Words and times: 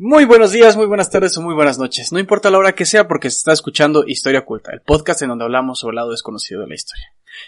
Muy 0.00 0.26
buenos 0.26 0.52
días, 0.52 0.76
muy 0.76 0.86
buenas 0.86 1.10
tardes 1.10 1.36
o 1.38 1.42
muy 1.42 1.56
buenas 1.56 1.76
noches. 1.76 2.12
No 2.12 2.20
importa 2.20 2.52
la 2.52 2.58
hora 2.58 2.76
que 2.76 2.86
sea 2.86 3.08
porque 3.08 3.30
se 3.30 3.38
está 3.38 3.52
escuchando 3.52 4.04
Historia 4.06 4.38
Oculta, 4.38 4.70
el 4.72 4.80
podcast 4.80 5.22
en 5.22 5.30
donde 5.30 5.44
hablamos 5.44 5.80
sobre 5.80 5.94
el 5.94 5.96
lado 5.96 6.12
desconocido 6.12 6.60
de 6.60 6.68
la 6.68 6.76
historia. 6.76 7.06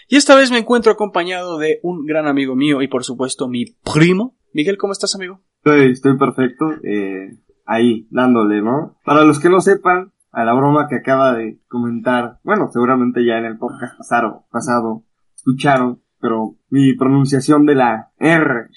Y 0.09 0.17
esta 0.17 0.35
vez 0.35 0.51
me 0.51 0.57
encuentro 0.57 0.91
acompañado 0.91 1.57
de 1.57 1.79
un 1.81 2.05
gran 2.05 2.27
amigo 2.27 2.57
mío 2.57 2.81
y 2.81 2.89
por 2.89 3.05
supuesto 3.05 3.47
mi 3.47 3.67
primo. 3.93 4.35
Miguel, 4.53 4.77
¿cómo 4.77 4.91
estás 4.91 5.15
amigo? 5.15 5.39
Estoy, 5.63 5.91
estoy 5.93 6.17
perfecto, 6.17 6.65
eh, 6.83 7.37
ahí, 7.65 8.05
dándole, 8.11 8.61
¿no? 8.61 8.97
Para 9.05 9.23
los 9.23 9.39
que 9.39 9.49
no 9.49 9.61
sepan, 9.61 10.11
a 10.33 10.43
la 10.43 10.53
broma 10.53 10.89
que 10.89 10.95
acaba 10.95 11.33
de 11.33 11.61
comentar, 11.69 12.39
bueno, 12.43 12.69
seguramente 12.73 13.25
ya 13.25 13.37
en 13.37 13.45
el 13.45 13.57
podcast 13.57 13.97
pasado, 13.97 14.43
pasado 14.51 15.05
escucharon, 15.33 16.01
pero 16.19 16.57
mi 16.69 16.97
pronunciación 16.97 17.65
de 17.65 17.75
la 17.75 18.11
R 18.19 18.67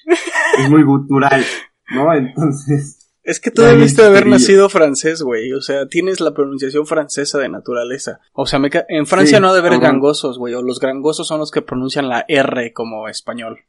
es 0.60 0.70
muy 0.70 0.84
gutural, 0.84 1.42
¿no? 1.92 2.14
Entonces... 2.14 3.00
Es 3.24 3.40
que 3.40 3.50
tú 3.50 3.62
debiste 3.62 4.04
haber 4.04 4.26
nacido 4.26 4.68
francés, 4.68 5.22
güey. 5.22 5.54
O 5.54 5.62
sea, 5.62 5.88
tienes 5.88 6.20
la 6.20 6.34
pronunciación 6.34 6.86
francesa 6.86 7.38
de 7.38 7.48
naturaleza. 7.48 8.20
O 8.34 8.44
sea, 8.44 8.58
me 8.58 8.70
en 8.88 9.06
Francia 9.06 9.40
no 9.40 9.48
ha 9.48 9.52
de 9.54 9.60
haber 9.60 9.80
gangosos, 9.80 10.38
güey. 10.38 10.52
O 10.52 10.62
los 10.62 10.78
gangosos 10.78 11.26
son 11.26 11.40
los 11.40 11.50
que 11.50 11.62
pronuncian 11.62 12.10
la 12.10 12.26
R 12.28 12.74
como 12.74 13.08
español. 13.08 13.60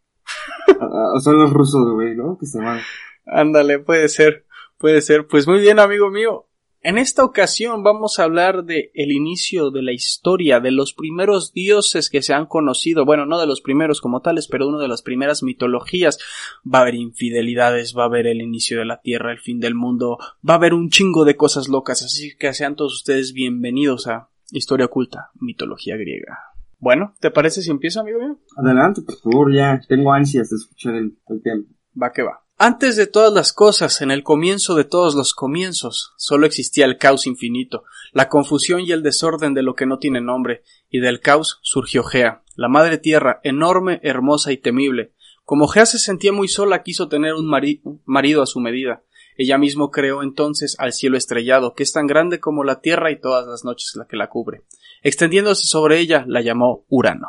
Ah, 0.68 1.14
son 1.24 1.40
los 1.40 1.54
rusos, 1.54 1.90
güey, 1.94 2.16
¿no? 2.16 2.38
Que 2.38 2.46
se 2.46 2.60
van. 2.60 2.82
Ándale, 3.26 3.80
puede 3.80 4.10
ser. 4.10 4.46
Puede 4.78 5.00
ser. 5.02 5.26
Pues 5.26 5.48
muy 5.48 5.60
bien, 5.60 5.80
amigo 5.80 6.10
mío. 6.10 6.48
En 6.88 7.00
esta 7.00 7.26
ocasión 7.26 7.82
vamos 7.82 8.20
a 8.20 8.26
hablar 8.26 8.64
de 8.64 8.92
el 8.94 9.12
inicio 9.12 9.72
de 9.72 9.82
la 9.82 9.92
historia, 9.92 10.60
de 10.60 10.70
los 10.70 10.94
primeros 10.94 11.52
dioses 11.52 12.12
que 12.12 12.22
se 12.22 12.36
han 12.36 12.46
conocido, 12.46 13.06
bueno, 13.06 13.26
no 13.26 13.40
de 13.40 13.48
los 13.48 13.60
primeros 13.62 14.02
como 14.02 14.22
tales, 14.22 14.48
pero 14.48 14.68
una 14.68 14.78
de 14.78 14.88
las 14.88 15.02
primeras 15.02 15.42
mitologías. 15.42 16.20
Va 16.64 16.78
a 16.78 16.82
haber 16.84 16.94
infidelidades, 16.94 17.96
va 17.98 18.04
a 18.04 18.06
haber 18.06 18.28
el 18.28 18.40
inicio 18.40 18.78
de 18.78 18.86
la 18.86 19.02
tierra, 19.02 19.32
el 19.32 19.40
fin 19.40 19.60
del 19.60 19.74
mundo, 19.74 20.20
va 20.48 20.54
a 20.54 20.58
haber 20.58 20.76
un 20.76 20.92
chingo 20.92 21.26
de 21.26 21.36
cosas 21.36 21.70
locas, 21.70 22.04
así 22.04 22.38
que 22.38 22.54
sean 22.54 22.76
todos 22.76 22.94
ustedes 22.94 23.34
bienvenidos 23.34 24.06
a 24.06 24.30
Historia 24.52 24.86
Oculta, 24.86 25.32
Mitología 25.40 25.98
Griega. 25.98 26.38
Bueno, 26.78 27.16
¿te 27.20 27.32
parece 27.32 27.64
si 27.64 27.72
empiezo, 27.72 28.02
amigo 28.02 28.20
mío? 28.20 28.38
Adelante, 28.58 29.02
por 29.02 29.16
favor, 29.16 29.52
ya 29.52 29.82
tengo 29.88 30.14
ansias 30.14 30.52
de 30.52 30.58
escuchar 30.58 30.94
el, 30.94 31.18
el 31.30 31.42
tema. 31.42 31.64
Va 32.00 32.12
que 32.12 32.22
va. 32.22 32.45
Antes 32.58 32.96
de 32.96 33.06
todas 33.06 33.34
las 33.34 33.52
cosas, 33.52 34.02
en 34.02 34.12
el 34.12 34.24
comienzo 34.24 34.76
de 34.76 34.86
todos 34.86 35.14
los 35.14 35.34
comienzos, 35.34 36.14
solo 36.16 36.46
existía 36.46 36.86
el 36.86 36.98
caos 36.98 37.28
infinito, 37.28 37.84
la 38.14 38.30
confusión 38.30 38.80
y 38.80 38.94
el 38.94 39.04
desorden 39.04 39.54
de 39.54 39.62
lo 39.62 39.76
que 39.76 39.86
no 39.86 40.00
tiene 40.00 40.22
nombre, 40.22 40.64
y 40.90 41.00
del 41.00 41.20
caos 41.20 41.60
surgió 41.64 42.02
Gea, 42.04 42.44
la 42.56 42.70
madre 42.70 42.98
tierra, 42.98 43.42
enorme, 43.44 44.00
hermosa 44.04 44.54
y 44.54 44.58
temible. 44.58 45.12
Como 45.44 45.68
Gea 45.68 45.86
se 45.86 46.00
sentía 46.00 46.32
muy 46.32 46.48
sola, 46.48 46.82
quiso 46.82 47.10
tener 47.10 47.34
un 47.34 47.46
marido 48.06 48.42
a 48.42 48.46
su 48.46 48.62
medida. 48.62 49.04
Ella 49.36 49.58
mismo 49.58 49.92
creó 49.92 50.24
entonces 50.24 50.78
al 50.80 50.94
cielo 50.94 51.18
estrellado, 51.18 51.74
que 51.74 51.84
es 51.84 51.92
tan 51.92 52.08
grande 52.08 52.40
como 52.40 52.64
la 52.64 52.80
tierra 52.80 53.12
y 53.12 53.20
todas 53.20 53.46
las 53.46 53.66
noches 53.66 53.92
la 53.96 54.08
que 54.08 54.16
la 54.16 54.30
cubre. 54.30 54.64
Extendiéndose 55.04 55.68
sobre 55.68 56.00
ella, 56.00 56.24
la 56.26 56.40
llamó 56.40 56.86
Urano. 56.88 57.28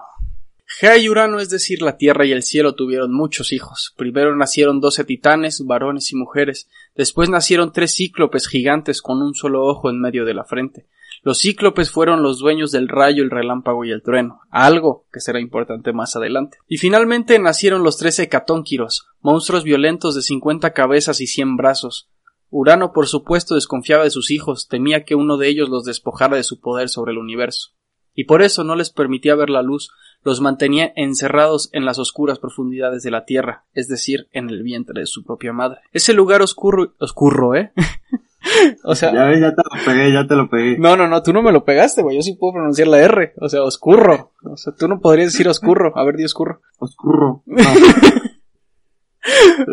Gea 0.68 0.98
y 0.98 1.08
Urano, 1.08 1.38
es 1.38 1.48
decir, 1.48 1.80
la 1.80 1.96
tierra 1.96 2.26
y 2.26 2.32
el 2.32 2.42
cielo, 2.42 2.74
tuvieron 2.74 3.14
muchos 3.14 3.52
hijos. 3.52 3.94
Primero 3.96 4.34
nacieron 4.34 4.80
doce 4.80 5.04
titanes, 5.04 5.64
varones 5.64 6.12
y 6.12 6.16
mujeres. 6.16 6.68
Después 6.96 7.30
nacieron 7.30 7.72
tres 7.72 7.94
cíclopes 7.94 8.48
gigantes 8.48 9.00
con 9.00 9.22
un 9.22 9.34
solo 9.34 9.64
ojo 9.64 9.90
en 9.90 10.00
medio 10.00 10.24
de 10.24 10.34
la 10.34 10.44
frente. 10.44 10.86
Los 11.22 11.40
cíclopes 11.40 11.90
fueron 11.90 12.22
los 12.22 12.38
dueños 12.38 12.72
del 12.72 12.88
rayo, 12.88 13.22
el 13.22 13.30
relámpago 13.30 13.84
y 13.84 13.90
el 13.90 14.02
trueno, 14.02 14.40
algo 14.50 15.06
que 15.12 15.20
será 15.20 15.40
importante 15.40 15.92
más 15.92 16.14
adelante. 16.14 16.58
Y 16.68 16.78
finalmente 16.78 17.38
nacieron 17.38 17.82
los 17.82 17.96
trece 17.96 18.28
catónquiros, 18.28 19.06
monstruos 19.20 19.64
violentos 19.64 20.14
de 20.14 20.22
cincuenta 20.22 20.72
cabezas 20.72 21.20
y 21.20 21.26
cien 21.26 21.56
brazos. 21.56 22.10
Urano, 22.50 22.92
por 22.92 23.06
supuesto, 23.06 23.54
desconfiaba 23.54 24.04
de 24.04 24.10
sus 24.10 24.30
hijos, 24.30 24.68
temía 24.68 25.04
que 25.04 25.14
uno 25.14 25.36
de 25.36 25.48
ellos 25.48 25.68
los 25.68 25.84
despojara 25.84 26.36
de 26.36 26.44
su 26.44 26.60
poder 26.60 26.88
sobre 26.88 27.12
el 27.12 27.18
universo. 27.18 27.70
Y 28.16 28.24
por 28.24 28.42
eso 28.42 28.64
no 28.64 28.74
les 28.74 28.90
permitía 28.90 29.36
ver 29.36 29.50
la 29.50 29.62
luz, 29.62 29.90
los 30.24 30.40
mantenía 30.40 30.92
encerrados 30.96 31.68
en 31.72 31.84
las 31.84 31.98
oscuras 31.98 32.38
profundidades 32.38 33.02
de 33.02 33.10
la 33.12 33.24
tierra, 33.24 33.66
es 33.74 33.88
decir, 33.88 34.26
en 34.32 34.50
el 34.50 34.62
vientre 34.62 35.00
de 35.00 35.06
su 35.06 35.22
propia 35.22 35.52
madre. 35.52 35.80
Ese 35.92 36.14
lugar 36.14 36.42
oscuro, 36.42 36.94
oscuro, 36.98 37.54
¿eh? 37.54 37.72
o 38.84 38.94
sea, 38.94 39.12
ya, 39.12 39.38
ya 39.38 39.54
te 39.54 39.62
lo 39.62 39.84
pegué, 39.84 40.12
ya 40.12 40.26
te 40.26 40.34
lo 40.34 40.48
pegué. 40.48 40.78
No, 40.78 40.96
no, 40.96 41.06
no, 41.06 41.22
tú 41.22 41.32
no 41.32 41.42
me 41.42 41.52
lo 41.52 41.64
pegaste, 41.64 42.02
güey. 42.02 42.16
Yo 42.16 42.22
sí 42.22 42.34
puedo 42.34 42.54
pronunciar 42.54 42.88
la 42.88 42.98
R. 42.98 43.34
O 43.40 43.48
sea, 43.48 43.62
oscuro. 43.62 44.32
O 44.44 44.56
sea, 44.56 44.72
tú 44.74 44.88
no 44.88 44.98
podrías 44.98 45.32
decir 45.32 45.48
oscuro. 45.48 45.92
A 45.94 46.04
ver, 46.04 46.16
di 46.16 46.24
oscuro. 46.24 46.60
Oscuro. 46.78 47.42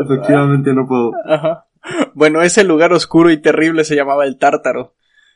Efectivamente 0.05 0.73
no 0.73 0.87
puedo. 0.87 1.11
Ajá. 1.25 1.67
Bueno, 2.13 2.41
ese 2.41 2.63
lugar 2.63 2.93
oscuro 2.93 3.31
y 3.31 3.41
terrible 3.41 3.83
se 3.83 3.95
llamaba 3.95 4.25
el 4.25 4.37
Tártaro. 4.37 4.93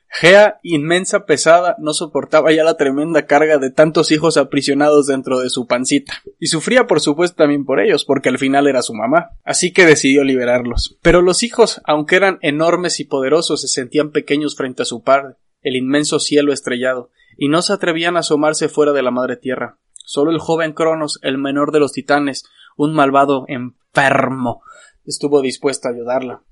Gea, 0.09 0.59
inmensa, 0.63 1.25
pesada, 1.25 1.75
no 1.79 1.93
soportaba 1.93 2.51
ya 2.51 2.63
la 2.63 2.77
tremenda 2.77 3.25
carga 3.25 3.57
de 3.57 3.71
tantos 3.71 4.11
hijos 4.11 4.37
aprisionados 4.37 5.05
dentro 5.05 5.39
de 5.39 5.49
su 5.49 5.67
pancita. 5.67 6.13
Y 6.39 6.47
sufría 6.47 6.87
por 6.87 7.01
supuesto 7.01 7.35
también 7.35 7.65
por 7.65 7.79
ellos, 7.79 8.05
porque 8.05 8.29
al 8.29 8.39
final 8.39 8.67
era 8.67 8.81
su 8.81 8.93
mamá. 8.93 9.31
Así 9.43 9.73
que 9.73 9.85
decidió 9.85 10.23
liberarlos. 10.23 10.97
Pero 11.01 11.21
los 11.21 11.43
hijos, 11.43 11.81
aunque 11.85 12.15
eran 12.15 12.39
enormes 12.41 12.99
y 12.99 13.03
poderosos, 13.05 13.61
se 13.61 13.67
sentían 13.67 14.11
pequeños 14.11 14.55
frente 14.55 14.83
a 14.83 14.85
su 14.85 15.03
padre, 15.03 15.35
el 15.61 15.75
inmenso 15.75 16.19
cielo 16.19 16.53
estrellado, 16.53 17.11
y 17.37 17.49
no 17.49 17.61
se 17.61 17.73
atrevían 17.73 18.15
a 18.17 18.21
asomarse 18.21 18.69
fuera 18.69 18.93
de 18.93 19.03
la 19.03 19.11
madre 19.11 19.35
tierra. 19.35 19.77
Solo 19.93 20.31
el 20.31 20.39
joven 20.39 20.73
Cronos, 20.73 21.19
el 21.21 21.37
menor 21.37 21.71
de 21.71 21.79
los 21.79 21.91
titanes, 21.91 22.45
un 22.77 22.93
malvado 22.93 23.45
enfermo, 23.47 24.61
estuvo 25.05 25.41
dispuesto 25.41 25.87
a 25.87 25.91
ayudarla. 25.91 26.43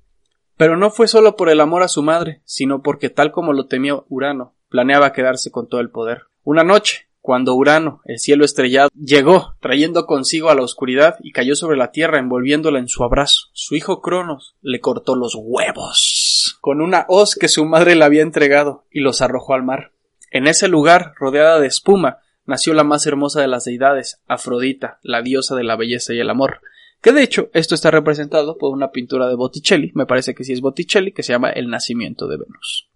Pero 0.57 0.77
no 0.77 0.89
fue 0.89 1.07
solo 1.07 1.35
por 1.35 1.49
el 1.49 1.61
amor 1.61 1.83
a 1.83 1.87
su 1.87 2.01
madre, 2.01 2.41
sino 2.45 2.81
porque 2.81 3.09
tal 3.09 3.31
como 3.31 3.53
lo 3.53 3.67
temió 3.67 4.05
Urano, 4.09 4.55
planeaba 4.69 5.13
quedarse 5.13 5.51
con 5.51 5.67
todo 5.67 5.81
el 5.81 5.89
poder. 5.89 6.23
Una 6.43 6.63
noche, 6.63 7.07
cuando 7.21 7.55
Urano, 7.55 8.01
el 8.05 8.19
cielo 8.19 8.45
estrellado, 8.45 8.89
llegó, 8.95 9.55
trayendo 9.59 10.05
consigo 10.05 10.49
a 10.49 10.55
la 10.55 10.61
oscuridad 10.61 11.17
y 11.21 11.31
cayó 11.31 11.55
sobre 11.55 11.77
la 11.77 11.91
tierra 11.91 12.19
envolviéndola 12.19 12.79
en 12.79 12.87
su 12.87 13.03
abrazo, 13.03 13.49
su 13.53 13.75
hijo 13.75 14.01
Cronos 14.01 14.55
le 14.61 14.79
cortó 14.79 15.15
los 15.15 15.33
huevos 15.35 16.35
con 16.65 16.81
una 16.81 17.05
hoz 17.09 17.35
que 17.35 17.47
su 17.47 17.63
madre 17.65 17.95
le 17.95 18.05
había 18.05 18.23
entregado 18.23 18.85
y 18.89 19.01
los 19.01 19.21
arrojó 19.21 19.53
al 19.53 19.61
mar. 19.61 19.91
En 20.31 20.47
ese 20.47 20.67
lugar, 20.67 21.13
rodeada 21.19 21.59
de 21.59 21.67
espuma, 21.67 22.17
nació 22.45 22.73
la 22.73 22.83
más 22.83 23.05
hermosa 23.05 23.39
de 23.39 23.47
las 23.47 23.65
deidades, 23.65 24.19
Afrodita, 24.27 24.99
la 25.03 25.21
diosa 25.21 25.55
de 25.55 25.63
la 25.63 25.75
belleza 25.75 26.15
y 26.15 26.19
el 26.19 26.29
amor, 26.29 26.61
que 27.05 27.11
de 27.11 27.21
hecho, 27.21 27.51
esto 27.53 27.75
está 27.75 27.91
representado 27.91 28.57
por 28.57 28.73
una 28.73 28.89
pintura 28.89 29.27
de 29.27 29.35
Botticelli, 29.35 29.91
me 29.93 30.07
parece 30.07 30.33
que 30.33 30.43
sí 30.43 30.53
es 30.53 30.61
Botticelli, 30.61 31.11
que 31.11 31.21
se 31.21 31.33
llama 31.33 31.51
El 31.51 31.69
nacimiento 31.69 32.27
de 32.27 32.37
Venus. 32.37 32.89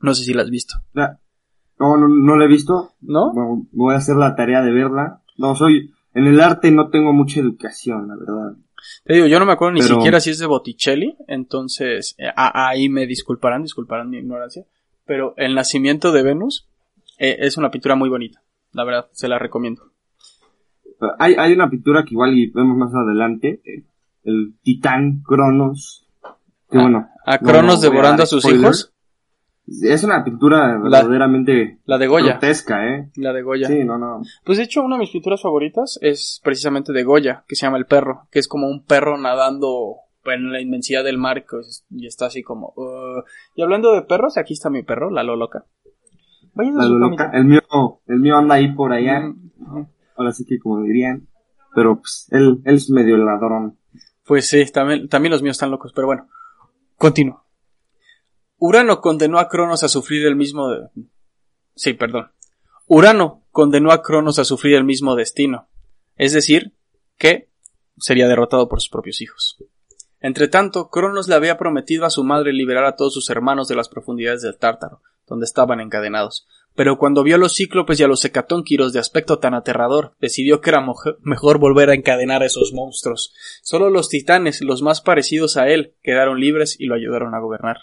No 0.00 0.14
sé 0.14 0.24
si 0.24 0.32
la 0.32 0.40
has 0.40 0.48
visto. 0.48 0.76
No, 0.94 1.18
no, 1.78 2.08
no 2.08 2.36
la 2.38 2.46
he 2.46 2.48
visto. 2.48 2.92
¿No? 3.02 3.34
voy 3.72 3.92
a 3.92 3.98
hacer 3.98 4.16
la 4.16 4.34
tarea 4.36 4.62
de 4.62 4.72
verla. 4.72 5.20
No, 5.36 5.54
soy, 5.54 5.92
en 6.14 6.24
el 6.24 6.40
arte 6.40 6.70
no 6.70 6.88
tengo 6.88 7.12
mucha 7.12 7.40
educación, 7.40 8.08
la 8.08 8.16
verdad. 8.16 8.56
Te 9.04 9.12
digo, 9.12 9.26
yo 9.26 9.38
no 9.38 9.44
me 9.44 9.52
acuerdo 9.52 9.74
ni 9.74 9.82
siquiera 9.82 10.18
si 10.18 10.30
es 10.30 10.38
de 10.38 10.46
Botticelli, 10.46 11.14
entonces 11.28 12.14
eh, 12.16 12.30
ahí 12.34 12.88
me 12.88 13.06
disculparán, 13.06 13.64
disculparán 13.64 14.08
mi 14.08 14.16
ignorancia, 14.16 14.64
pero 15.04 15.34
El 15.36 15.54
nacimiento 15.54 16.10
de 16.10 16.22
Venus 16.22 16.70
eh, 17.18 17.36
es 17.40 17.58
una 17.58 17.70
pintura 17.70 17.96
muy 17.96 18.08
bonita, 18.08 18.42
la 18.72 18.84
verdad, 18.84 19.08
se 19.12 19.28
la 19.28 19.38
recomiendo. 19.38 19.92
Hay, 21.18 21.34
hay 21.34 21.52
una 21.52 21.68
pintura 21.68 22.04
que 22.04 22.14
igual 22.14 22.36
y 22.36 22.50
vemos 22.50 22.76
más 22.76 22.94
adelante, 22.94 23.60
eh, 23.64 23.84
el 24.24 24.54
titán 24.62 25.22
Cronos, 25.26 26.08
que 26.70 26.78
bueno. 26.78 27.08
¿A 27.24 27.38
Cronos 27.38 27.80
devorando 27.80 28.22
a, 28.22 28.26
sus 28.26 28.44
hijos? 28.46 28.92
Es 29.66 30.04
una 30.04 30.22
pintura 30.22 30.78
verdaderamente 30.78 31.80
la 31.86 31.98
de 31.98 32.06
Goya. 32.06 32.32
grotesca, 32.32 32.86
¿eh? 32.86 33.10
La 33.16 33.32
de 33.32 33.42
Goya. 33.42 33.66
Sí, 33.66 33.84
no, 33.84 33.98
no. 33.98 34.22
Pues 34.44 34.58
de 34.58 34.64
hecho, 34.64 34.82
una 34.82 34.94
de 34.94 35.00
mis 35.00 35.10
pinturas 35.10 35.42
favoritas 35.42 35.98
es 36.02 36.40
precisamente 36.44 36.92
de 36.92 37.02
Goya, 37.02 37.44
que 37.48 37.56
se 37.56 37.66
llama 37.66 37.78
El 37.78 37.86
perro, 37.86 38.28
que 38.30 38.38
es 38.38 38.46
como 38.46 38.68
un 38.68 38.84
perro 38.84 39.18
nadando 39.18 39.96
en 40.24 40.52
la 40.52 40.60
inmensidad 40.60 41.04
del 41.04 41.18
mar 41.18 41.44
y 41.90 42.06
está 42.06 42.26
así 42.26 42.42
como... 42.42 42.72
Uh, 42.76 43.22
y 43.54 43.62
hablando 43.62 43.92
de 43.92 44.02
perros, 44.02 44.38
aquí 44.38 44.54
está 44.54 44.70
mi 44.70 44.82
perro, 44.82 45.10
la 45.10 45.22
Loloca. 45.22 45.64
la 46.54 46.86
Loloca. 46.86 47.30
El 47.32 47.44
mío, 47.44 47.60
el 48.06 48.20
mío 48.20 48.36
anda 48.36 48.56
ahí 48.56 48.72
por 48.72 48.92
allá. 48.92 49.20
Mm, 49.20 49.86
ahora 50.16 50.32
sí 50.32 50.44
que 50.44 50.58
como 50.58 50.82
dirían, 50.82 51.28
pero 51.74 51.98
pues 52.00 52.26
él, 52.30 52.60
es 52.64 52.90
medio 52.90 53.16
ladrón. 53.16 53.78
Pues 54.24 54.48
sí, 54.48 54.64
también, 54.72 55.08
los 55.30 55.42
míos 55.42 55.56
están 55.56 55.70
locos, 55.70 55.92
pero 55.94 56.06
bueno, 56.06 56.28
continúo. 56.96 57.44
Urano 58.58 59.00
condenó 59.00 59.38
a 59.38 59.48
Cronos 59.48 59.82
a 59.82 59.88
sufrir 59.88 60.26
el 60.26 60.36
mismo. 60.36 60.70
Sí, 61.74 61.92
perdón. 61.92 62.32
Urano 62.86 63.44
condenó 63.50 63.92
a 63.92 64.02
Cronos 64.02 64.38
a 64.38 64.44
sufrir 64.44 64.74
el 64.74 64.84
mismo 64.84 65.14
destino. 65.14 65.68
Es 66.16 66.32
decir, 66.32 66.74
que 67.18 67.50
sería 67.98 68.26
derrotado 68.26 68.68
por 68.68 68.80
sus 68.80 68.90
propios 68.90 69.20
hijos. 69.20 69.58
Entretanto, 70.20 70.88
Cronos 70.88 71.28
le 71.28 71.34
había 71.34 71.58
prometido 71.58 72.06
a 72.06 72.10
su 72.10 72.24
madre 72.24 72.52
liberar 72.52 72.84
a 72.84 72.96
todos 72.96 73.12
sus 73.12 73.28
hermanos 73.28 73.68
de 73.68 73.76
las 73.76 73.88
profundidades 73.88 74.42
del 74.42 74.56
Tártaro, 74.56 75.02
donde 75.26 75.44
estaban 75.44 75.80
encadenados. 75.80 76.46
Pero 76.76 76.98
cuando 76.98 77.22
vio 77.22 77.36
a 77.36 77.38
los 77.38 77.56
cíclopes 77.56 77.98
y 77.98 78.04
a 78.04 78.08
los 78.08 78.24
hecatónquiros 78.24 78.92
de 78.92 79.00
aspecto 79.00 79.38
tan 79.38 79.54
aterrador, 79.54 80.14
decidió 80.20 80.60
que 80.60 80.70
era 80.70 80.84
mejor 81.22 81.58
volver 81.58 81.88
a 81.88 81.94
encadenar 81.94 82.42
a 82.42 82.46
esos 82.46 82.72
monstruos. 82.74 83.34
Solo 83.62 83.88
los 83.88 84.10
titanes, 84.10 84.60
los 84.60 84.82
más 84.82 85.00
parecidos 85.00 85.56
a 85.56 85.68
él, 85.68 85.94
quedaron 86.02 86.38
libres 86.38 86.78
y 86.78 86.84
lo 86.84 86.94
ayudaron 86.94 87.34
a 87.34 87.40
gobernar. 87.40 87.78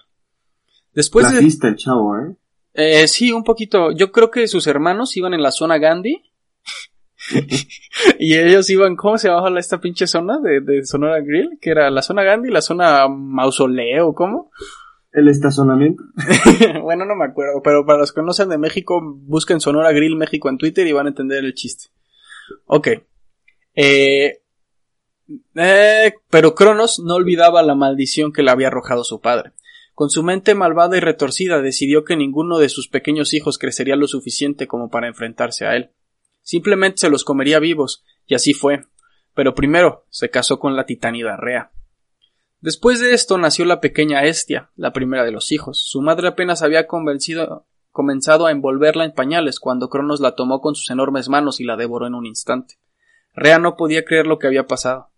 Después 0.93 1.31
de... 1.31 1.39
el 1.39 1.75
chavo, 1.75 2.15
¿eh? 2.19 2.35
¿eh? 2.75 3.07
Sí, 3.07 3.31
un 3.31 3.43
poquito. 3.43 3.91
Yo 3.91 4.11
creo 4.11 4.29
que 4.29 4.47
sus 4.47 4.67
hermanos 4.67 5.17
iban 5.17 5.33
en 5.33 5.41
la 5.41 5.51
zona 5.51 5.79
Gandhi. 5.79 6.21
y 8.19 8.35
ellos 8.37 8.69
iban, 8.69 8.95
¿cómo 8.95 9.17
se 9.17 9.27
llamaba 9.27 9.59
esta 9.59 9.81
pinche 9.81 10.05
zona 10.05 10.39
de, 10.39 10.61
de 10.61 10.85
Sonora 10.85 11.19
Grill? 11.21 11.57
Que 11.59 11.71
era 11.71 11.89
la 11.89 12.03
zona 12.03 12.23
Gandhi, 12.23 12.51
la 12.51 12.61
zona 12.61 13.07
Mausoleo, 13.07 14.13
¿cómo? 14.13 14.51
El 15.13 15.27
estacionamiento. 15.27 16.03
bueno, 16.81 17.05
no 17.05 17.15
me 17.15 17.25
acuerdo, 17.25 17.61
pero 17.63 17.85
para 17.85 17.99
los 17.99 18.11
que 18.11 18.21
no 18.21 18.33
sean 18.33 18.49
de 18.49 18.57
México, 18.57 19.01
busquen 19.01 19.59
Sonora 19.59 19.91
Grill 19.91 20.15
México 20.15 20.49
en 20.49 20.57
Twitter 20.57 20.85
y 20.87 20.91
van 20.91 21.05
a 21.05 21.09
entender 21.09 21.45
el 21.45 21.53
chiste. 21.53 21.85
Ok. 22.65 22.87
Eh, 23.75 24.41
eh, 25.55 26.13
pero 26.29 26.55
Cronos 26.55 26.99
no 26.99 27.15
olvidaba 27.15 27.63
la 27.63 27.75
maldición 27.75 28.33
que 28.33 28.43
le 28.43 28.51
había 28.51 28.67
arrojado 28.67 29.03
su 29.03 29.21
padre. 29.21 29.51
Con 29.93 30.09
su 30.09 30.23
mente 30.23 30.55
malvada 30.55 30.97
y 30.97 30.99
retorcida 30.99 31.61
decidió 31.61 32.03
que 32.03 32.15
ninguno 32.15 32.57
de 32.57 32.69
sus 32.69 32.87
pequeños 32.87 33.33
hijos 33.35 33.59
crecería 33.59 33.95
lo 33.95 34.07
suficiente 34.07 34.67
como 34.67 34.89
para 34.89 35.07
enfrentarse 35.07 35.67
a 35.67 35.75
él. 35.75 35.91
Simplemente 36.41 36.97
se 36.97 37.09
los 37.09 37.23
comería 37.23 37.59
vivos, 37.59 38.03
y 38.25 38.33
así 38.33 38.53
fue. 38.53 38.85
Pero 39.35 39.53
primero 39.53 40.05
se 40.09 40.29
casó 40.29 40.59
con 40.59 40.75
la 40.75 40.85
titánida 40.85 41.37
Rea. 41.37 41.71
Después 42.63 43.01
de 43.01 43.13
esto 43.13 43.37
nació 43.37 43.65
la 43.65 43.81
pequeña 43.81 44.23
Estia, 44.23 44.71
la 44.77 44.93
primera 44.93 45.25
de 45.25 45.33
los 45.33 45.51
hijos. 45.51 45.83
Su 45.85 46.01
madre 46.01 46.29
apenas 46.29 46.61
había 46.61 46.87
comenzado 46.87 48.45
a 48.45 48.51
envolverla 48.51 49.03
en 49.03 49.11
pañales 49.11 49.59
cuando 49.59 49.89
Cronos 49.89 50.21
la 50.21 50.35
tomó 50.35 50.61
con 50.61 50.73
sus 50.73 50.89
enormes 50.89 51.27
manos 51.27 51.59
y 51.59 51.65
la 51.65 51.75
devoró 51.75 52.07
en 52.07 52.15
un 52.15 52.25
instante. 52.25 52.75
Rea 53.33 53.59
no 53.59 53.75
podía 53.75 54.05
creer 54.05 54.27
lo 54.27 54.39
que 54.39 54.47
había 54.47 54.65
pasado. 54.65 55.09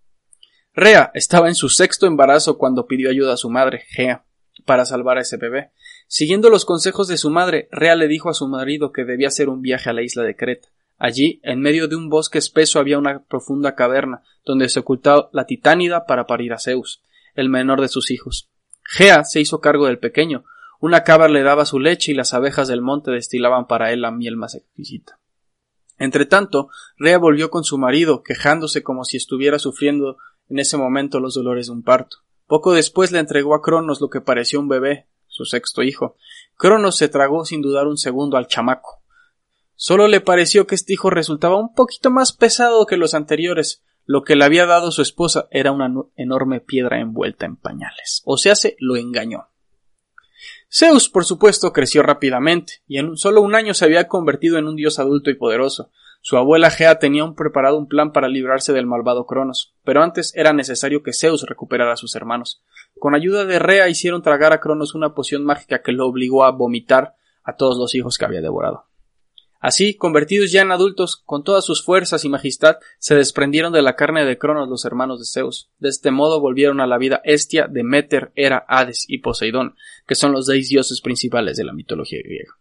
Rea 0.74 1.12
estaba 1.14 1.48
en 1.48 1.54
su 1.54 1.70
sexto 1.70 2.08
embarazo 2.08 2.58
cuando 2.58 2.88
pidió 2.88 3.12
ayuda 3.12 3.34
a 3.34 3.38
su 3.38 3.52
madre, 3.52 3.84
Gea, 3.90 4.26
para 4.66 4.84
salvar 4.84 5.20
a 5.20 5.22
ese 5.22 5.38
bebé. 5.38 5.70
Siguiendo 6.08 6.50
los 6.50 6.66
consejos 6.66 7.08
de 7.08 7.18
su 7.18 7.30
madre, 7.30 7.70
Rea 7.72 7.94
le 7.96 8.08
dijo 8.08 8.32
a 8.32 8.34
su 8.34 8.48
marido 8.48 8.92
que 8.92 9.06
debía 9.06 9.28
hacer 9.28 9.50
un 9.50 9.62
viaje 9.62 9.92
a 9.92 9.94
la 9.94 10.02
isla 10.02 10.24
de 10.24 10.36
Creta. 10.36 10.70
Allí, 10.98 11.42
en 11.44 11.62
medio 11.62 11.88
de 11.88 11.96
un 11.96 12.10
bosque 12.10 12.40
espeso, 12.40 12.80
había 12.80 12.98
una 12.98 13.24
profunda 13.26 13.76
caverna, 13.76 14.24
donde 14.44 14.68
se 14.68 14.80
ocultaba 14.80 15.30
la 15.32 15.46
titánida 15.46 16.08
para 16.08 16.26
parir 16.26 16.52
a 16.52 16.58
Zeus 16.58 17.05
el 17.36 17.50
menor 17.50 17.82
de 17.82 17.88
sus 17.88 18.12
hijos. 18.12 18.50
Gea 18.84 19.24
se 19.24 19.40
hizo 19.40 19.62
cargo 19.62 19.86
del 19.86 20.00
pequeño. 20.00 20.46
Una 20.80 21.04
cabra 21.04 21.28
le 21.28 21.44
daba 21.44 21.66
su 21.66 21.80
leche 21.80 22.12
y 22.12 22.16
las 22.16 22.34
abejas 22.34 22.68
del 22.68 22.82
monte 22.82 23.12
destilaban 23.12 23.68
para 23.68 23.92
él 23.92 24.02
la 24.02 24.12
miel 24.12 24.38
más 24.38 24.56
exquisita. 24.56 25.20
Entretanto, 25.98 26.70
Rea 26.98 27.18
volvió 27.18 27.50
con 27.50 27.64
su 27.64 27.78
marido, 27.78 28.22
quejándose 28.22 28.84
como 28.84 29.06
si 29.06 29.18
estuviera 29.18 29.60
sufriendo 29.60 30.18
en 30.50 30.60
ese 30.60 30.78
momento 30.78 31.20
los 31.20 31.36
dolores 31.36 31.68
de 31.68 31.74
un 31.74 31.84
parto. 31.84 32.18
Poco 32.48 32.74
después 32.74 33.12
le 33.12 33.20
entregó 33.20 33.56
a 33.56 33.62
Cronos 33.62 34.02
lo 34.02 34.10
que 34.10 34.22
pareció 34.22 34.60
un 34.60 34.68
bebé, 34.68 35.08
su 35.28 35.46
sexto 35.46 35.84
hijo. 35.84 36.16
Cronos 36.56 36.98
se 36.98 37.10
tragó 37.10 37.46
sin 37.46 37.62
dudar 37.62 37.88
un 37.88 37.98
segundo 37.98 38.38
al 38.38 38.48
chamaco. 38.48 39.02
Solo 39.76 40.08
le 40.08 40.22
pareció 40.22 40.68
que 40.68 40.76
este 40.76 40.94
hijo 40.94 41.10
resultaba 41.10 41.58
un 41.58 41.74
poquito 41.74 42.12
más 42.12 42.34
pesado 42.34 42.86
que 42.86 42.98
los 42.98 43.14
anteriores, 43.14 43.84
lo 44.06 44.24
que 44.24 44.36
le 44.36 44.46
había 44.46 44.66
dado 44.66 44.92
su 44.92 45.02
esposa 45.02 45.48
era 45.52 45.72
una 45.72 45.92
enorme 46.16 46.62
piedra 46.62 47.00
envuelta 47.00 47.46
en 47.46 47.56
pañales. 47.56 48.22
O 48.26 48.38
sea, 48.38 48.56
se 48.56 48.76
lo 48.80 48.96
engañó. 48.96 49.50
Zeus, 50.72 51.10
por 51.10 51.26
supuesto, 51.26 51.72
creció 51.74 52.04
rápidamente, 52.04 52.82
y 52.88 52.98
en 52.98 53.18
solo 53.18 53.42
un 53.42 53.56
año 53.56 53.74
se 53.74 53.86
había 53.86 54.08
convertido 54.08 54.58
en 54.58 54.68
un 54.68 54.76
dios 54.76 55.00
adulto 55.00 55.30
y 55.30 55.36
poderoso. 55.36 55.92
Su 56.22 56.38
abuela 56.38 56.72
Gea 56.72 56.98
tenía 56.98 57.24
preparado 57.36 57.78
un 57.78 57.88
plan 57.88 58.12
para 58.12 58.28
librarse 58.28 58.74
del 58.74 58.88
malvado 58.88 59.26
Cronos, 59.26 59.76
pero 59.84 60.02
antes 60.02 60.36
era 60.36 60.54
necesario 60.54 61.04
que 61.04 61.14
Zeus 61.14 61.44
recuperara 61.44 61.94
a 61.94 61.98
sus 61.98 62.16
hermanos. 62.16 62.64
Con 63.00 63.16
ayuda 63.16 63.46
de 63.46 63.60
Rea 63.60 63.90
hicieron 63.90 64.24
tragar 64.24 64.52
a 64.52 64.60
Cronos 64.60 64.96
una 64.96 65.14
poción 65.14 65.46
mágica 65.46 65.82
que 65.82 65.92
lo 65.92 66.08
obligó 66.08 66.44
a 66.44 66.52
vomitar 66.52 67.16
a 67.44 67.56
todos 67.56 67.78
los 67.78 67.94
hijos 67.94 68.18
que 68.18 68.26
había 68.26 68.42
devorado. 68.42 68.88
Así, 69.60 69.96
convertidos 69.96 70.52
ya 70.52 70.62
en 70.62 70.72
adultos, 70.72 71.22
con 71.26 71.44
todas 71.44 71.66
sus 71.66 71.84
fuerzas 71.84 72.24
y 72.26 72.30
majestad, 72.30 72.78
se 73.00 73.16
desprendieron 73.16 73.74
de 73.74 73.82
la 73.82 73.96
carne 73.96 74.26
de 74.26 74.38
Cronos 74.38 74.70
los 74.70 74.86
hermanos 74.86 75.20
de 75.20 75.26
Zeus. 75.26 75.72
De 75.80 75.90
este 75.90 76.12
modo 76.12 76.40
volvieron 76.40 76.82
a 76.82 76.88
la 76.88 76.98
vida 76.98 77.22
Estia, 77.24 77.68
Demeter, 77.68 78.32
Hera, 78.36 78.66
Hades 78.68 79.06
y 79.08 79.20
Poseidón, 79.20 79.76
que 80.08 80.16
son 80.16 80.34
los 80.34 80.46
seis 80.46 80.70
dioses 80.70 81.02
principales 81.02 81.58
de 81.58 81.64
la 81.64 81.74
mitología 81.74 82.20
griega. 82.24 82.54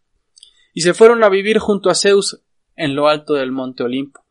Y 0.72 0.80
se 0.80 0.94
fueron 0.94 1.22
a 1.24 1.28
vivir 1.28 1.58
junto 1.58 1.90
a 1.90 1.94
Zeus 1.94 2.40
en 2.76 2.94
lo 2.94 3.08
alto 3.08 3.34
del 3.34 3.52
monte 3.52 3.82
Olimpo. 3.82 4.24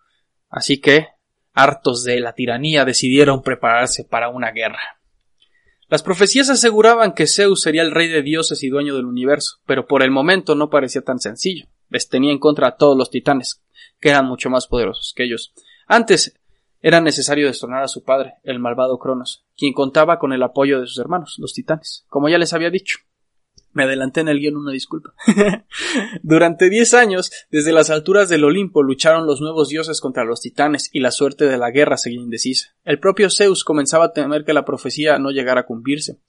Así 0.50 0.80
que, 0.80 1.08
hartos 1.54 2.04
de 2.04 2.20
la 2.22 2.34
tiranía, 2.34 2.86
decidieron 2.86 3.44
prepararse 3.44 4.04
para 4.04 4.30
una 4.30 4.52
guerra. 4.52 5.00
Las 5.90 6.02
profecías 6.02 6.50
aseguraban 6.50 7.14
que 7.14 7.28
Zeus 7.28 7.62
sería 7.62 7.84
el 7.84 7.92
rey 7.92 8.08
de 8.08 8.24
dioses 8.24 8.64
y 8.64 8.70
dueño 8.70 8.96
del 8.96 9.06
universo, 9.06 9.58
pero 9.68 9.86
por 9.86 10.02
el 10.02 10.10
momento 10.10 10.56
no 10.56 10.70
parecía 10.70 11.04
tan 11.04 11.20
sencillo 11.20 11.68
les 11.94 12.10
tenía 12.10 12.32
en 12.32 12.40
contra 12.40 12.68
a 12.68 12.76
todos 12.76 12.98
los 12.98 13.12
titanes, 13.12 13.64
que 14.02 14.10
eran 14.10 14.26
mucho 14.26 14.50
más 14.50 14.68
poderosos 14.68 15.14
que 15.16 15.24
ellos. 15.24 15.54
Antes 15.88 16.38
era 16.82 17.00
necesario 17.00 17.48
destronar 17.48 17.84
a 17.84 17.88
su 17.88 18.04
padre, 18.04 18.34
el 18.44 18.60
malvado 18.60 18.98
Cronos, 18.98 19.46
quien 19.56 19.74
contaba 19.74 20.20
con 20.20 20.34
el 20.34 20.44
apoyo 20.44 20.82
de 20.82 20.88
sus 20.88 20.98
hermanos, 20.98 21.36
los 21.38 21.54
titanes, 21.54 22.04
como 22.10 22.28
ya 22.28 22.38
les 22.38 22.52
había 22.52 22.72
dicho. 22.72 22.98
Me 23.72 23.84
adelanté 23.84 24.22
en 24.22 24.28
el 24.28 24.40
guion, 24.40 24.58
una 24.58 24.72
disculpa. 24.72 25.14
Durante 26.24 26.70
diez 26.70 26.94
años, 26.94 27.32
desde 27.50 27.72
las 27.72 27.90
alturas 27.90 28.28
del 28.28 28.44
Olimpo, 28.44 28.84
lucharon 28.84 29.26
los 29.26 29.40
nuevos 29.40 29.70
dioses 29.70 30.02
contra 30.02 30.26
los 30.26 30.42
titanes 30.42 30.90
y 30.92 31.00
la 31.00 31.12
suerte 31.12 31.46
de 31.46 31.58
la 31.58 31.72
guerra 31.72 31.98
seguía 31.98 32.22
indecisa. 32.22 32.76
El 32.84 33.00
propio 33.00 33.30
Zeus 33.30 33.64
comenzaba 33.64 34.06
a 34.06 34.14
temer 34.14 34.46
que 34.46 34.54
la 34.54 34.66
profecía 34.66 35.18
no 35.20 35.32
llegara 35.32 35.62
a 35.62 35.66
cumplirse. 35.66 36.20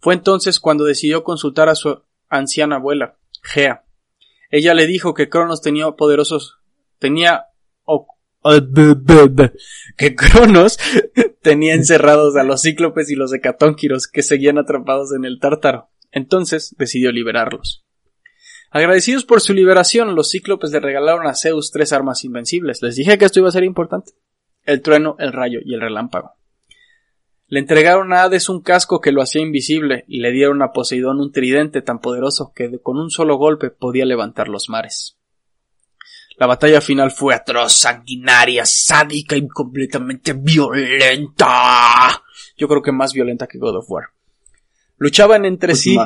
Fue 0.00 0.14
entonces 0.14 0.60
cuando 0.60 0.84
decidió 0.84 1.24
consultar 1.24 1.68
a 1.68 1.74
su 1.74 2.02
anciana 2.28 2.76
abuela, 2.76 3.16
Gea, 3.42 3.83
ella 4.50 4.74
le 4.74 4.86
dijo 4.86 5.14
que 5.14 5.28
Cronos 5.28 5.60
tenía 5.60 5.90
poderosos, 5.92 6.58
tenía 6.98 7.46
que 9.96 10.14
Cronos 10.14 10.78
tenía 11.42 11.74
encerrados 11.74 12.36
a 12.36 12.44
los 12.44 12.62
cíclopes 12.62 13.10
y 13.10 13.14
los 13.14 13.32
hecatónquiros 13.32 14.06
que 14.06 14.22
seguían 14.22 14.58
atrapados 14.58 15.12
en 15.14 15.24
el 15.24 15.40
tártaro. 15.40 15.88
Entonces 16.12 16.74
decidió 16.78 17.10
liberarlos. 17.10 17.84
Agradecidos 18.70 19.24
por 19.24 19.40
su 19.40 19.54
liberación, 19.54 20.14
los 20.14 20.30
cíclopes 20.30 20.70
le 20.72 20.80
regalaron 20.80 21.26
a 21.26 21.34
Zeus 21.34 21.70
tres 21.70 21.92
armas 21.92 22.24
invencibles. 22.24 22.82
Les 22.82 22.96
dije 22.96 23.16
que 23.18 23.24
esto 23.24 23.40
iba 23.40 23.48
a 23.48 23.52
ser 23.52 23.64
importante. 23.64 24.12
El 24.64 24.82
trueno, 24.82 25.16
el 25.18 25.32
rayo 25.32 25.60
y 25.64 25.74
el 25.74 25.80
relámpago. 25.80 26.32
Le 27.46 27.60
entregaron 27.60 28.12
a 28.12 28.22
Hades 28.22 28.48
un 28.48 28.62
casco 28.62 29.00
que 29.00 29.12
lo 29.12 29.22
hacía 29.22 29.42
invisible 29.42 30.04
y 30.08 30.20
le 30.20 30.32
dieron 30.32 30.62
a 30.62 30.72
Poseidón 30.72 31.20
un 31.20 31.30
tridente 31.30 31.82
tan 31.82 32.00
poderoso 32.00 32.52
que 32.54 32.78
con 32.80 32.98
un 32.98 33.10
solo 33.10 33.36
golpe 33.36 33.70
podía 33.70 34.06
levantar 34.06 34.48
los 34.48 34.68
mares. 34.68 35.18
La 36.36 36.46
batalla 36.46 36.80
final 36.80 37.10
fue 37.10 37.34
atroz, 37.34 37.72
sanguinaria, 37.74 38.64
sádica 38.66 39.36
y 39.36 39.46
completamente 39.46 40.32
violenta. 40.32 42.22
Yo 42.56 42.66
creo 42.66 42.82
que 42.82 42.92
más 42.92 43.12
violenta 43.12 43.46
que 43.46 43.58
God 43.58 43.76
of 43.76 43.90
War. 43.90 44.06
Luchaban 44.96 45.44
entre 45.44 45.72
pues 45.72 45.82
sí. 45.82 45.98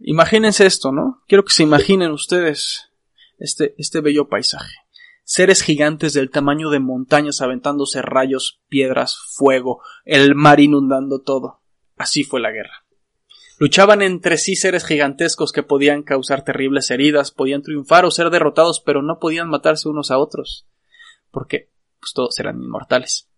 Imagínense 0.00 0.64
esto, 0.64 0.90
¿no? 0.90 1.22
Quiero 1.28 1.44
que 1.44 1.52
se 1.52 1.64
imaginen 1.64 2.12
ustedes 2.12 2.90
este, 3.38 3.74
este 3.78 4.00
bello 4.00 4.28
paisaje 4.28 4.81
seres 5.32 5.62
gigantes 5.62 6.12
del 6.12 6.28
tamaño 6.28 6.68
de 6.68 6.78
montañas 6.78 7.40
aventándose 7.40 8.02
rayos, 8.02 8.60
piedras, 8.68 9.16
fuego, 9.30 9.80
el 10.04 10.34
mar 10.34 10.60
inundando 10.60 11.22
todo. 11.22 11.62
Así 11.96 12.22
fue 12.22 12.38
la 12.38 12.50
guerra. 12.50 12.84
Luchaban 13.58 14.02
entre 14.02 14.36
sí 14.36 14.56
seres 14.56 14.84
gigantescos 14.84 15.50
que 15.52 15.62
podían 15.62 16.02
causar 16.02 16.44
terribles 16.44 16.90
heridas, 16.90 17.30
podían 17.30 17.62
triunfar 17.62 18.04
o 18.04 18.10
ser 18.10 18.28
derrotados, 18.28 18.82
pero 18.84 19.00
no 19.00 19.18
podían 19.20 19.48
matarse 19.48 19.88
unos 19.88 20.10
a 20.10 20.18
otros, 20.18 20.66
porque 21.30 21.70
pues 21.98 22.12
todos 22.12 22.38
eran 22.38 22.60
inmortales. 22.60 23.30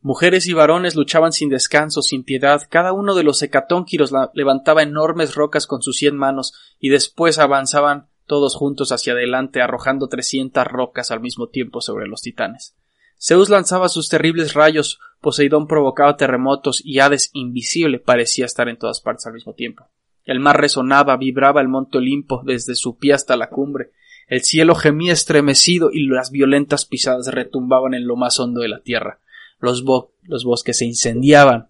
Mujeres 0.00 0.48
y 0.48 0.54
varones 0.54 0.96
luchaban 0.96 1.32
sin 1.32 1.50
descanso, 1.50 2.02
sin 2.02 2.24
piedad, 2.24 2.62
cada 2.68 2.92
uno 2.92 3.14
de 3.14 3.22
los 3.22 3.40
hecatónquiros 3.42 4.10
levantaba 4.34 4.82
enormes 4.82 5.36
rocas 5.36 5.68
con 5.68 5.82
sus 5.82 5.98
cien 5.98 6.16
manos 6.16 6.52
y 6.80 6.88
después 6.88 7.38
avanzaban 7.38 8.08
todos 8.32 8.56
juntos 8.56 8.92
hacia 8.92 9.12
adelante 9.12 9.60
arrojando 9.60 10.08
trescientas 10.08 10.66
rocas 10.66 11.10
al 11.10 11.20
mismo 11.20 11.48
tiempo 11.48 11.82
sobre 11.82 12.06
los 12.06 12.22
titanes. 12.22 12.74
Zeus 13.20 13.50
lanzaba 13.50 13.90
sus 13.90 14.08
terribles 14.08 14.54
rayos, 14.54 15.00
Poseidón 15.20 15.66
provocaba 15.66 16.16
terremotos 16.16 16.80
y 16.82 17.00
Hades 17.00 17.28
invisible 17.34 17.98
parecía 17.98 18.46
estar 18.46 18.70
en 18.70 18.78
todas 18.78 19.02
partes 19.02 19.26
al 19.26 19.34
mismo 19.34 19.52
tiempo. 19.52 19.86
El 20.24 20.40
mar 20.40 20.58
resonaba, 20.58 21.18
vibraba 21.18 21.60
el 21.60 21.68
monte 21.68 21.98
Olimpo 21.98 22.40
desde 22.42 22.74
su 22.74 22.96
pie 22.96 23.12
hasta 23.12 23.36
la 23.36 23.50
cumbre. 23.50 23.90
El 24.28 24.40
cielo 24.40 24.76
gemía 24.76 25.12
estremecido 25.12 25.90
y 25.92 26.06
las 26.06 26.30
violentas 26.30 26.86
pisadas 26.86 27.26
retumbaban 27.26 27.92
en 27.92 28.06
lo 28.06 28.16
más 28.16 28.40
hondo 28.40 28.62
de 28.62 28.68
la 28.68 28.80
tierra. 28.80 29.20
Los, 29.58 29.84
los 30.22 30.44
bosques 30.44 30.78
se 30.78 30.86
incendiaban 30.86 31.68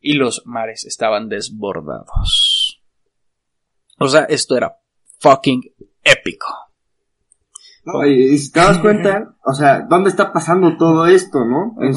y 0.00 0.14
los 0.14 0.42
mares 0.46 0.84
estaban 0.84 1.28
desbordados. 1.28 2.82
O 4.00 4.08
sea, 4.08 4.22
esto 4.22 4.56
era 4.56 4.78
fucking 5.20 5.62
épico. 6.04 6.46
No, 7.84 8.06
y, 8.06 8.34
y 8.34 8.38
si 8.38 8.52
te 8.52 8.60
das 8.60 8.78
cuenta, 8.78 9.34
o 9.44 9.52
sea, 9.54 9.80
¿dónde 9.88 10.10
está 10.10 10.32
pasando 10.32 10.76
todo 10.76 11.06
esto, 11.06 11.44
no? 11.44 11.74
Es, 11.82 11.96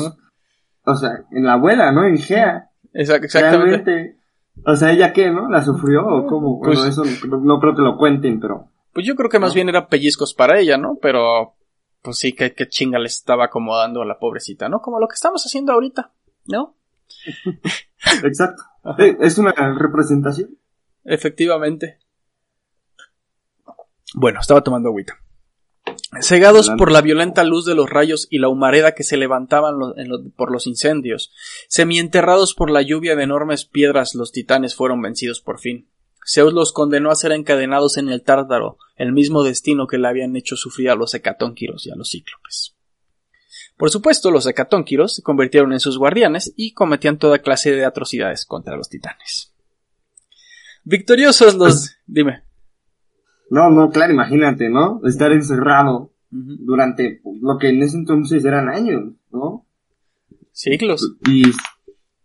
o 0.83 0.95
sea, 0.95 1.11
en 1.31 1.43
la 1.45 1.53
abuela, 1.53 1.91
¿no? 1.91 2.05
En 2.05 2.17
Gea. 2.17 2.71
Exac- 2.93 3.23
Exactamente. 3.23 3.83
Realmente, 3.93 4.19
o 4.65 4.75
sea, 4.75 4.91
¿ella 4.91 5.13
qué, 5.13 5.29
no? 5.29 5.49
¿La 5.49 5.63
sufrió 5.63 6.05
o 6.07 6.25
cómo? 6.25 6.57
Bueno, 6.59 6.73
Pues- 6.81 6.85
eso 6.87 7.03
no, 7.27 7.37
no 7.37 7.59
creo 7.59 7.75
que 7.75 7.81
lo 7.83 7.97
cuenten, 7.97 8.39
pero... 8.39 8.69
Pues 8.93 9.05
yo 9.05 9.15
creo 9.15 9.29
que 9.29 9.39
más 9.39 9.53
bien 9.53 9.67
eran 9.69 9.87
pellizcos 9.87 10.33
para 10.33 10.57
ella, 10.57 10.77
¿no? 10.77 10.97
Pero, 11.01 11.55
pues 12.01 12.17
sí, 12.17 12.31
que, 12.33 12.53
que 12.53 12.69
chinga 12.69 12.97
le 12.97 13.07
estaba 13.07 13.45
acomodando 13.45 14.01
a 14.01 14.05
la 14.05 14.17
pobrecita, 14.17 14.69
¿no? 14.69 14.79
Como 14.81 14.99
lo 15.01 15.07
que 15.09 15.15
estamos 15.15 15.43
haciendo 15.45 15.73
ahorita, 15.73 16.13
¿no? 16.47 16.77
Exacto. 18.23 18.63
Ajá. 18.83 19.03
Eh, 19.03 19.17
Es 19.19 19.37
una 19.37 19.51
representación. 19.77 20.57
Efectivamente. 21.03 21.99
Bueno, 24.17 24.39
estaba 24.39 24.63
tomando 24.63 24.89
agüita. 24.89 25.19
Cegados 26.21 26.69
por 26.77 26.91
la 26.91 27.01
violenta 27.01 27.43
luz 27.43 27.65
de 27.65 27.75
los 27.75 27.89
rayos 27.89 28.27
y 28.31 28.39
la 28.39 28.47
humareda 28.47 28.93
que 28.93 29.03
se 29.03 29.17
levantaban 29.17 29.77
lo- 29.77 29.97
en 29.97 30.07
lo- 30.07 30.29
por 30.35 30.51
los 30.51 30.65
incendios, 30.67 31.31
semienterrados 31.67 32.53
por 32.53 32.71
la 32.71 32.81
lluvia 32.81 33.15
de 33.15 33.23
enormes 33.23 33.65
piedras, 33.65 34.15
los 34.15 34.31
titanes 34.31 34.73
fueron 34.75 35.01
vencidos 35.01 35.41
por 35.41 35.59
fin. 35.59 35.89
Zeus 36.27 36.53
los 36.53 36.71
condenó 36.71 37.11
a 37.11 37.15
ser 37.15 37.33
encadenados 37.33 37.97
en 37.97 38.09
el 38.09 38.23
Tártaro, 38.23 38.77
el 38.95 39.11
mismo 39.11 39.43
destino 39.43 39.85
que 39.85 39.97
le 39.97 40.07
habían 40.07 40.35
hecho 40.35 40.55
sufrir 40.55 40.89
a 40.89 40.95
los 40.95 41.13
hecatónquiros 41.13 41.85
y 41.85 41.91
a 41.91 41.95
los 41.95 42.09
cíclopes. 42.09 42.73
Por 43.77 43.91
supuesto, 43.91 44.31
los 44.31 44.47
hecatónquiros 44.47 45.15
se 45.15 45.21
convirtieron 45.21 45.73
en 45.73 45.81
sus 45.81 45.97
guardianes 45.97 46.53
y 46.55 46.73
cometían 46.73 47.19
toda 47.19 47.39
clase 47.39 47.71
de 47.73 47.83
atrocidades 47.85 48.45
contra 48.45 48.77
los 48.77 48.89
titanes. 48.89 49.53
Victoriosos 50.83 51.55
los... 51.55 51.91
Dime. 52.05 52.43
No, 53.49 53.69
no, 53.69 53.89
claro, 53.91 54.13
imagínate, 54.13 54.69
¿no? 54.69 55.01
Estar 55.05 55.31
encerrado 55.31 56.11
durante 56.29 57.21
lo 57.41 57.57
que 57.57 57.69
en 57.69 57.83
ese 57.83 57.97
entonces 57.97 58.43
eran 58.43 58.69
años, 58.69 59.13
¿no? 59.31 59.65
Siglos. 60.51 61.15
Y, 61.27 61.43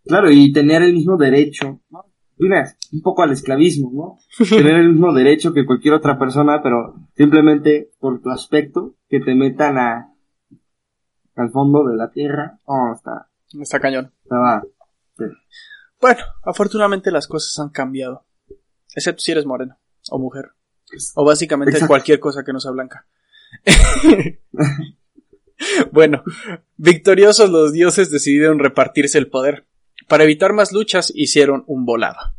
claro, 0.05 0.31
y 0.31 0.51
tener 0.51 0.81
el 0.81 0.93
mismo 0.93 1.17
derecho, 1.17 1.81
¿no? 1.89 2.05
Mira, 2.37 2.73
un 2.91 3.01
poco 3.01 3.21
al 3.21 3.31
esclavismo, 3.31 3.91
¿no? 3.93 4.45
tener 4.49 4.75
el 4.77 4.93
mismo 4.93 5.13
derecho 5.13 5.53
que 5.53 5.65
cualquier 5.65 5.93
otra 5.93 6.17
persona, 6.17 6.61
pero 6.63 6.95
simplemente 7.15 7.91
por 7.99 8.21
tu 8.21 8.31
aspecto, 8.31 8.95
que 9.09 9.19
te 9.19 9.35
metan 9.35 9.77
a, 9.77 10.13
al 11.35 11.51
fondo 11.51 11.85
de 11.85 11.95
la 11.95 12.09
tierra. 12.09 12.59
Oh, 12.65 12.93
está, 12.95 13.27
Está 13.59 13.79
cañón. 13.79 14.11
estaba, 14.23 14.63
Bueno, 15.99 16.21
afortunadamente 16.43 17.11
las 17.11 17.27
cosas 17.27 17.59
han 17.59 17.69
cambiado. 17.69 18.25
Excepto 18.95 19.21
si 19.21 19.31
eres 19.31 19.45
moreno 19.45 19.77
o 20.09 20.17
mujer. 20.17 20.51
O 21.15 21.25
básicamente 21.25 21.71
Exacto. 21.71 21.89
cualquier 21.89 22.19
cosa 22.19 22.43
que 22.43 22.53
no 22.53 22.59
sea 22.59 22.71
blanca. 22.71 23.05
bueno, 25.91 26.23
victoriosos 26.77 27.49
los 27.49 27.73
dioses 27.73 28.11
decidieron 28.11 28.59
repartirse 28.59 29.17
el 29.17 29.29
poder. 29.29 29.65
Para 30.07 30.23
evitar 30.23 30.53
más 30.53 30.71
luchas 30.71 31.11
hicieron 31.15 31.63
un 31.67 31.85
volado. 31.85 32.35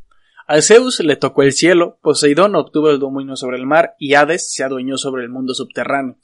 A 0.46 0.60
Zeus 0.60 1.00
le 1.00 1.16
tocó 1.16 1.42
el 1.42 1.52
cielo, 1.52 1.98
Poseidón 2.02 2.56
obtuvo 2.56 2.90
el 2.90 2.98
dominio 2.98 3.36
sobre 3.36 3.56
el 3.56 3.66
mar 3.66 3.94
y 3.98 4.14
Hades 4.14 4.52
se 4.52 4.64
adueñó 4.64 4.98
sobre 4.98 5.22
el 5.22 5.30
mundo 5.30 5.54
subterráneo. 5.54 6.18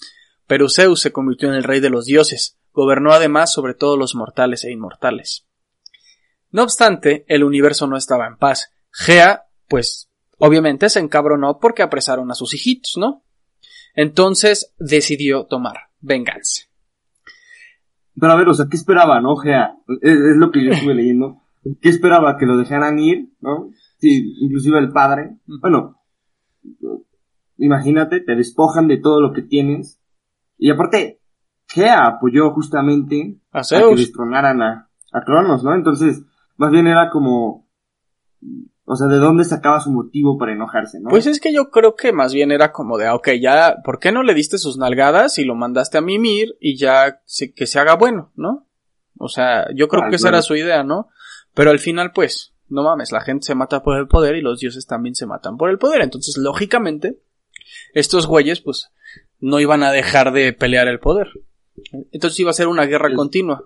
Pero 0.47 0.69
Zeus 0.69 1.01
se 1.01 1.13
convirtió 1.13 1.49
en 1.49 1.55
el 1.55 1.65
rey 1.65 1.81
de 1.81 1.91
los 1.91 2.05
dioses, 2.05 2.59
gobernó 2.73 3.13
además 3.13 3.53
sobre 3.53 3.75
todos 3.75 3.99
los 3.99 4.15
mortales 4.15 4.65
e 4.65 4.73
inmortales. 4.73 5.47
No 6.51 6.63
obstante, 6.63 7.25
el 7.29 7.45
universo 7.45 7.87
no 7.87 7.97
estaba 7.97 8.27
en 8.27 8.37
paz. 8.37 8.73
Gea, 8.91 9.47
pues, 9.69 10.08
obviamente 10.39 10.89
se 10.89 11.01
encabronó 11.01 11.59
porque 11.59 11.83
apresaron 11.83 12.31
a 12.31 12.35
sus 12.35 12.55
hijitos, 12.55 12.95
¿no? 12.99 13.25
Entonces 13.95 14.75
decidió 14.79 15.45
tomar 15.47 15.77
venganza. 16.01 16.65
Pero 18.21 18.33
a 18.33 18.37
ver, 18.37 18.49
o 18.49 18.55
sea, 18.55 18.67
¿qué 18.71 18.77
esperaba, 18.77 19.21
no? 19.21 19.37
Gea, 19.37 19.77
es, 20.03 20.13
es 20.13 20.37
lo 20.37 20.51
que 20.51 20.65
yo 20.65 20.73
estuve 20.73 20.95
leyendo. 20.95 21.43
¿Qué 21.81 21.89
esperaba? 21.89 22.37
Que 22.37 22.47
lo 22.47 22.57
dejaran 22.57 22.99
ir, 22.99 23.31
¿no? 23.41 23.71
Sí, 23.99 24.35
inclusive 24.41 24.79
el 24.79 24.93
padre. 24.93 25.39
Bueno, 25.47 26.01
imagínate, 27.57 28.21
te 28.21 28.35
despojan 28.35 28.89
de 28.89 28.99
todo 28.99 29.21
lo 29.21 29.33
que 29.33 29.43
tienes. 29.43 30.01
Y 30.57 30.71
aparte, 30.71 31.21
Gea 31.69 32.07
apoyó 32.07 32.51
justamente 32.53 33.39
A 33.53 33.61
a 33.61 33.63
que 33.63 33.97
destronaran 33.97 34.63
a, 34.63 34.91
a 35.13 35.25
Cronos, 35.25 35.63
¿no? 35.63 35.75
Entonces, 35.75 36.23
más 36.57 36.71
bien 36.71 36.87
era 36.87 37.11
como, 37.11 37.69
o 38.91 38.97
sea, 38.97 39.07
¿de 39.07 39.17
dónde 39.19 39.45
sacaba 39.45 39.81
su 39.81 39.91
motivo 39.91 40.39
para 40.39 40.53
enojarse, 40.53 40.99
no? 41.01 41.11
Pues 41.11 41.27
es 41.27 41.41
que 41.41 41.53
yo 41.53 41.71
creo 41.71 41.95
que 41.95 42.13
más 42.13 42.33
bien 42.33 42.51
era 42.53 42.73
como 42.73 42.97
de, 42.99 43.07
ah, 43.07 43.15
ok, 43.15 43.29
ya, 43.41 43.77
¿por 43.85 43.99
qué 43.99 44.11
no 44.13 44.23
le 44.23 44.35
diste 44.35 44.59
sus 44.59 44.79
nalgadas 44.79 45.39
y 45.39 45.45
lo 45.45 45.55
mandaste 45.55 45.99
a 45.99 46.01
mimir 46.01 46.57
y 46.61 46.77
ya 46.79 47.21
se- 47.25 47.53
que 47.53 47.67
se 47.67 47.79
haga 47.79 47.95
bueno, 47.97 48.33
¿no? 48.35 48.67
O 49.19 49.29
sea, 49.29 49.67
yo 49.75 49.89
creo 49.89 50.05
Ah, 50.05 50.09
que 50.11 50.17
esa 50.17 50.25
claro. 50.29 50.37
era 50.37 50.43
su 50.43 50.55
idea, 50.57 50.83
¿no? 50.85 51.09
Pero 51.55 51.71
al 51.71 51.79
final, 51.79 52.13
pues, 52.15 52.55
no 52.69 52.83
mames, 52.83 53.13
la 53.13 53.21
gente 53.21 53.47
se 53.47 53.55
mata 53.55 53.83
por 53.83 53.97
el 53.99 54.09
poder 54.09 54.37
y 54.37 54.43
los 54.43 54.61
dioses 54.61 54.87
también 54.87 55.15
se 55.15 55.27
matan 55.27 55.57
por 55.57 55.71
el 55.71 55.79
poder. 55.79 56.03
Entonces, 56.03 56.37
lógicamente, 56.39 57.19
estos 57.95 58.27
güeyes, 58.27 58.61
pues, 58.61 58.91
no 59.41 59.61
iban 59.61 59.83
a 59.83 59.91
dejar 59.93 60.33
de 60.33 60.53
pelear 60.53 60.89
el 60.89 60.99
poder. 61.01 61.29
Entonces 62.13 62.39
iba 62.41 62.51
a 62.51 62.55
ser 62.55 62.69
una 62.69 62.87
guerra 62.87 63.09
Es- 63.09 63.15
continua. 63.17 63.65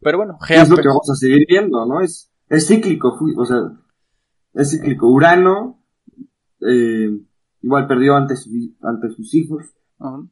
Pero 0.00 0.18
bueno, 0.18 0.38
Gea 0.40 0.62
es 0.62 0.68
lo 0.68 0.76
que 0.76 0.88
vamos 0.88 1.08
a 1.10 1.14
seguir 1.14 1.44
viendo, 1.48 1.86
¿no? 1.86 2.00
Es, 2.02 2.30
es 2.50 2.66
cíclico, 2.66 3.16
o 3.36 3.44
sea, 3.46 3.58
es 4.54 4.70
cíclico. 4.70 5.08
Urano, 5.08 5.82
eh, 6.60 7.10
igual 7.62 7.86
perdió 7.86 8.16
ante, 8.16 8.36
su- 8.36 8.74
ante 8.82 9.10
sus 9.10 9.34
hijos. 9.34 9.64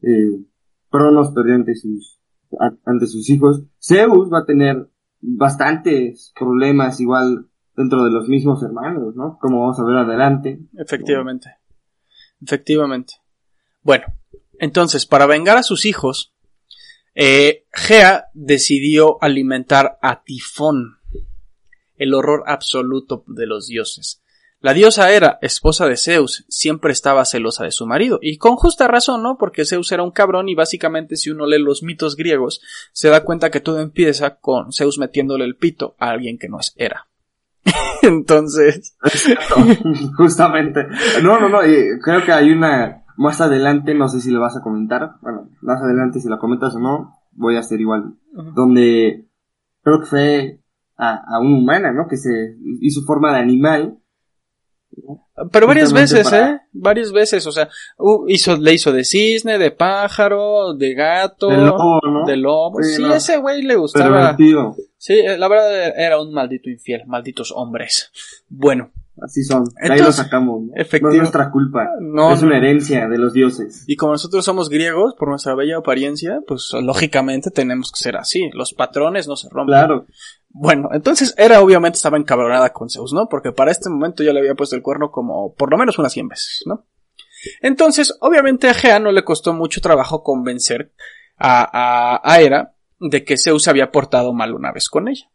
Eh, 0.02 0.44
Cronos 0.90 1.32
perdió 1.34 1.54
ante 1.54 1.74
sus, 1.74 2.20
a- 2.60 2.74
ante 2.84 3.06
sus 3.06 3.28
hijos. 3.30 3.62
Zeus 3.80 4.30
va 4.32 4.40
a 4.40 4.44
tener 4.46 4.88
bastantes 5.20 6.32
problemas 6.38 7.00
igual 7.00 7.48
dentro 7.76 8.04
de 8.04 8.10
los 8.10 8.28
mismos 8.28 8.62
hermanos, 8.62 9.14
¿no? 9.16 9.38
Como 9.40 9.60
vamos 9.60 9.78
a 9.80 9.84
ver 9.84 9.96
adelante. 9.96 10.60
Efectivamente. 10.76 11.48
Efectivamente. 12.42 13.14
Bueno, 13.82 14.04
entonces, 14.58 15.06
para 15.06 15.26
vengar 15.26 15.56
a 15.56 15.62
sus 15.62 15.86
hijos, 15.86 16.34
eh, 17.14 17.66
Gea 17.72 18.26
decidió 18.34 19.22
alimentar 19.22 19.98
a 20.02 20.22
Tifón, 20.22 20.98
el 22.02 22.14
horror 22.14 22.44
absoluto 22.46 23.24
de 23.26 23.46
los 23.46 23.66
dioses. 23.66 24.22
La 24.60 24.74
diosa 24.74 25.10
Hera, 25.10 25.38
esposa 25.42 25.86
de 25.86 25.96
Zeus, 25.96 26.44
siempre 26.48 26.92
estaba 26.92 27.24
celosa 27.24 27.64
de 27.64 27.72
su 27.72 27.84
marido, 27.84 28.20
y 28.22 28.38
con 28.38 28.54
justa 28.54 28.86
razón, 28.86 29.20
¿no? 29.20 29.36
Porque 29.36 29.64
Zeus 29.64 29.90
era 29.90 30.04
un 30.04 30.12
cabrón 30.12 30.48
y 30.48 30.54
básicamente 30.54 31.16
si 31.16 31.30
uno 31.30 31.46
lee 31.46 31.58
los 31.58 31.82
mitos 31.82 32.14
griegos, 32.14 32.60
se 32.92 33.08
da 33.08 33.24
cuenta 33.24 33.50
que 33.50 33.60
todo 33.60 33.80
empieza 33.80 34.36
con 34.36 34.72
Zeus 34.72 34.98
metiéndole 34.98 35.44
el 35.44 35.56
pito 35.56 35.96
a 35.98 36.10
alguien 36.10 36.38
que 36.38 36.48
no 36.48 36.60
es 36.60 36.74
Hera. 36.76 37.08
Entonces, 38.02 38.96
Justamente. 40.16 40.86
No, 41.24 41.40
no, 41.40 41.48
no, 41.48 41.58
creo 42.00 42.24
que 42.24 42.32
hay 42.32 42.52
una 42.52 43.04
más 43.16 43.40
adelante, 43.40 43.94
no 43.94 44.08
sé 44.08 44.20
si 44.20 44.30
le 44.30 44.38
vas 44.38 44.56
a 44.56 44.62
comentar, 44.62 45.16
bueno, 45.22 45.48
más 45.60 45.82
adelante 45.82 46.20
si 46.20 46.28
la 46.28 46.38
comentas 46.38 46.76
o 46.76 46.78
no, 46.78 47.18
voy 47.32 47.56
a 47.56 47.60
hacer 47.60 47.80
igual, 47.80 48.14
donde 48.54 49.26
creo 49.82 50.00
que 50.00 50.06
fue 50.06 50.61
a, 51.02 51.22
a 51.36 51.40
una 51.40 51.58
humana, 51.58 51.92
¿no? 51.92 52.06
Que 52.08 52.16
se 52.16 52.30
hizo 52.80 53.02
forma 53.02 53.32
de 53.34 53.40
animal. 53.40 53.98
Pero 55.50 55.66
varias 55.66 55.92
veces, 55.92 56.24
para- 56.24 56.50
¿eh? 56.50 56.60
Varias 56.72 57.12
veces, 57.12 57.46
o 57.46 57.52
sea, 57.52 57.68
uh, 57.98 58.26
hizo, 58.28 58.56
le 58.58 58.74
hizo 58.74 58.92
de 58.92 59.04
cisne, 59.04 59.56
de 59.58 59.70
pájaro, 59.70 60.74
de 60.74 60.92
gato, 60.94 61.48
De 61.48 61.56
lobo, 61.56 62.00
¿no? 62.04 62.26
de 62.26 62.36
lobo. 62.36 62.82
Sí, 62.82 62.94
Sí, 62.96 63.02
no. 63.02 63.14
ese 63.14 63.38
güey 63.38 63.62
le 63.62 63.76
gustaba. 63.76 64.10
Pervertido. 64.36 64.76
Sí, 64.98 65.14
eh, 65.14 65.38
la 65.38 65.48
verdad 65.48 65.98
era 65.98 66.20
un 66.20 66.32
maldito 66.32 66.68
infiel, 66.68 67.02
malditos 67.06 67.52
hombres. 67.56 68.10
Bueno, 68.48 68.90
Así 69.20 69.42
son. 69.44 69.64
De 69.64 69.92
ahí 69.92 69.98
lo 70.00 70.10
sacamos. 70.10 70.62
¿no? 70.62 70.72
efectivo- 70.74 71.08
No 71.08 71.14
es 71.14 71.18
nuestra 71.18 71.50
culpa. 71.50 71.88
No, 72.00 72.32
es 72.32 72.42
una 72.42 72.56
herencia 72.56 73.08
de 73.08 73.18
los 73.18 73.32
dioses. 73.32 73.84
y 73.86 73.96
como 73.96 74.12
nosotros 74.12 74.44
somos 74.44 74.68
griegos, 74.68 75.14
por 75.18 75.28
nuestra 75.28 75.54
bella 75.54 75.78
apariencia, 75.78 76.40
pues 76.46 76.70
lógicamente 76.80 77.50
tenemos 77.50 77.92
que 77.92 78.02
ser 78.02 78.16
así. 78.16 78.50
Los 78.54 78.72
patrones 78.72 79.28
no 79.28 79.36
se 79.36 79.48
rompen. 79.50 79.74
Claro. 79.74 80.06
Bueno, 80.48 80.88
entonces 80.92 81.34
Era 81.38 81.60
obviamente 81.60 81.96
estaba 81.96 82.16
encabronada 82.18 82.72
con 82.72 82.88
Zeus, 82.90 83.12
¿no? 83.12 83.28
Porque 83.28 83.52
para 83.52 83.70
este 83.70 83.88
momento 83.90 84.22
ya 84.22 84.32
le 84.32 84.40
había 84.40 84.54
puesto 84.54 84.76
el 84.76 84.82
cuerno 84.82 85.10
como 85.10 85.54
por 85.54 85.70
lo 85.70 85.76
menos 85.78 85.98
unas 85.98 86.12
100 86.12 86.28
veces, 86.28 86.62
¿no? 86.66 86.86
Entonces, 87.60 88.16
obviamente 88.20 88.68
a 88.68 88.74
Gea 88.74 88.98
no 89.00 89.10
le 89.12 89.24
costó 89.24 89.52
mucho 89.52 89.80
trabajo 89.80 90.22
convencer 90.22 90.92
a, 91.36 91.62
a, 92.16 92.20
a 92.22 92.40
Hera 92.40 92.74
de 93.00 93.24
que 93.24 93.36
Zeus 93.36 93.64
se 93.64 93.70
había 93.70 93.90
portado 93.90 94.32
mal 94.32 94.54
una 94.54 94.72
vez 94.72 94.88
con 94.88 95.08
ella. 95.08 95.26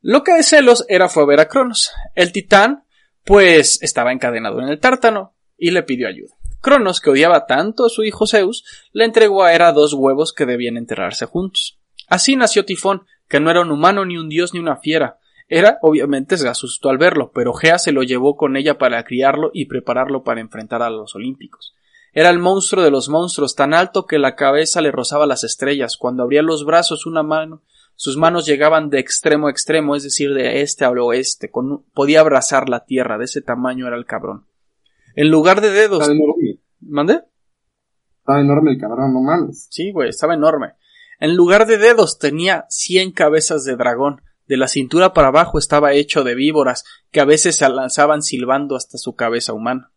Lo 0.00 0.22
que 0.22 0.32
de 0.32 0.42
celos 0.42 0.84
Hera 0.88 1.08
fue 1.08 1.24
a 1.24 1.26
ver 1.26 1.40
a 1.40 1.48
Cronos. 1.48 1.90
El 2.14 2.32
titán, 2.32 2.84
pues 3.24 3.82
estaba 3.82 4.12
encadenado 4.12 4.60
en 4.60 4.68
el 4.68 4.78
tártano 4.78 5.34
y 5.56 5.72
le 5.72 5.82
pidió 5.82 6.08
ayuda. 6.08 6.34
Cronos, 6.60 7.00
que 7.00 7.10
odiaba 7.10 7.46
tanto 7.46 7.84
a 7.84 7.88
su 7.88 8.04
hijo 8.04 8.26
Zeus, 8.26 8.64
le 8.92 9.04
entregó 9.04 9.42
a 9.42 9.52
Hera 9.52 9.72
dos 9.72 9.94
huevos 9.94 10.32
que 10.32 10.46
debían 10.46 10.76
enterrarse 10.76 11.26
juntos. 11.26 11.78
Así 12.08 12.36
nació 12.36 12.64
Tifón, 12.64 13.06
que 13.28 13.40
no 13.40 13.50
era 13.50 13.60
un 13.60 13.70
humano, 13.70 14.04
ni 14.04 14.16
un 14.16 14.28
dios, 14.28 14.54
ni 14.54 14.60
una 14.60 14.76
fiera. 14.76 15.18
Hera, 15.48 15.78
obviamente, 15.82 16.36
se 16.36 16.48
asustó 16.48 16.90
al 16.90 16.98
verlo, 16.98 17.32
pero 17.34 17.52
Gea 17.52 17.78
se 17.78 17.92
lo 17.92 18.02
llevó 18.02 18.36
con 18.36 18.56
ella 18.56 18.78
para 18.78 19.02
criarlo 19.04 19.50
y 19.52 19.66
prepararlo 19.66 20.22
para 20.22 20.40
enfrentar 20.40 20.82
a 20.82 20.90
los 20.90 21.14
olímpicos. 21.14 21.74
Era 22.12 22.30
el 22.30 22.38
monstruo 22.38 22.82
de 22.82 22.90
los 22.90 23.08
monstruos, 23.08 23.54
tan 23.54 23.74
alto 23.74 24.06
que 24.06 24.18
la 24.18 24.34
cabeza 24.34 24.80
le 24.80 24.90
rozaba 24.90 25.26
las 25.26 25.44
estrellas. 25.44 25.96
Cuando 25.96 26.22
abría 26.22 26.42
los 26.42 26.64
brazos 26.64 27.06
una 27.06 27.22
mano, 27.22 27.62
sus 28.00 28.16
manos 28.16 28.46
llegaban 28.46 28.90
de 28.90 29.00
extremo 29.00 29.48
a 29.48 29.50
extremo, 29.50 29.96
es 29.96 30.04
decir, 30.04 30.32
de 30.32 30.62
este 30.62 30.84
al 30.84 30.96
oeste. 30.98 31.50
Con, 31.50 31.82
podía 31.92 32.20
abrazar 32.20 32.68
la 32.68 32.84
tierra, 32.84 33.18
de 33.18 33.24
ese 33.24 33.42
tamaño 33.42 33.88
era 33.88 33.96
el 33.96 34.06
cabrón. 34.06 34.46
En 35.16 35.30
lugar 35.30 35.60
de 35.60 35.70
dedos. 35.70 36.02
Estaba 36.02 36.14
enorme. 36.14 36.60
¿Mande? 36.78 37.22
Estaba 38.20 38.40
enorme 38.40 38.70
el 38.70 38.78
cabrón, 38.78 39.12
no 39.12 39.20
mames. 39.20 39.66
Sí, 39.72 39.90
güey, 39.90 40.10
estaba 40.10 40.34
enorme. 40.34 40.74
En 41.18 41.34
lugar 41.34 41.66
de 41.66 41.76
dedos 41.76 42.20
tenía 42.20 42.66
cien 42.68 43.10
cabezas 43.10 43.64
de 43.64 43.74
dragón. 43.74 44.22
De 44.46 44.56
la 44.56 44.68
cintura 44.68 45.12
para 45.12 45.28
abajo 45.28 45.58
estaba 45.58 45.92
hecho 45.92 46.22
de 46.22 46.36
víboras 46.36 46.84
que 47.10 47.18
a 47.18 47.24
veces 47.24 47.56
se 47.56 47.68
lanzaban 47.68 48.22
silbando 48.22 48.76
hasta 48.76 48.96
su 48.96 49.16
cabeza 49.16 49.54
humana. 49.54 49.90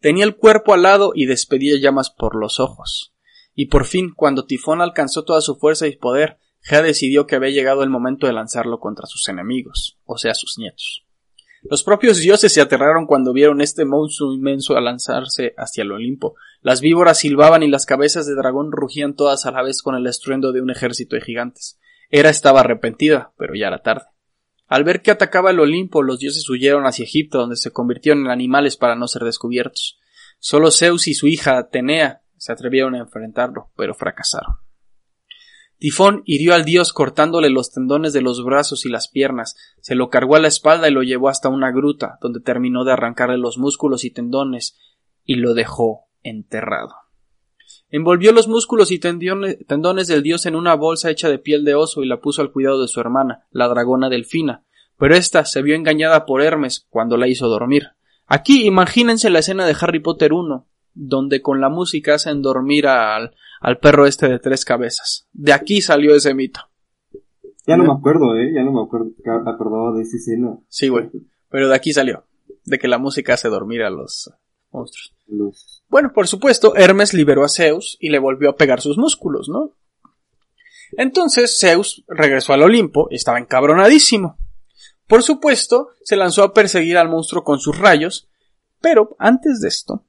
Tenía 0.00 0.24
el 0.24 0.36
cuerpo 0.36 0.72
alado 0.72 1.12
y 1.14 1.26
despedía 1.26 1.78
llamas 1.78 2.08
por 2.08 2.36
los 2.36 2.58
ojos. 2.58 3.12
Y 3.54 3.66
por 3.66 3.84
fin, 3.84 4.14
cuando 4.16 4.46
Tifón 4.46 4.80
alcanzó 4.80 5.24
toda 5.24 5.42
su 5.42 5.56
fuerza 5.56 5.86
y 5.88 5.94
poder, 5.94 6.38
Gea 6.60 6.82
decidió 6.82 7.26
que 7.26 7.36
había 7.36 7.50
llegado 7.50 7.82
el 7.82 7.90
momento 7.90 8.26
de 8.26 8.32
lanzarlo 8.32 8.78
contra 8.80 9.06
sus 9.06 9.28
enemigos, 9.28 9.98
o 10.04 10.18
sea, 10.18 10.34
sus 10.34 10.58
nietos. 10.58 11.04
Los 11.62 11.82
propios 11.82 12.18
dioses 12.18 12.52
se 12.52 12.60
aterraron 12.60 13.06
cuando 13.06 13.32
vieron 13.32 13.60
este 13.60 13.84
monstruo 13.84 14.32
inmenso 14.32 14.76
a 14.76 14.80
lanzarse 14.80 15.54
hacia 15.56 15.82
el 15.82 15.92
Olimpo. 15.92 16.36
Las 16.60 16.80
víboras 16.80 17.18
silbaban 17.18 17.62
y 17.62 17.68
las 17.68 17.84
cabezas 17.84 18.26
de 18.26 18.34
dragón 18.34 18.70
rugían 18.70 19.14
todas 19.14 19.44
a 19.44 19.50
la 19.50 19.62
vez 19.62 19.82
con 19.82 19.94
el 19.94 20.06
estruendo 20.06 20.52
de 20.52 20.60
un 20.60 20.70
ejército 20.70 21.16
de 21.16 21.22
gigantes. 21.22 21.78
Hera 22.10 22.30
estaba 22.30 22.60
arrepentida, 22.60 23.32
pero 23.36 23.54
ya 23.54 23.66
era 23.66 23.82
tarde. 23.82 24.06
Al 24.66 24.84
ver 24.84 25.02
que 25.02 25.10
atacaba 25.10 25.50
el 25.50 25.60
Olimpo, 25.60 26.02
los 26.02 26.18
dioses 26.18 26.48
huyeron 26.48 26.84
hacia 26.86 27.04
Egipto, 27.04 27.38
donde 27.38 27.56
se 27.56 27.72
convirtieron 27.72 28.26
en 28.26 28.30
animales 28.30 28.76
para 28.76 28.94
no 28.94 29.08
ser 29.08 29.22
descubiertos. 29.22 29.98
Solo 30.38 30.70
Zeus 30.70 31.08
y 31.08 31.14
su 31.14 31.26
hija 31.26 31.58
Atenea 31.58 32.22
se 32.36 32.52
atrevieron 32.52 32.94
a 32.94 32.98
enfrentarlo, 32.98 33.72
pero 33.76 33.94
fracasaron. 33.94 34.56
Tifón 35.78 36.22
hirió 36.24 36.54
al 36.54 36.64
dios 36.64 36.92
cortándole 36.92 37.50
los 37.50 37.70
tendones 37.70 38.12
de 38.12 38.20
los 38.20 38.44
brazos 38.44 38.84
y 38.84 38.88
las 38.88 39.08
piernas, 39.08 39.56
se 39.80 39.94
lo 39.94 40.10
cargó 40.10 40.34
a 40.34 40.40
la 40.40 40.48
espalda 40.48 40.88
y 40.88 40.92
lo 40.92 41.02
llevó 41.02 41.28
hasta 41.28 41.48
una 41.48 41.70
gruta, 41.70 42.18
donde 42.20 42.40
terminó 42.40 42.84
de 42.84 42.92
arrancarle 42.92 43.38
los 43.38 43.58
músculos 43.58 44.04
y 44.04 44.10
tendones 44.10 44.76
y 45.24 45.36
lo 45.36 45.54
dejó 45.54 46.08
enterrado. 46.22 46.94
Envolvió 47.90 48.32
los 48.32 48.48
músculos 48.48 48.90
y 48.90 48.98
tendones 48.98 50.08
del 50.08 50.22
dios 50.22 50.46
en 50.46 50.56
una 50.56 50.74
bolsa 50.74 51.10
hecha 51.10 51.28
de 51.28 51.38
piel 51.38 51.64
de 51.64 51.74
oso 51.74 52.02
y 52.02 52.08
la 52.08 52.20
puso 52.20 52.42
al 52.42 52.50
cuidado 52.50 52.82
de 52.82 52.88
su 52.88 53.00
hermana, 53.00 53.46
la 53.50 53.68
dragona 53.68 54.08
Delfina, 54.08 54.64
pero 54.98 55.14
ésta 55.14 55.44
se 55.44 55.62
vio 55.62 55.76
engañada 55.76 56.26
por 56.26 56.42
Hermes 56.42 56.86
cuando 56.90 57.16
la 57.16 57.28
hizo 57.28 57.48
dormir. 57.48 57.90
Aquí 58.26 58.66
imagínense 58.66 59.30
la 59.30 59.38
escena 59.38 59.64
de 59.64 59.76
Harry 59.80 60.00
Potter 60.00 60.32
1, 60.32 60.66
donde 60.92 61.40
con 61.40 61.60
la 61.60 61.68
música 61.68 62.16
hacen 62.16 62.42
dormir 62.42 62.88
al, 62.88 63.34
al 63.60 63.78
perro 63.78 64.06
este 64.06 64.28
de 64.28 64.38
tres 64.38 64.64
cabezas. 64.64 65.26
De 65.32 65.52
aquí 65.52 65.80
salió 65.80 66.14
ese 66.14 66.34
mito. 66.34 66.60
Ya 67.66 67.76
no 67.76 67.84
me 67.84 67.92
acuerdo, 67.92 68.34
eh, 68.36 68.52
ya 68.54 68.62
no 68.62 68.72
me 68.72 68.82
acuerdo, 68.82 69.10
acordaba 69.46 69.92
de 69.94 70.02
esa 70.02 70.16
escena. 70.16 70.58
Sí, 70.68 70.88
güey. 70.88 71.10
Pero 71.50 71.68
de 71.68 71.74
aquí 71.74 71.92
salió. 71.92 72.24
De 72.64 72.78
que 72.78 72.88
la 72.88 72.98
música 72.98 73.34
hace 73.34 73.48
dormir 73.48 73.82
a 73.82 73.90
los 73.90 74.30
monstruos. 74.70 75.14
Los- 75.26 75.82
Bueno, 75.88 76.12
por 76.14 76.26
supuesto, 76.28 76.74
Hermes 76.76 77.12
liberó 77.12 77.44
a 77.44 77.48
Zeus 77.48 77.96
y 78.00 78.08
le 78.08 78.18
volvió 78.18 78.48
a 78.50 78.56
pegar 78.56 78.80
sus 78.80 78.96
músculos, 78.96 79.48
¿no? 79.50 79.74
Entonces 80.96 81.58
Zeus 81.60 82.04
regresó 82.08 82.52
al 82.54 82.62
Olimpo 82.62 83.08
y 83.10 83.16
estaba 83.16 83.38
encabronadísimo. 83.38 84.38
Por 85.06 85.22
supuesto, 85.22 85.88
se 86.02 86.16
lanzó 86.16 86.42
a 86.44 86.52
perseguir 86.54 86.96
al 86.96 87.08
monstruo 87.08 87.44
con 87.44 87.58
sus 87.58 87.78
rayos, 87.78 88.28
pero 88.80 89.14
antes 89.18 89.60
de 89.60 89.68
esto, 89.68 90.04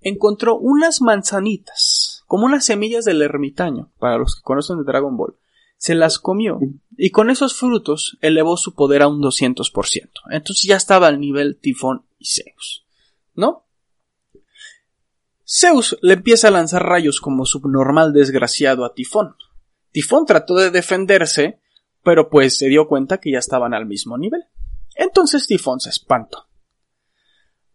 encontró 0.00 0.56
unas 0.58 1.00
manzanitas, 1.02 2.07
como 2.28 2.44
unas 2.44 2.66
semillas 2.66 3.06
del 3.06 3.22
ermitaño, 3.22 3.90
para 3.98 4.18
los 4.18 4.36
que 4.36 4.42
conocen 4.42 4.76
de 4.76 4.84
Dragon 4.84 5.16
Ball. 5.16 5.34
Se 5.78 5.94
las 5.94 6.18
comió 6.18 6.60
y 6.96 7.10
con 7.10 7.30
esos 7.30 7.56
frutos 7.56 8.18
elevó 8.20 8.58
su 8.58 8.74
poder 8.74 9.00
a 9.02 9.08
un 9.08 9.22
200%. 9.22 10.10
Entonces 10.30 10.64
ya 10.68 10.76
estaba 10.76 11.06
al 11.06 11.20
nivel 11.20 11.56
Tifón 11.58 12.04
y 12.18 12.26
Zeus, 12.26 12.84
¿no? 13.34 13.64
Zeus 15.46 15.96
le 16.02 16.14
empieza 16.14 16.48
a 16.48 16.50
lanzar 16.50 16.84
rayos 16.84 17.20
como 17.20 17.46
subnormal 17.46 18.12
desgraciado 18.12 18.84
a 18.84 18.92
Tifón. 18.92 19.34
Tifón 19.92 20.26
trató 20.26 20.54
de 20.56 20.70
defenderse, 20.70 21.60
pero 22.04 22.28
pues 22.28 22.58
se 22.58 22.68
dio 22.68 22.88
cuenta 22.88 23.18
que 23.18 23.32
ya 23.32 23.38
estaban 23.38 23.72
al 23.72 23.86
mismo 23.86 24.18
nivel. 24.18 24.44
Entonces 24.96 25.46
Tifón 25.46 25.80
se 25.80 25.88
espantó. 25.88 26.46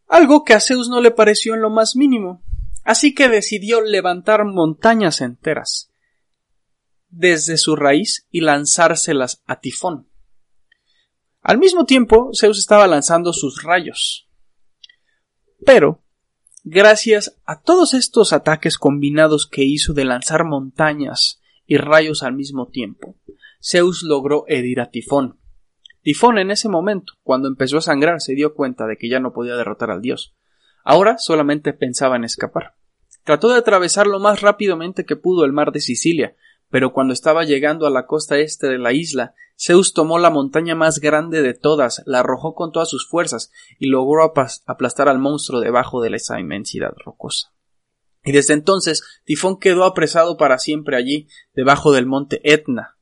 Algo 0.07 0.43
que 0.43 0.53
a 0.53 0.59
Zeus 0.59 0.89
no 0.89 1.01
le 1.01 1.09
pareció 1.09 1.55
en 1.55 1.61
lo 1.61 1.71
más 1.71 1.95
mínimo, 1.95 2.43
así 2.83 3.13
que 3.13 3.29
decidió 3.29 3.81
levantar 3.81 4.45
montañas 4.45 5.21
enteras 5.21 5.89
desde 7.09 7.57
su 7.57 7.75
raíz 7.75 8.27
y 8.31 8.41
lanzárselas 8.41 9.43
a 9.45 9.59
Tifón. 9.59 10.07
Al 11.41 11.59
mismo 11.59 11.85
tiempo, 11.85 12.31
Zeus 12.33 12.57
estaba 12.57 12.87
lanzando 12.87 13.33
sus 13.33 13.63
rayos. 13.63 14.29
Pero, 15.65 16.01
gracias 16.63 17.37
a 17.45 17.61
todos 17.61 17.93
estos 17.93 18.33
ataques 18.33 18.77
combinados 18.77 19.47
que 19.47 19.63
hizo 19.63 19.93
de 19.93 20.05
lanzar 20.05 20.45
montañas 20.45 21.41
y 21.67 21.77
rayos 21.77 22.23
al 22.23 22.33
mismo 22.33 22.69
tiempo, 22.69 23.15
Zeus 23.61 24.03
logró 24.03 24.45
herir 24.47 24.81
a 24.81 24.89
Tifón. 24.89 25.39
Tifón 26.01 26.37
en 26.37 26.49
ese 26.49 26.67
momento, 26.67 27.13
cuando 27.23 27.47
empezó 27.47 27.77
a 27.77 27.81
sangrar, 27.81 28.21
se 28.21 28.33
dio 28.33 28.55
cuenta 28.55 28.87
de 28.87 28.97
que 28.97 29.09
ya 29.09 29.19
no 29.19 29.33
podía 29.33 29.55
derrotar 29.55 29.91
al 29.91 30.01
dios. 30.01 30.33
Ahora 30.83 31.17
solamente 31.17 31.73
pensaba 31.73 32.15
en 32.15 32.23
escapar. 32.23 32.75
Trató 33.23 33.49
de 33.49 33.57
atravesar 33.57 34.07
lo 34.07 34.19
más 34.19 34.41
rápidamente 34.41 35.05
que 35.05 35.15
pudo 35.15 35.45
el 35.45 35.53
mar 35.53 35.71
de 35.71 35.79
Sicilia, 35.79 36.35
pero 36.69 36.91
cuando 36.91 37.13
estaba 37.13 37.43
llegando 37.43 37.87
a 37.87 37.89
la 37.89 38.05
costa 38.05 38.37
este 38.37 38.67
de 38.67 38.79
la 38.79 38.93
isla, 38.93 39.33
Zeus 39.57 39.93
tomó 39.93 40.19
la 40.19 40.29
montaña 40.29 40.75
más 40.75 40.99
grande 40.99 41.41
de 41.41 41.53
todas, 41.53 42.01
la 42.05 42.19
arrojó 42.19 42.55
con 42.55 42.71
todas 42.71 42.89
sus 42.89 43.07
fuerzas 43.07 43.51
y 43.79 43.87
logró 43.87 44.23
aplastar 44.23 45.07
al 45.07 45.19
monstruo 45.19 45.61
debajo 45.61 46.01
de 46.01 46.15
esa 46.15 46.39
inmensidad 46.39 46.93
rocosa. 47.05 47.53
Y 48.23 48.31
desde 48.31 48.53
entonces 48.53 49.03
Tifón 49.25 49.59
quedó 49.59 49.83
apresado 49.83 50.37
para 50.37 50.57
siempre 50.57 50.97
allí, 50.97 51.27
debajo 51.53 51.91
del 51.91 52.05
monte 52.05 52.41
Etna. 52.43 52.97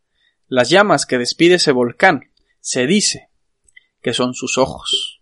Las 0.48 0.70
llamas 0.70 1.06
que 1.06 1.18
despide 1.18 1.56
ese 1.56 1.72
volcán 1.72 2.32
se 2.60 2.86
dice 2.86 3.30
que 4.02 4.14
son 4.14 4.34
sus 4.34 4.58
ojos. 4.58 5.22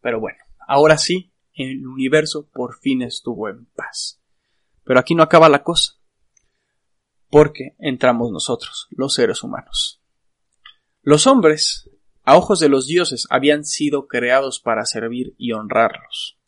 Pero 0.00 0.20
bueno, 0.20 0.41
ahora 0.66 0.98
sí, 0.98 1.32
el 1.54 1.86
universo 1.86 2.48
por 2.52 2.78
fin 2.78 3.02
estuvo 3.02 3.48
en 3.48 3.66
paz. 3.66 4.20
Pero 4.84 4.98
aquí 4.98 5.14
no 5.14 5.22
acaba 5.22 5.48
la 5.48 5.62
cosa 5.62 6.02
porque 7.32 7.74
entramos 7.78 8.30
nosotros, 8.30 8.88
los 8.90 9.14
seres 9.14 9.42
humanos. 9.42 10.02
Los 11.00 11.26
hombres, 11.26 11.88
a 12.24 12.36
ojos 12.36 12.60
de 12.60 12.68
los 12.68 12.86
dioses, 12.86 13.26
habían 13.30 13.64
sido 13.64 14.06
creados 14.06 14.60
para 14.60 14.84
servir 14.84 15.34
y 15.38 15.52
honrarlos. 15.52 16.38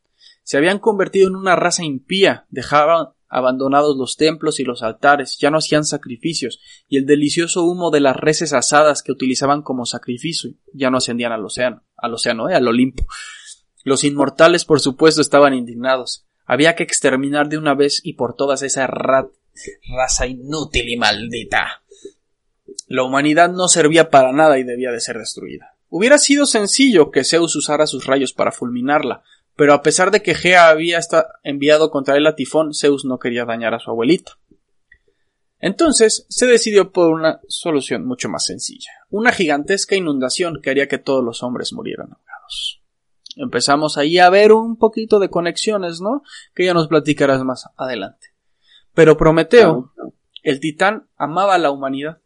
Se 0.43 0.59
habían 0.59 0.79
convertido 0.79 1.29
en 1.29 1.37
una 1.37 1.57
raza 1.57 1.85
impía, 1.85 2.45
dejaban 2.51 3.15
abandonados 3.29 3.97
los 3.97 4.19
templos 4.19 4.61
y 4.61 4.65
los 4.65 4.83
altares, 4.83 5.39
ya 5.41 5.51
no 5.51 5.57
hacían 5.57 5.87
sacrificios, 5.87 6.61
y 6.87 6.99
el 6.99 7.07
delicioso 7.07 7.65
humo 7.65 7.91
de 7.91 8.01
las 8.01 8.15
reses 8.15 8.53
asadas 8.53 9.03
que 9.03 9.11
utilizaban 9.11 9.63
como 9.63 9.87
sacrificio 9.87 10.51
ya 10.75 10.91
no 10.91 10.99
ascendían 10.99 11.33
al 11.33 11.47
océano, 11.47 11.83
al 11.97 12.13
océano, 12.13 12.51
eh, 12.51 12.55
al 12.55 12.69
Olimpo. 12.69 13.07
Los 13.85 14.03
inmortales, 14.03 14.65
por 14.65 14.81
supuesto, 14.81 15.21
estaban 15.21 15.55
indignados. 15.55 16.25
Había 16.47 16.75
que 16.75 16.83
exterminar 16.83 17.49
de 17.49 17.59
una 17.59 17.75
vez 17.75 18.01
y 18.03 18.15
por 18.15 18.35
todas 18.35 18.63
esa 18.63 18.87
raza 18.87 20.27
inútil 20.27 20.89
y 20.89 20.97
maldita. 20.97 21.83
La 22.89 23.03
humanidad 23.03 23.51
no 23.51 23.69
servía 23.69 24.11
para 24.11 24.33
nada 24.33 24.59
y 24.59 24.65
debía 24.65 24.91
de 24.91 25.01
ser 25.01 25.19
destruida. 25.19 25.77
Hubiera 25.89 26.19
sido 26.19 26.47
sencillo 26.47 27.11
que 27.11 27.25
Zeus 27.25 27.55
usara 27.57 27.87
sus 27.87 28.07
rayos 28.07 28.33
para 28.33 28.53
fulminarla, 28.53 29.23
pero 29.55 29.75
a 29.75 29.83
pesar 29.83 30.11
de 30.11 30.23
que 30.23 30.35
Gea 30.35 30.69
había 30.69 30.99
enviado 31.43 31.91
contra 31.91 32.17
él 32.17 32.27
a 32.27 32.35
Tifón, 32.35 32.75
Zeus 32.75 33.05
no 33.05 33.19
quería 33.19 33.45
dañar 33.45 33.75
a 33.75 33.79
su 33.79 33.91
abuelita. 33.91 34.39
Entonces 35.61 36.27
se 36.29 36.47
decidió 36.47 36.91
por 36.91 37.11
una 37.11 37.41
solución 37.49 38.05
mucho 38.07 38.29
más 38.29 38.45
sencilla, 38.47 38.91
una 39.09 39.31
gigantesca 39.31 39.95
inundación 39.95 40.61
que 40.63 40.71
haría 40.71 40.89
que 40.89 40.99
todos 40.99 41.25
los 41.25 41.43
hombres 41.43 41.73
murieran 41.73 42.09
ahogados. 42.13 42.84
Empezamos 43.37 43.99
ahí 43.99 44.19
a 44.19 44.31
ver 44.31 44.53
un 44.53 44.77
poquito 44.77 45.19
de 45.19 45.29
conexiones, 45.29 46.01
¿no? 46.01 46.23
Que 46.55 46.65
ya 46.65 46.75
nos 46.75 46.89
platicarás 46.89 47.43
más 47.45 47.69
adelante. 47.77 48.29
Pero 48.95 49.17
Prometeo, 49.17 49.93
el 50.43 50.61
titán, 50.61 51.09
amaba 51.17 51.55
a 51.55 51.59
la 51.59 51.71
humanidad, 51.71 52.21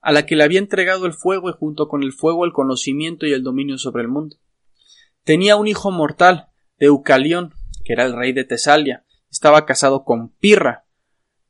a 0.00 0.12
la 0.12 0.26
que 0.26 0.36
le 0.36 0.44
había 0.44 0.58
entregado 0.58 1.06
el 1.06 1.12
fuego 1.12 1.48
y 1.50 1.52
junto 1.52 1.88
con 1.88 2.02
el 2.02 2.12
fuego 2.12 2.44
el 2.44 2.52
conocimiento 2.52 3.26
y 3.26 3.32
el 3.32 3.42
dominio 3.42 3.78
sobre 3.78 4.02
el 4.02 4.08
mundo. 4.08 4.36
Tenía 5.24 5.56
un 5.56 5.66
hijo 5.66 5.90
mortal, 5.90 6.48
Deucalión, 6.78 7.54
que 7.84 7.92
era 7.92 8.04
el 8.04 8.14
rey 8.14 8.32
de 8.32 8.44
Tesalia. 8.44 9.04
Estaba 9.30 9.66
casado 9.66 10.04
con 10.04 10.30
Pirra, 10.30 10.84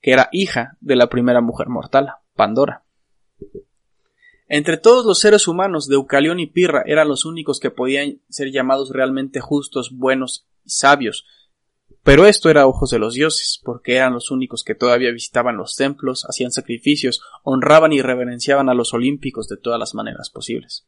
que 0.00 0.12
era 0.12 0.28
hija 0.32 0.76
de 0.80 0.96
la 0.96 1.08
primera 1.08 1.40
mujer 1.40 1.68
mortal, 1.68 2.12
Pandora. 2.34 2.84
Entre 4.48 4.76
todos 4.76 5.06
los 5.06 5.18
seres 5.18 5.48
humanos, 5.48 5.88
Deucalión 5.88 6.40
y 6.40 6.46
Pirra 6.46 6.82
eran 6.86 7.08
los 7.08 7.24
únicos 7.24 7.60
que 7.60 7.70
podían 7.70 8.20
ser 8.28 8.50
llamados 8.50 8.90
realmente 8.90 9.40
justos, 9.40 9.90
buenos 9.92 10.46
y 10.64 10.70
sabios. 10.70 11.26
Pero 12.02 12.26
esto 12.26 12.50
era 12.50 12.66
ojos 12.66 12.90
de 12.90 12.98
los 12.98 13.14
dioses, 13.14 13.60
porque 13.62 13.94
eran 13.96 14.12
los 14.12 14.30
únicos 14.30 14.64
que 14.64 14.74
todavía 14.74 15.12
visitaban 15.12 15.56
los 15.56 15.76
templos, 15.76 16.26
hacían 16.28 16.50
sacrificios, 16.50 17.22
honraban 17.44 17.92
y 17.92 18.02
reverenciaban 18.02 18.68
a 18.68 18.74
los 18.74 18.92
olímpicos 18.92 19.46
de 19.48 19.56
todas 19.56 19.78
las 19.78 19.94
maneras 19.94 20.28
posibles. 20.28 20.84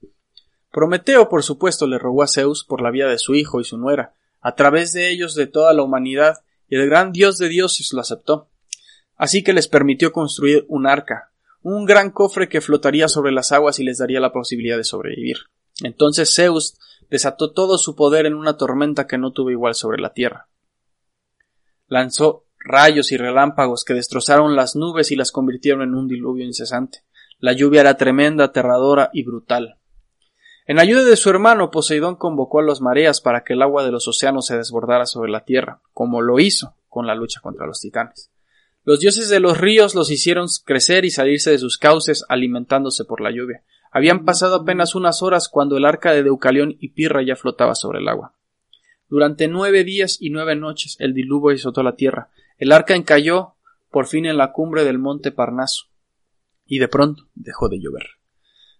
Prometeo, 0.73 1.29
por 1.29 1.45
supuesto, 1.45 1.87
le 1.87 1.99
rogó 1.99 2.25
a 2.25 2.29
Zeus 2.29 2.65
por 2.65 2.83
la 2.83 2.91
vida 2.91 3.09
de 3.09 3.19
su 3.19 3.37
hijo 3.37 3.61
y 3.61 3.65
su 3.65 3.79
nuera, 3.79 4.15
a 4.41 4.57
través 4.57 4.93
de 4.93 5.09
ellos 5.11 5.37
de 5.37 5.47
toda 5.47 5.73
la 5.73 5.85
humanidad, 5.85 6.39
y 6.69 6.75
el 6.75 6.87
gran 6.87 7.13
dios 7.13 7.39
de 7.39 7.49
dioses 7.49 7.93
lo 7.93 8.01
aceptó. 8.01 8.51
Así 9.17 9.45
que 9.45 9.53
les 9.53 9.69
permitió 9.69 10.13
construir 10.13 10.67
un 10.69 10.89
arca, 10.89 11.33
un 11.65 11.87
gran 11.87 12.11
cofre 12.11 12.49
que 12.49 12.61
flotaría 12.61 13.09
sobre 13.09 13.33
las 13.33 13.51
aguas 13.51 13.81
y 13.81 13.85
les 13.85 13.99
daría 13.99 14.21
la 14.21 14.33
posibilidad 14.33 14.77
de 14.77 14.85
sobrevivir. 14.85 15.39
Entonces 15.83 16.33
Zeus 16.35 16.77
desató 17.11 17.53
todo 17.53 17.79
su 17.79 17.97
poder 17.97 18.27
en 18.27 18.35
una 18.35 18.59
tormenta 18.59 19.07
que 19.07 19.17
no 19.17 19.33
tuvo 19.33 19.51
igual 19.51 19.75
sobre 19.75 20.01
la 20.01 20.13
tierra. 20.13 20.49
Lanzó 21.89 22.45
rayos 22.59 23.13
y 23.13 23.17
relámpagos 23.17 23.85
que 23.85 23.95
destrozaron 23.95 24.57
las 24.57 24.77
nubes 24.77 25.11
y 25.11 25.17
las 25.17 25.33
convirtieron 25.33 25.81
en 25.81 25.95
un 25.95 26.07
diluvio 26.07 26.45
incesante. 26.45 27.03
La 27.39 27.55
lluvia 27.55 27.81
era 27.81 27.97
tremenda, 27.97 28.45
aterradora 28.45 29.09
y 29.15 29.25
brutal. 29.25 29.79
En 30.67 30.79
ayuda 30.79 31.05
de 31.05 31.17
su 31.17 31.31
hermano, 31.31 31.71
Poseidón 31.71 32.17
convocó 32.17 32.61
a 32.61 32.63
los 32.63 32.83
mareas 32.83 33.23
para 33.23 33.43
que 33.43 33.55
el 33.55 33.63
agua 33.63 33.85
de 33.85 33.91
los 33.91 34.07
océanos 34.07 34.47
se 34.47 34.59
desbordara 34.59 35.07
sobre 35.07 35.31
la 35.31 35.45
tierra, 35.45 35.81
como 35.95 36.21
lo 36.21 36.41
hizo 36.41 36.77
con 36.91 37.07
la 37.07 37.15
lucha 37.15 37.41
contra 37.41 37.67
los 37.67 37.81
titanes. 37.81 38.31
Los 38.85 39.01
dioses 39.01 39.31
de 39.31 39.41
los 39.41 39.59
ríos 39.59 39.95
los 39.95 40.11
hicieron 40.11 40.47
crecer 40.65 41.07
y 41.07 41.11
salirse 41.11 41.51
de 41.51 41.59
sus 41.59 41.79
cauces, 41.79 42.25
alimentándose 42.29 43.05
por 43.05 43.23
la 43.23 43.31
lluvia. 43.31 43.63
Habían 43.91 44.25
pasado 44.25 44.57
apenas 44.57 44.95
unas 44.95 45.23
horas 45.23 45.49
cuando 45.49 45.77
el 45.77 45.87
arca 45.87 46.13
de 46.13 46.23
Deucalión 46.23 46.77
y 46.81 46.89
Pirra 46.89 47.23
ya 47.23 47.37
flotaba 47.37 47.75
sobre 47.75 48.01
el 48.01 48.09
agua. 48.09 48.35
Durante 49.09 49.49
nueve 49.49 49.85
días 49.85 50.19
y 50.21 50.31
nueve 50.31 50.55
noches 50.57 50.97
el 50.99 51.15
diluvio 51.15 51.55
azotó 51.55 51.83
la 51.83 51.97
tierra. 51.97 52.31
El 52.59 52.73
arca 52.73 52.95
encalló 52.95 53.55
por 53.91 54.07
fin 54.07 54.27
en 54.27 54.37
la 54.37 54.53
cumbre 54.53 54.85
del 54.85 54.99
monte 54.99 55.31
Parnaso. 55.33 55.87
Y 56.67 56.79
de 56.79 56.89
pronto 56.89 57.29
dejó 57.35 57.69
de 57.69 57.81
llover. 57.81 58.07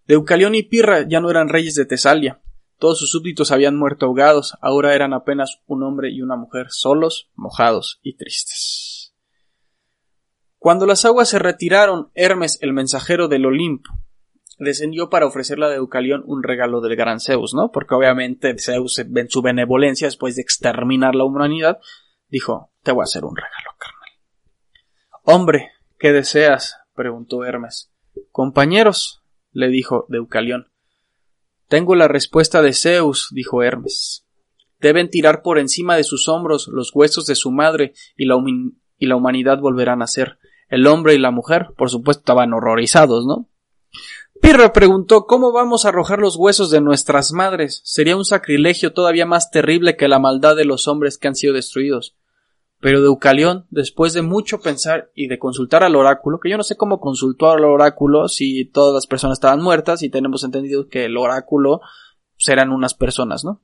Deucalión 0.07 0.55
y 0.55 0.65
Pirra 0.65 1.09
ya 1.09 1.21
no 1.21 1.31
eran 1.31 1.49
reyes 1.49 1.77
de 1.77 1.87
Tesalia. 1.87 2.43
Todos 2.79 2.99
sus 2.99 3.11
súbditos 3.11 3.53
habían 3.53 3.77
muerto 3.77 4.07
ahogados, 4.07 4.55
ahora 4.61 4.95
eran 4.95 5.15
apenas 5.15 5.61
un 5.67 5.83
hombre 5.83 6.11
y 6.11 6.21
una 6.21 6.37
mujer, 6.37 6.67
solos, 6.71 7.31
mojados 7.37 8.01
y 8.03 8.17
tristes. 8.17 8.94
Cuando 10.65 10.87
las 10.87 11.05
aguas 11.05 11.29
se 11.29 11.39
retiraron, 11.39 12.11
Hermes, 12.15 12.57
el 12.63 12.73
mensajero 12.73 13.29
del 13.29 13.45
Olimpo, 13.45 13.91
descendió 14.59 15.11
para 15.11 15.27
ofrecerle 15.27 15.67
a 15.67 15.69
Deucalión 15.69 16.23
un 16.25 16.43
regalo 16.43 16.81
del 16.81 16.97
gran 16.97 17.21
Zeus, 17.21 17.53
¿no? 17.53 17.71
Porque 17.71 17.95
obviamente 17.95 18.57
Zeus, 18.59 18.99
en 18.99 19.29
su 19.29 19.43
benevolencia, 19.43 20.07
después 20.07 20.37
de 20.37 20.41
exterminar 20.41 21.17
la 21.17 21.25
humanidad, 21.25 21.81
dijo, 22.31 22.73
te 22.83 22.93
voy 22.93 23.03
a 23.03 23.05
hacer 23.05 23.27
un 23.27 23.37
regalo, 23.37 23.77
carnal. 23.77 24.09
Hombre, 25.25 25.73
¿qué 25.99 26.13
deseas? 26.13 26.79
preguntó 26.95 27.45
Hermes. 27.45 27.93
Compañeros, 28.33 29.23
le 29.53 29.69
dijo 29.69 30.07
Deucalión. 30.09 30.71
Tengo 31.69 31.95
la 31.95 32.09
respuesta 32.09 32.63
de 32.63 32.73
Zeus, 32.73 33.29
dijo 33.33 33.63
Hermes. 33.63 34.27
Deben 34.81 35.11
tirar 35.11 35.43
por 35.43 35.59
encima 35.59 35.95
de 35.95 36.05
sus 36.05 36.27
hombros 36.27 36.69
los 36.69 36.91
huesos 36.95 37.27
de 37.27 37.35
su 37.35 37.51
madre 37.51 37.93
y 38.17 38.25
la, 38.25 38.37
humanidad 39.15 39.59
volverá 39.59 39.93
a 39.93 39.97
nacer. 39.97 40.39
El 40.75 40.89
hombre 40.89 41.15
y 41.15 41.19
la 41.19 41.31
mujer, 41.31 41.69
por 41.77 41.89
supuesto, 41.89 42.23
estaban 42.23 42.53
horrorizados, 42.53 43.25
¿no? 43.27 43.49
Pirra 44.43 44.73
preguntó 44.73 45.25
¿Cómo 45.25 45.53
vamos 45.53 45.85
a 45.85 45.91
arrojar 45.91 46.19
los 46.19 46.35
huesos 46.35 46.69
de 46.73 46.81
nuestras 46.81 47.31
madres? 47.31 47.81
Sería 47.85 48.17
un 48.17 48.25
sacrilegio 48.25 48.93
todavía 48.93 49.25
más 49.25 49.53
terrible 49.53 49.97
que 49.97 50.09
la 50.09 50.19
maldad 50.19 50.57
de 50.57 50.65
los 50.65 50.89
hombres 50.89 51.17
que 51.17 51.29
han 51.29 51.37
sido 51.37 51.55
destruidos. 51.55 52.17
Pero 52.81 53.03
Deucalión, 53.03 53.67
después 53.71 54.15
de 54.15 54.23
mucho 54.23 54.63
pensar 54.63 55.13
y 55.15 55.29
de 55.29 55.39
consultar 55.39 55.85
al 55.85 55.95
oráculo, 55.95 56.41
que 56.41 56.51
yo 56.51 56.57
no 56.57 56.65
sé 56.65 56.77
cómo 56.77 56.99
consultó 56.99 57.53
al 57.53 57.65
oráculo 57.65 58.27
si 58.27 58.65
todas 58.65 58.93
las 58.93 59.07
personas 59.07 59.37
estaban 59.37 59.63
muertas 59.63 60.03
y 60.03 60.11
tenemos 60.11 60.43
entendido 60.43 60.89
que 60.89 61.05
el 61.05 61.17
oráculo 61.17 61.83
serán 62.37 62.73
unas 62.73 62.95
personas, 62.95 63.45
¿no? 63.45 63.61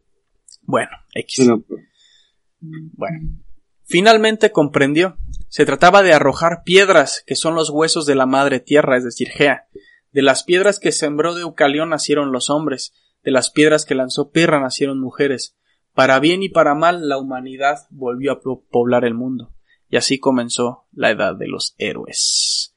Bueno, 0.63 0.93
X. 1.13 1.51
Bueno. 2.61 3.19
Finalmente 3.91 4.53
comprendió. 4.53 5.19
Se 5.49 5.67
trataba 5.67 6.05
de 6.05 6.13
arrojar 6.13 6.63
piedras, 6.65 7.25
que 7.27 7.35
son 7.35 7.57
los 7.57 7.71
huesos 7.71 8.07
de 8.07 8.15
la 8.15 8.25
madre 8.25 8.61
tierra, 8.61 8.97
es 8.97 9.03
decir, 9.03 9.31
Gea. 9.31 9.67
De 10.13 10.23
las 10.23 10.45
piedras 10.45 10.79
que 10.79 10.93
sembró 10.93 11.35
Deucalión 11.35 11.89
nacieron 11.89 12.31
los 12.31 12.51
hombres, 12.51 12.95
de 13.25 13.33
las 13.33 13.51
piedras 13.51 13.85
que 13.85 13.97
lanzó 13.97 14.31
Pirra 14.31 14.61
nacieron 14.61 15.01
mujeres, 15.01 15.57
para 15.93 16.21
bien 16.21 16.45
y 16.45 16.49
para 16.49 16.77
mal, 16.77 17.09
la 17.09 17.19
humanidad 17.19 17.89
volvió 17.91 18.31
a 18.31 18.41
poblar 18.41 19.05
el 19.05 19.15
mundo, 19.15 19.57
y 19.89 19.97
así 19.97 20.21
comenzó 20.21 20.87
la 20.93 21.11
edad 21.11 21.35
de 21.35 21.49
los 21.49 21.75
héroes. 21.79 22.77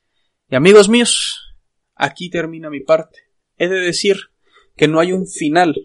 Y 0.49 0.55
amigos 0.55 0.89
míos, 0.89 1.55
aquí 1.93 2.31
termina 2.31 2.71
mi 2.71 2.79
parte. 2.79 3.19
He 3.57 3.67
de 3.67 3.81
decir 3.81 4.17
que 4.75 4.87
no 4.87 4.99
hay 4.99 5.11
un 5.11 5.27
final 5.27 5.75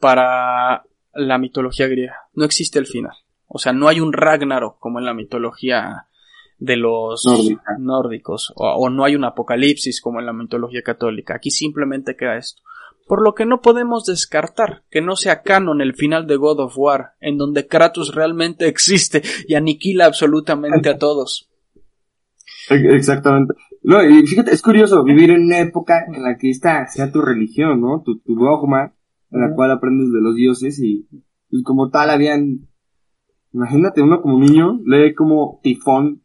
para 0.00 0.82
la 1.14 1.38
mitología 1.38 1.86
griega. 1.86 2.16
No 2.32 2.44
existe 2.44 2.80
el 2.80 2.86
final. 2.86 3.14
O 3.54 3.58
sea, 3.58 3.72
no 3.72 3.88
hay 3.88 4.00
un 4.00 4.12
Ragnarok 4.12 4.78
como 4.78 4.98
en 4.98 5.04
la 5.04 5.14
mitología 5.14 6.06
de 6.58 6.76
los 6.76 7.24
nórdicos, 7.78 8.52
o, 8.54 8.66
o, 8.66 8.88
no 8.88 9.04
hay 9.04 9.16
un 9.16 9.24
apocalipsis 9.24 10.00
como 10.00 10.20
en 10.20 10.26
la 10.26 10.32
mitología 10.32 10.82
católica. 10.82 11.34
Aquí 11.34 11.50
simplemente 11.50 12.16
queda 12.16 12.36
esto 12.36 12.62
por 13.06 13.22
lo 13.22 13.34
que 13.34 13.46
no 13.46 13.60
podemos 13.60 14.04
descartar 14.04 14.84
que 14.90 15.00
no 15.00 15.16
sea 15.16 15.42
canon 15.42 15.80
el 15.80 15.94
final 15.94 16.26
de 16.26 16.36
God 16.36 16.60
of 16.60 16.74
War, 16.76 17.12
en 17.20 17.36
donde 17.36 17.66
Kratos 17.66 18.14
realmente 18.14 18.66
existe 18.68 19.22
y 19.46 19.54
aniquila 19.54 20.06
absolutamente 20.06 20.88
a 20.88 20.98
todos. 20.98 21.50
Exactamente. 22.70 23.54
No, 23.82 24.02
y 24.02 24.26
fíjate, 24.26 24.52
es 24.52 24.62
curioso 24.62 25.02
vivir 25.02 25.30
en 25.30 25.42
una 25.44 25.58
época 25.58 26.04
en 26.06 26.22
la 26.22 26.36
que 26.38 26.50
esta 26.50 26.86
sea 26.86 27.10
tu 27.10 27.20
religión, 27.20 27.80
¿no? 27.80 28.02
Tu, 28.02 28.20
dogma, 28.24 28.94
en 29.30 29.40
la 29.40 29.54
cual 29.54 29.72
aprendes 29.72 30.12
de 30.12 30.20
los 30.20 30.36
dioses 30.36 30.78
y, 30.80 31.08
y 31.50 31.62
como 31.62 31.90
tal 31.90 32.10
habían... 32.10 32.68
Imagínate, 33.52 34.02
uno 34.02 34.22
como 34.22 34.38
niño 34.38 34.80
lee 34.84 35.14
como 35.14 35.60
tifón, 35.62 36.22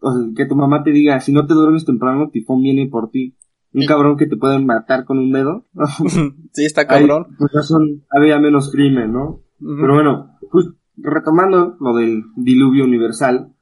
o 0.00 0.12
sea, 0.12 0.22
que 0.36 0.46
tu 0.46 0.54
mamá 0.54 0.84
te 0.84 0.92
diga, 0.92 1.20
si 1.20 1.32
no 1.32 1.46
te 1.46 1.54
duermes 1.54 1.84
temprano, 1.84 2.30
tifón 2.30 2.62
viene 2.62 2.86
por 2.88 3.10
ti 3.10 3.36
un 3.72 3.86
cabrón 3.86 4.16
que 4.16 4.26
te 4.26 4.36
pueden 4.36 4.66
matar 4.66 5.04
con 5.04 5.18
un 5.18 5.32
dedo. 5.32 5.66
sí, 6.52 6.64
está 6.64 6.86
cabrón. 6.86 7.26
pues 7.38 7.72
había 8.10 8.38
menos 8.38 8.70
crimen, 8.70 9.12
¿no? 9.12 9.42
Pero 9.60 9.94
bueno, 9.94 10.38
pues 10.52 10.66
retomando 10.96 11.76
lo 11.80 11.94
del 11.94 12.22
diluvio 12.36 12.84
universal, 12.84 13.52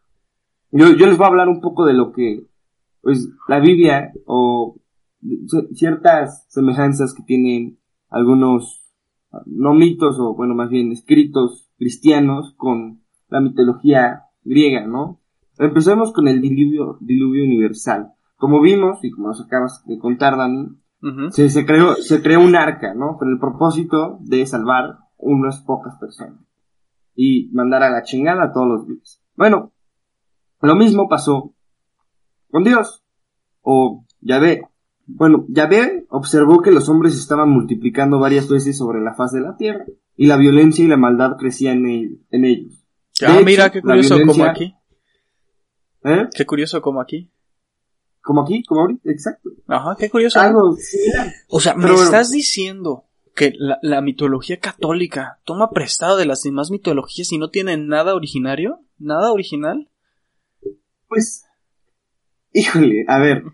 yo, 0.70 0.92
yo 0.92 1.06
les 1.06 1.16
voy 1.16 1.24
a 1.24 1.28
hablar 1.28 1.48
un 1.48 1.60
poco 1.60 1.86
de 1.86 1.94
lo 1.94 2.12
que, 2.12 2.46
pues, 3.00 3.30
la 3.48 3.60
Biblia 3.60 4.12
o 4.26 4.76
ciertas 5.72 6.46
semejanzas 6.48 7.14
que 7.14 7.22
tienen 7.22 7.78
algunos, 8.10 8.84
no 9.46 9.74
mitos 9.74 10.18
o 10.20 10.34
bueno, 10.34 10.54
más 10.54 10.70
bien 10.70 10.92
escritos 10.92 11.65
cristianos 11.76 12.54
con 12.56 13.02
la 13.28 13.40
mitología 13.40 14.24
griega, 14.44 14.86
¿no? 14.86 15.20
Empecemos 15.58 16.12
con 16.12 16.28
el 16.28 16.40
diluvio, 16.40 16.98
diluvio 17.00 17.44
universal. 17.44 18.12
Como 18.36 18.60
vimos, 18.60 19.02
y 19.02 19.10
como 19.10 19.28
nos 19.28 19.40
acabas 19.40 19.82
de 19.86 19.98
contar, 19.98 20.36
Dani, 20.36 20.68
se, 21.30 21.48
se, 21.48 21.64
creó, 21.64 21.94
se 21.94 22.22
creó 22.22 22.40
un 22.40 22.56
arca, 22.56 22.94
¿no? 22.94 23.16
Con 23.16 23.30
el 23.30 23.38
propósito 23.38 24.18
de 24.20 24.44
salvar 24.46 24.98
unas 25.16 25.62
pocas 25.62 25.96
personas. 25.96 26.40
Y 27.14 27.48
mandar 27.52 27.82
a 27.82 27.90
la 27.90 28.02
chingada 28.02 28.44
a 28.44 28.52
todos 28.52 28.68
los 28.68 28.86
vivos. 28.86 29.22
Bueno, 29.36 29.72
lo 30.60 30.76
mismo 30.76 31.08
pasó 31.08 31.54
con 32.50 32.64
Dios. 32.64 33.02
O 33.62 34.04
Yahvé. 34.20 34.68
Bueno, 35.06 35.46
Yahvé 35.48 36.06
observó 36.10 36.60
que 36.60 36.72
los 36.72 36.88
hombres 36.88 37.16
estaban 37.16 37.48
multiplicando 37.50 38.18
varias 38.18 38.48
veces 38.48 38.76
sobre 38.76 39.00
la 39.00 39.14
faz 39.14 39.32
de 39.32 39.40
la 39.40 39.56
tierra. 39.56 39.84
Y 40.16 40.26
la 40.26 40.36
violencia 40.36 40.84
y 40.84 40.88
la 40.88 40.96
maldad 40.96 41.36
crecían 41.38 41.86
en, 41.86 42.44
ellos. 42.44 42.84
ah, 43.26 43.40
mira, 43.44 43.70
qué 43.70 43.82
curioso 43.82 44.18
como 44.26 44.44
aquí. 44.44 44.74
¿Eh? 46.04 46.28
Qué 46.34 46.46
curioso 46.46 46.80
como 46.80 47.00
aquí. 47.00 47.30
Como 48.22 48.42
aquí, 48.42 48.62
como 48.64 48.80
ahorita, 48.80 49.10
exacto. 49.10 49.50
Ajá, 49.68 49.96
qué 49.98 50.10
curioso. 50.10 50.40
Algo 50.40 50.76
O 51.48 51.60
sea, 51.60 51.74
me 51.74 51.92
estás 51.94 52.30
diciendo 52.30 53.04
que 53.36 53.52
la, 53.58 54.00
mitología 54.00 54.58
católica 54.58 55.40
toma 55.44 55.70
prestado 55.70 56.16
de 56.16 56.26
las 56.26 56.42
demás 56.42 56.70
mitologías 56.70 57.30
y 57.30 57.38
no 57.38 57.50
tiene 57.50 57.76
nada 57.76 58.14
originario, 58.14 58.80
nada 58.98 59.30
original. 59.30 59.90
Pues, 61.06 61.44
híjole, 62.52 63.04
a 63.06 63.18
ver, 63.18 63.44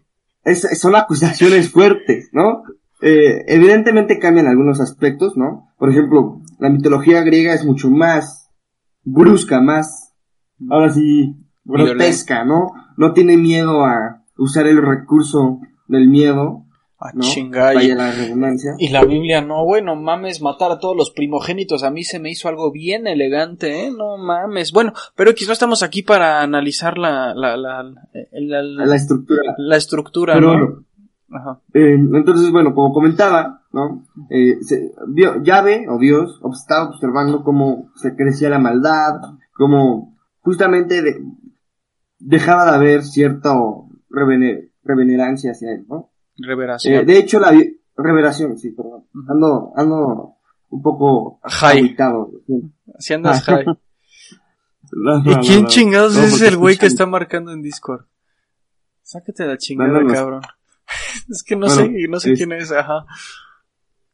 son 0.81 0.95
acusaciones 0.95 1.69
fuertes, 1.71 2.31
¿no? 2.33 2.63
Eh, 3.03 3.45
evidentemente 3.49 4.21
cambian 4.21 4.47
algunos 4.47 4.81
aspectos, 4.81 5.37
¿no? 5.37 5.72
Por 5.83 5.91
ejemplo, 5.91 6.41
la 6.61 6.71
mitología 6.71 7.23
griega 7.23 7.53
es 7.55 7.65
mucho 7.65 7.91
más 7.91 8.49
brusca, 9.03 9.61
más, 9.61 10.15
ahora 10.71 10.91
sí, 10.91 11.35
grotesca, 11.65 12.45
¿no? 12.45 12.69
No 12.97 13.13
tiene 13.15 13.37
miedo 13.37 13.85
a 13.85 14.23
usar 14.39 14.69
el 14.69 14.81
recurso 14.81 15.59
del 15.89 16.07
miedo. 16.09 16.67
Ah, 17.01 17.11
¿no? 17.15 17.23
chinga, 17.23 17.75
y- 17.83 17.89
la 17.97 18.13
redundancia. 18.13 18.75
Y 18.79 18.91
la 18.91 19.05
Biblia, 19.05 19.43
no, 19.43 19.65
güey, 19.65 19.83
no 19.83 19.97
mames, 19.97 20.41
matar 20.41 20.71
a 20.71 20.79
todos 20.79 20.97
los 20.97 21.11
primogénitos. 21.11 21.83
A 21.83 21.91
mí 21.91 22.05
se 22.05 22.21
me 22.21 22.31
hizo 22.31 22.49
algo 22.49 22.71
bien 22.71 23.09
elegante, 23.09 23.87
¿eh? 23.87 23.91
No 23.91 24.19
mames. 24.19 24.71
Bueno, 24.71 24.93
pero 25.17 25.35
no 25.45 25.53
estamos 25.53 25.83
aquí 25.83 26.05
para 26.05 26.43
analizar 26.43 26.99
la, 26.99 27.35
la, 27.35 27.57
la, 27.57 27.83
la, 27.83 28.63
la- 28.63 28.87
La 28.87 28.95
estructura. 28.95 29.43
la 29.59 29.77
estructura, 29.77 30.35
Pero 30.35 30.57
¿no? 30.57 30.85
Ajá. 31.33 31.61
Eh, 31.75 31.95
entonces, 31.95 32.51
bueno, 32.53 32.75
como 32.75 32.93
comentaba, 32.93 33.63
¿no? 33.73 34.05
Eh, 34.31 34.59
se, 34.63 34.93
vio, 35.09 35.43
Yahvé, 35.43 35.87
o 35.89 35.99
Dios, 35.99 36.41
estaba 36.53 36.91
observando 36.91 37.43
cómo 37.43 37.91
se 37.97 38.15
crecía 38.15 38.49
la 38.51 38.59
maldad, 38.59 39.21
cómo 39.55 40.17
justamente 40.41 41.01
de- 41.03 41.23
dejaba 42.19 42.67
de 42.67 42.77
haber 42.77 43.03
cierto 43.05 43.89
revene- 44.11 44.71
revenerancia 44.85 45.53
hacia 45.53 45.73
él, 45.73 45.87
¿no? 45.89 46.11
Reveración. 46.37 46.95
Eh, 46.95 47.05
de 47.05 47.19
hecho, 47.19 47.41
la 47.41 47.53
revelación, 47.97 48.57
sí, 48.59 48.71
perdón. 48.71 49.05
Ando, 49.29 49.73
ando 49.77 50.37
un 50.71 50.83
poco 50.83 51.41
High. 51.43 51.79
agüitado, 51.79 52.31
sí. 52.47 52.73
Si 52.99 53.15
andas 53.15 53.49
Ah. 53.49 53.53
high. 53.57 53.65
No, 54.95 55.23
no, 55.23 55.31
¿Y 55.33 55.35
quién 55.37 55.63
no. 55.63 55.69
chingados 55.69 56.17
es 56.19 56.43
el 56.43 56.59
güey 56.59 56.77
que 56.77 56.85
está 56.85 57.07
marcando 57.07 57.51
en 57.53 57.63
Discord? 57.63 58.05
Sácate 59.01 59.47
la 59.47 59.57
chingada, 59.57 60.05
cabrón. 60.07 60.43
es 61.29 61.43
que 61.43 61.57
no 61.57 61.67
Bueno, 61.67 61.83
sé, 61.83 62.09
no 62.09 62.21
sé 62.21 62.33
es- 62.33 62.39
quién 62.39 62.53
es, 62.53 62.73
ajá. 62.73 63.05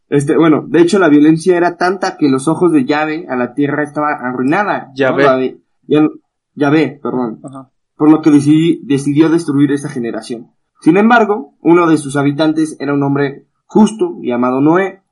Este, 0.09 0.37
bueno, 0.37 0.65
de 0.67 0.81
hecho 0.81 0.99
la 0.99 1.09
violencia 1.11 1.57
era 1.57 1.77
tanta 1.77 2.17
que 2.17 2.29
los 2.31 2.49
ojos 2.49 2.73
de 2.73 2.85
Yahvé 2.87 3.27
a 3.29 3.37
la 3.37 3.53
tierra 3.55 3.83
estaba 3.83 4.13
arruinada. 4.13 4.91
Yahvé. 4.95 5.23
¿no? 5.25 5.29
La 5.31 5.37
ve- 5.37 5.61
ya- 5.87 6.09
Yahvé, 6.55 6.99
perdón. 7.03 7.41
Ajá. 7.45 7.71
Por 7.95 8.11
lo 8.11 8.23
que 8.23 8.31
decidi- 8.31 8.81
decidió 8.85 9.29
destruir 9.29 9.71
esa 9.73 9.89
generación. 9.91 10.53
Sin 10.81 10.97
embargo, 10.97 11.57
uno 11.61 11.89
de 11.89 11.99
sus 11.99 12.17
habitantes 12.17 12.77
era 12.81 12.95
un 12.95 13.03
hombre 13.03 13.49
justo 13.67 14.17
llamado 14.23 14.61
Noé. 14.61 15.03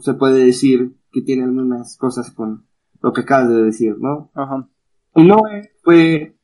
Se 0.00 0.14
puede 0.14 0.44
decir 0.44 0.96
que 1.12 1.22
tiene 1.22 1.44
algunas 1.44 1.96
cosas 1.96 2.32
con 2.32 2.66
lo 3.02 3.12
que 3.12 3.20
acabas 3.20 3.50
de 3.50 3.62
decir, 3.62 3.96
¿no? 4.00 4.30
Ajá. 4.34 4.68
Y 5.14 5.22
Noé 5.24 5.70
fue, 5.84 6.36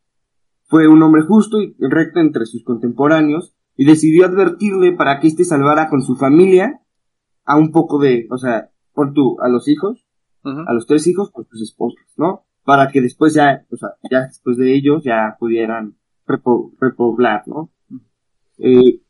fue 0.69 0.87
un 0.87 1.03
hombre 1.03 1.23
justo 1.23 1.61
y 1.61 1.75
recto 1.81 2.21
entre 2.21 2.47
sus 2.47 2.63
contemporáneos 2.63 3.55
y 3.83 3.85
decidió 3.85 4.27
advertirle 4.27 4.93
para 4.93 5.19
que 5.19 5.27
éste 5.27 5.43
salvara 5.43 5.89
con 5.89 6.03
su 6.03 6.15
familia 6.15 6.81
a 7.45 7.57
un 7.57 7.73
poco 7.73 7.99
de, 7.99 8.29
o 8.31 8.39
sea, 8.39 8.71
por 8.95 9.13
tú, 9.13 9.41
a 9.41 9.49
los 9.49 9.67
hijos, 9.67 10.07
a 10.45 10.73
los 10.73 10.87
tres 10.87 11.05
hijos 11.09 11.33
con 11.33 11.49
sus 11.49 11.61
esposas, 11.63 12.07
¿no? 12.17 12.45
Para 12.63 12.93
que 12.93 13.01
después 13.01 13.35
ya, 13.35 13.67
o 13.73 13.77
sea, 13.77 13.89
ya 14.09 14.21
después 14.21 14.57
de 14.57 14.73
ellos 14.73 15.03
ya 15.03 15.37
pudieran 15.41 15.97
repo- 16.29 16.73
repoblar, 16.81 17.43
¿no? 17.49 17.73
Eh, 18.59 19.01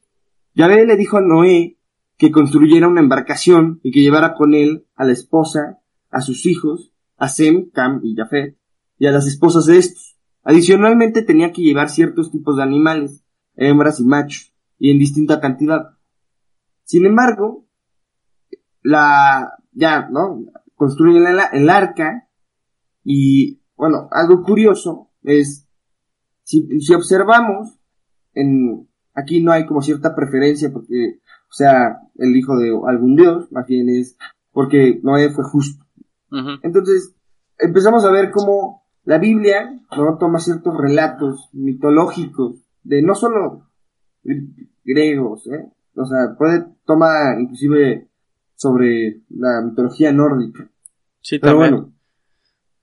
Yahvé 0.55 0.87
le 0.87 0.97
dijo 0.97 1.19
a 1.19 1.21
Noé 1.21 1.77
que 2.17 2.31
construyera 2.31 2.89
una 2.89 3.03
embarcación 3.03 3.79
y 3.83 3.91
que 3.91 4.01
llevara 4.01 4.33
con 4.33 4.55
él 4.55 4.87
a 4.95 5.05
la 5.05 5.13
esposa, 5.13 5.81
a 6.11 6.23
sus 6.23 6.47
hijos, 6.47 6.95
a 7.19 7.29
Sem, 7.29 7.69
Cam 7.69 8.01
y 8.03 8.15
Jafet, 8.15 8.57
y 8.99 9.07
a 9.07 9.13
las 9.13 9.27
esposas 9.27 9.67
de 9.67 9.77
estos. 9.77 10.17
Adicionalmente 10.45 11.21
tenía 11.21 11.53
que 11.53 11.61
llevar 11.61 11.91
ciertos 11.91 12.31
tipos 12.31 12.57
de 12.57 12.63
animales, 12.63 13.23
hembras 13.55 14.01
y 14.01 14.05
machos, 14.05 14.52
y 14.83 14.91
en 14.91 14.99
distinta 14.99 15.41
cantidad. 15.41 15.97
Sin 16.83 17.07
embargo, 17.07 17.69
la, 18.83 19.55
ya, 19.71 20.09
¿no? 20.11 20.45
Construyen 20.75 21.25
el, 21.25 21.39
el 21.53 21.71
arca, 21.71 22.29
y, 23.05 23.63
bueno, 23.77 24.09
algo 24.11 24.43
curioso 24.43 25.13
es, 25.23 25.69
si, 26.43 26.67
si 26.81 26.95
observamos, 26.95 27.79
en, 28.35 28.89
aquí 29.15 29.41
no 29.41 29.53
hay 29.53 29.67
como 29.67 29.83
cierta 29.83 30.17
preferencia 30.17 30.73
porque, 30.73 31.21
o 31.49 31.53
sea, 31.53 32.01
el 32.17 32.35
hijo 32.35 32.59
de 32.59 32.77
algún 32.89 33.15
dios, 33.15 33.53
más 33.53 33.69
bien 33.69 33.89
es 33.89 34.17
porque 34.51 34.99
Noé 35.05 35.31
fue 35.31 35.45
justo. 35.45 35.87
Entonces, 36.65 37.15
empezamos 37.57 38.05
a 38.05 38.11
ver 38.11 38.33
cómo 38.33 38.83
la 39.05 39.19
Biblia 39.19 39.81
¿no? 39.97 40.19
toma 40.19 40.41
ciertos 40.41 40.77
relatos 40.77 41.51
mitológicos 41.53 42.57
de 42.83 43.01
no 43.03 43.15
solo 43.15 43.69
griegos, 44.85 45.47
¿eh? 45.47 45.69
o 45.95 46.07
sea, 46.07 46.35
puede 46.37 46.65
tomar 46.85 47.41
inclusive 47.41 48.09
sobre 48.55 49.23
la 49.31 49.61
mitología 49.63 50.13
nórdica. 50.13 50.71
Sí, 51.21 51.39
Pero 51.39 51.53
también. 51.53 51.73
bueno, 51.73 51.93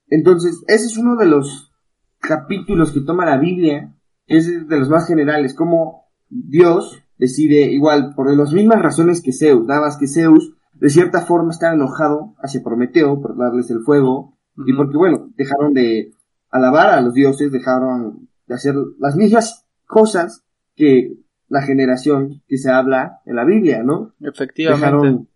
entonces, 0.10 0.63
ese 0.67 0.86
es 0.86 0.97
uno 0.97 1.15
de 1.15 1.28
los 1.28 1.71
capítulos 2.19 2.91
que 2.91 3.02
toma 3.02 3.25
la 3.25 3.38
Biblia, 3.38 3.95
es 4.28 4.67
de 4.67 4.80
los 4.80 4.89
más 4.89 5.08
generales, 5.08 5.54
como 5.54 6.06
Dios 6.30 7.02
decide, 7.17 7.71
igual, 7.71 8.13
por 8.15 8.36
las 8.36 8.54
mismas 8.54 8.82
razones 8.82 9.21
que 9.21 9.34
Zeus, 9.34 9.65
nada 9.65 9.82
más 9.82 9.97
que 9.97 10.08
Zeus, 10.08 10.54
de 10.73 10.89
cierta 10.89 11.21
forma 11.21 11.52
estaba 11.52 11.73
enojado 11.73 12.36
hacia 12.39 12.63
Prometeo 12.63 13.21
por 13.21 13.38
darles 13.38 13.69
el 13.71 13.82
fuego, 13.82 14.38
y 14.65 14.73
porque, 14.73 14.97
bueno, 14.97 15.30
dejaron 15.36 15.73
de 15.73 16.12
alabar 16.49 16.89
a 16.89 17.02
los 17.02 17.13
dioses, 17.13 17.52
dejaron 17.52 18.30
de 18.47 18.56
hacer 18.56 18.75
las 18.99 19.15
mismas 19.15 19.65
cosas 19.86 20.43
que 20.75 21.17
la 21.49 21.63
generación 21.63 22.43
que 22.47 22.57
se 22.57 22.69
habla 22.71 23.21
en 23.25 23.35
la 23.35 23.43
Biblia, 23.43 23.81
¿no? 23.83 24.13
Efectivamente. 24.21 24.85
Dejaron, 24.85 25.29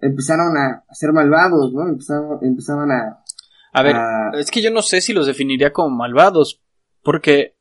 empezaron 0.00 0.56
a, 0.56 0.84
ser 0.92 1.12
malvados, 1.12 1.72
¿no? 1.72 1.88
Empezaron, 1.88 2.38
empezaban 2.42 2.90
a, 2.92 3.22
A 3.72 3.82
ver, 3.82 3.96
es 4.38 4.50
que 4.50 4.62
yo 4.62 4.70
no 4.70 4.82
sé 4.82 5.00
si 5.00 5.12
los 5.12 5.26
definiría 5.26 5.72
como 5.72 5.96
malvados, 5.96 6.62
porque 7.02 7.56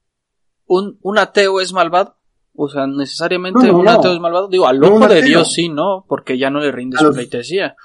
un, 0.66 0.98
un 1.02 1.18
ateo 1.18 1.60
es 1.60 1.74
malvado. 1.74 2.18
O 2.56 2.70
sea, 2.70 2.86
necesariamente 2.86 3.66
No, 3.66 3.72
no, 3.72 3.80
un 3.80 3.86
no. 3.86 3.92
ateo 3.92 4.14
es 4.14 4.20
malvado. 4.20 4.48
Digo, 4.48 4.68
al 4.68 4.84
ojo 4.84 5.08
de. 5.08 5.24
Dios 5.24 5.52
sí, 5.54 5.70
¿no? 5.70 6.06
Porque 6.08 6.38
ya 6.38 6.52
no 6.52 6.60
le 6.60 6.72
rinde 6.72 6.98
su 6.98 7.12
pleitesía. 7.12 7.76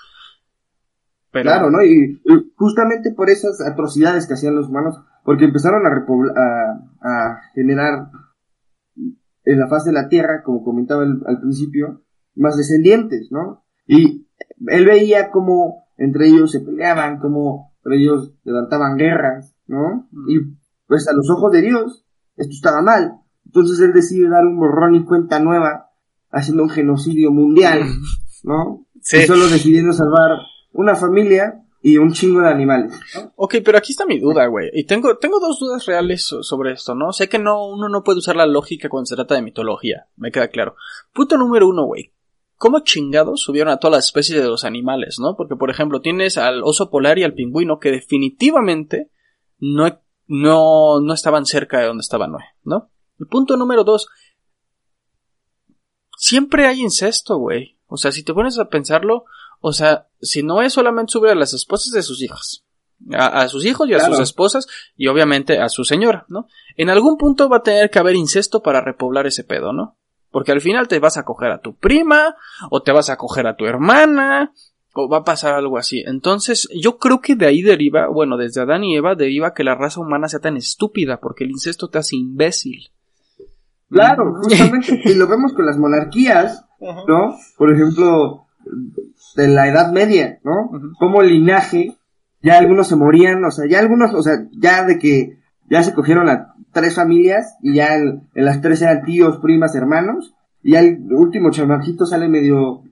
Pero, 1.30 1.44
Claro, 1.50 1.70
¿no? 1.70 1.82
Y, 1.82 2.20
y 2.24 2.52
justamente 2.56 3.12
por 3.12 3.30
esas 3.30 3.60
atrocidades 3.62 4.26
que 4.26 4.34
hacían 4.34 4.54
los 4.54 4.68
humanos, 4.68 4.96
porque 5.24 5.46
empezaron 5.46 5.82
a, 5.86 5.90
a 7.00 7.40
generar 7.54 8.10
en 9.52 9.58
la 9.58 9.68
faz 9.68 9.84
de 9.84 9.92
la 9.92 10.08
tierra, 10.08 10.42
como 10.42 10.62
comentaba 10.62 11.04
el- 11.04 11.22
al 11.26 11.40
principio, 11.40 12.02
más 12.34 12.56
descendientes, 12.56 13.28
¿no? 13.30 13.64
Y 13.86 14.26
él 14.66 14.84
veía 14.86 15.30
cómo 15.30 15.84
entre 15.96 16.28
ellos 16.28 16.52
se 16.52 16.60
peleaban, 16.60 17.18
cómo 17.18 17.72
entre 17.84 18.00
ellos 18.00 18.34
levantaban 18.44 18.96
guerras, 18.96 19.56
¿no? 19.66 20.08
Mm. 20.12 20.30
Y 20.30 20.38
pues 20.86 21.08
a 21.08 21.12
los 21.12 21.28
ojos 21.30 21.52
de 21.52 21.62
Dios, 21.62 22.04
esto 22.36 22.52
estaba 22.52 22.82
mal. 22.82 23.20
Entonces 23.46 23.80
él 23.80 23.92
decide 23.92 24.28
dar 24.28 24.44
un 24.44 24.58
borrón 24.58 24.94
y 24.94 25.04
cuenta 25.04 25.40
nueva, 25.40 25.90
haciendo 26.30 26.62
un 26.64 26.70
genocidio 26.70 27.30
mundial, 27.32 27.80
¿no? 28.44 28.86
Sí. 29.00 29.18
Y 29.18 29.26
solo 29.26 29.48
decidiendo 29.48 29.92
salvar 29.92 30.38
una 30.72 30.94
familia 30.94 31.64
y 31.80 31.96
un 31.98 32.12
chingo 32.12 32.40
de 32.40 32.48
animales. 32.48 32.92
Ok, 33.36 33.56
pero 33.64 33.78
aquí 33.78 33.92
está 33.92 34.04
mi 34.04 34.18
duda, 34.18 34.46
güey. 34.46 34.70
Y 34.72 34.84
tengo, 34.84 35.16
tengo 35.18 35.38
dos 35.40 35.58
dudas 35.60 35.86
reales 35.86 36.24
so- 36.24 36.42
sobre 36.42 36.72
esto, 36.72 36.94
¿no? 36.94 37.12
Sé 37.12 37.28
que 37.28 37.38
no, 37.38 37.66
uno 37.68 37.88
no 37.88 38.02
puede 38.02 38.18
usar 38.18 38.36
la 38.36 38.46
lógica 38.46 38.88
cuando 38.88 39.06
se 39.06 39.14
trata 39.16 39.34
de 39.36 39.42
mitología. 39.42 40.08
Me 40.16 40.32
queda 40.32 40.48
claro. 40.48 40.74
Punto 41.12 41.36
número 41.38 41.68
uno, 41.68 41.84
güey. 41.84 42.12
¿Cómo 42.56 42.80
chingados 42.80 43.42
subieron 43.42 43.72
a 43.72 43.76
todas 43.76 43.98
las 43.98 44.06
especies 44.06 44.42
de 44.42 44.48
los 44.48 44.64
animales, 44.64 45.18
no? 45.20 45.36
Porque, 45.36 45.54
por 45.54 45.70
ejemplo, 45.70 46.00
tienes 46.00 46.36
al 46.38 46.62
oso 46.64 46.90
polar 46.90 47.16
y 47.18 47.22
al 47.22 47.34
pingüino 47.34 47.78
que 47.78 47.92
definitivamente 47.92 49.12
no, 49.58 50.00
no, 50.26 51.00
no 51.00 51.14
estaban 51.14 51.46
cerca 51.46 51.78
de 51.78 51.86
donde 51.86 52.00
estaba 52.00 52.26
Noé, 52.26 52.42
¿no? 52.64 52.90
Y 53.20 53.24
punto 53.26 53.56
número 53.56 53.84
dos. 53.84 54.08
Siempre 56.16 56.66
hay 56.66 56.80
incesto, 56.80 57.36
güey. 57.38 57.78
O 57.86 57.96
sea, 57.96 58.10
si 58.12 58.24
te 58.24 58.34
pones 58.34 58.58
a 58.58 58.68
pensarlo, 58.68 59.24
o 59.60 59.72
sea, 59.72 60.06
si 60.20 60.42
Noé 60.42 60.70
solamente 60.70 61.12
sube 61.12 61.30
a 61.30 61.34
las 61.34 61.52
esposas 61.54 61.92
de 61.92 62.02
sus 62.02 62.22
hijas, 62.22 62.64
a, 63.12 63.42
a 63.42 63.48
sus 63.48 63.64
hijos 63.64 63.88
y 63.88 63.94
a 63.94 63.98
Claro. 63.98 64.14
sus 64.14 64.22
esposas 64.22 64.66
y 64.96 65.06
obviamente 65.08 65.58
a 65.60 65.68
su 65.68 65.84
señora, 65.84 66.24
¿no? 66.28 66.46
En 66.76 66.90
algún 66.90 67.16
punto 67.16 67.48
va 67.48 67.58
a 67.58 67.62
tener 67.62 67.90
que 67.90 67.98
haber 67.98 68.16
incesto 68.16 68.62
para 68.62 68.80
repoblar 68.80 69.26
ese 69.26 69.44
pedo, 69.44 69.72
¿no? 69.72 69.96
Porque 70.30 70.52
al 70.52 70.60
final 70.60 70.88
te 70.88 70.98
vas 70.98 71.16
a 71.16 71.24
coger 71.24 71.50
a 71.50 71.60
tu 71.60 71.74
prima, 71.76 72.36
o 72.70 72.82
te 72.82 72.92
vas 72.92 73.08
a 73.08 73.16
coger 73.16 73.46
a 73.46 73.56
tu 73.56 73.64
hermana, 73.66 74.52
o 74.94 75.08
va 75.08 75.18
a 75.18 75.24
pasar 75.24 75.54
algo 75.54 75.78
así. 75.78 76.02
Entonces, 76.06 76.68
yo 76.74 76.98
creo 76.98 77.20
que 77.20 77.34
de 77.34 77.46
ahí 77.46 77.62
deriva, 77.62 78.08
bueno, 78.08 78.36
desde 78.36 78.60
Adán 78.60 78.84
y 78.84 78.94
Eva 78.96 79.14
deriva 79.14 79.54
que 79.54 79.64
la 79.64 79.74
raza 79.74 80.00
humana 80.00 80.28
sea 80.28 80.40
tan 80.40 80.56
estúpida, 80.56 81.18
porque 81.18 81.44
el 81.44 81.50
incesto 81.50 81.88
te 81.88 81.98
hace 81.98 82.16
imbécil. 82.16 82.90
Claro, 83.90 84.34
justamente. 84.42 85.00
y 85.04 85.14
lo 85.14 85.26
vemos 85.28 85.52
con 85.54 85.64
las 85.66 85.78
monarquías, 85.78 86.66
¿no? 86.80 87.36
Por 87.56 87.72
ejemplo, 87.72 88.47
de 89.36 89.48
la 89.48 89.68
Edad 89.68 89.92
Media, 89.92 90.38
¿no? 90.44 90.70
Como 90.98 91.22
linaje, 91.22 91.96
ya 92.42 92.58
algunos 92.58 92.88
se 92.88 92.96
morían, 92.96 93.44
o 93.44 93.50
sea, 93.50 93.66
ya 93.68 93.80
algunos, 93.80 94.14
o 94.14 94.22
sea, 94.22 94.34
ya 94.52 94.84
de 94.84 94.98
que 94.98 95.38
ya 95.70 95.82
se 95.82 95.94
cogieron 95.94 96.28
a 96.28 96.54
tres 96.72 96.94
familias 96.94 97.56
y 97.62 97.74
ya 97.74 97.94
en, 97.94 98.28
en 98.34 98.44
las 98.44 98.60
tres 98.60 98.82
eran 98.82 99.04
tíos, 99.04 99.38
primas, 99.38 99.74
hermanos, 99.74 100.34
y 100.62 100.72
ya 100.72 100.80
el 100.80 100.98
último 101.10 101.50
chamaquito 101.50 102.06
sale 102.06 102.28
medio 102.28 102.82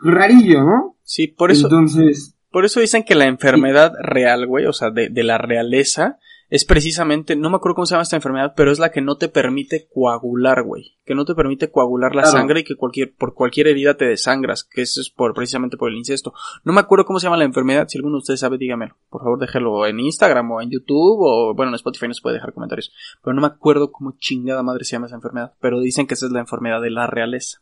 rarillo, 0.00 0.64
¿no? 0.64 0.96
Sí, 1.02 1.28
por 1.28 1.50
eso, 1.50 1.66
Entonces, 1.66 2.34
por 2.50 2.64
eso 2.64 2.80
dicen 2.80 3.04
que 3.04 3.14
la 3.14 3.26
enfermedad 3.26 3.92
real, 4.00 4.46
güey, 4.46 4.66
o 4.66 4.72
sea, 4.72 4.90
de, 4.90 5.08
de 5.08 5.22
la 5.22 5.38
realeza, 5.38 6.18
es 6.48 6.64
precisamente, 6.64 7.34
no 7.34 7.50
me 7.50 7.56
acuerdo 7.56 7.74
cómo 7.74 7.86
se 7.86 7.94
llama 7.94 8.04
esta 8.04 8.14
enfermedad, 8.16 8.54
pero 8.56 8.70
es 8.70 8.78
la 8.78 8.90
que 8.90 9.00
no 9.00 9.16
te 9.16 9.28
permite 9.28 9.88
coagular, 9.92 10.62
güey. 10.62 10.96
Que 11.04 11.14
no 11.16 11.24
te 11.24 11.34
permite 11.34 11.70
coagular 11.70 12.14
la 12.14 12.22
Claro. 12.22 12.36
sangre 12.38 12.60
y 12.60 12.64
que 12.64 12.76
cualquier, 12.76 13.14
por 13.16 13.34
cualquier 13.34 13.66
herida 13.66 13.96
te 13.96 14.04
desangras, 14.04 14.62
que 14.62 14.82
eso 14.82 15.00
es 15.00 15.10
por, 15.10 15.34
precisamente 15.34 15.76
por 15.76 15.90
el 15.90 15.96
incesto. 15.96 16.32
No 16.62 16.72
me 16.72 16.80
acuerdo 16.80 17.04
cómo 17.04 17.18
se 17.18 17.24
llama 17.26 17.36
la 17.36 17.44
enfermedad, 17.44 17.88
si 17.88 17.98
alguno 17.98 18.16
de 18.16 18.20
ustedes 18.20 18.40
sabe, 18.40 18.58
dígamelo. 18.58 18.96
Por 19.10 19.22
favor, 19.22 19.40
déjelo 19.40 19.86
en 19.86 19.98
Instagram 19.98 20.50
o 20.52 20.60
en 20.60 20.70
YouTube 20.70 21.18
o, 21.20 21.54
bueno, 21.54 21.70
en 21.70 21.74
Spotify 21.76 22.06
nos 22.06 22.20
puede 22.20 22.36
dejar 22.36 22.52
comentarios. 22.52 22.92
Pero 23.24 23.34
no 23.34 23.40
me 23.40 23.48
acuerdo 23.48 23.90
cómo 23.90 24.14
chingada 24.18 24.62
madre 24.62 24.84
se 24.84 24.92
llama 24.92 25.06
esa 25.06 25.16
enfermedad, 25.16 25.54
pero 25.60 25.80
dicen 25.80 26.06
que 26.06 26.14
esa 26.14 26.26
es 26.26 26.32
la 26.32 26.40
enfermedad 26.40 26.80
de 26.80 26.90
la 26.90 27.06
realeza. 27.08 27.58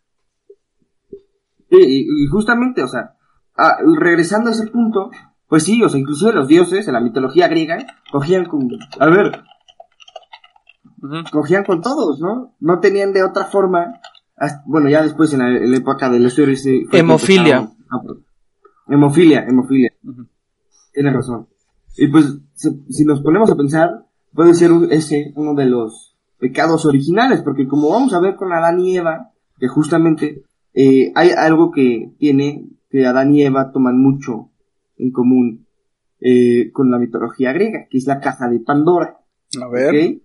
Sí, 1.70 1.78
y, 1.80 2.24
y 2.24 2.26
justamente, 2.30 2.82
o 2.82 2.88
sea, 2.88 3.14
ah, 3.56 3.78
regresando 3.98 4.50
a 4.50 4.52
ese 4.52 4.66
punto, 4.66 5.10
pues 5.48 5.62
sí, 5.64 5.82
o 5.82 5.88
sea, 5.88 6.00
inclusive 6.00 6.32
los 6.32 6.48
dioses 6.48 6.86
en 6.88 6.94
la 6.94 7.00
mitología 7.00 7.48
griega 7.48 7.86
cogían 8.10 8.44
con, 8.46 8.68
a 8.98 9.06
ver, 9.06 9.42
cogían 11.30 11.64
con 11.64 11.80
todos, 11.82 12.20
¿no? 12.20 12.54
No 12.60 12.80
tenían 12.80 13.12
de 13.12 13.22
otra 13.22 13.44
forma, 13.44 14.00
hasta- 14.36 14.62
bueno, 14.66 14.88
ya 14.88 15.02
después 15.02 15.32
en 15.32 15.40
la, 15.40 15.48
en 15.48 15.70
la 15.70 15.76
época 15.76 16.08
de 16.10 16.18
los 16.20 16.38
héroes 16.38 16.62
fue 16.62 16.86
que 16.90 16.98
Hemofilia. 16.98 17.68
hemofilia, 18.88 19.44
hemofilia, 19.46 19.90
Ujú. 20.02 20.26
tienes 20.92 21.12
razón. 21.14 21.48
Y 21.96 22.08
pues, 22.08 22.38
si, 22.54 22.70
si 22.90 23.04
nos 23.04 23.20
ponemos 23.22 23.50
a 23.50 23.56
pensar, 23.56 24.06
puede 24.32 24.54
ser 24.54 24.72
un- 24.72 24.90
ese 24.90 25.32
uno 25.36 25.54
de 25.54 25.66
los 25.66 26.16
pecados 26.38 26.84
originales, 26.86 27.42
porque 27.42 27.68
como 27.68 27.90
vamos 27.90 28.12
a 28.14 28.20
ver 28.20 28.34
con 28.36 28.52
Adán 28.52 28.80
y 28.80 28.96
Eva, 28.96 29.30
que 29.58 29.68
justamente 29.68 30.42
eh, 30.74 31.12
hay 31.14 31.30
algo 31.30 31.70
que 31.70 32.12
tiene 32.18 32.66
que 32.90 33.06
Adán 33.06 33.32
y 33.34 33.42
Eva 33.42 33.70
toman 33.72 33.98
mucho 33.98 34.50
en 34.96 35.10
común 35.10 35.66
eh, 36.20 36.70
con 36.72 36.90
la 36.90 36.98
mitología 36.98 37.52
griega, 37.52 37.86
que 37.90 37.98
es 37.98 38.06
la 38.06 38.20
caja 38.20 38.48
de 38.48 38.60
Pandora. 38.60 39.18
A 39.60 39.68
ver. 39.68 40.20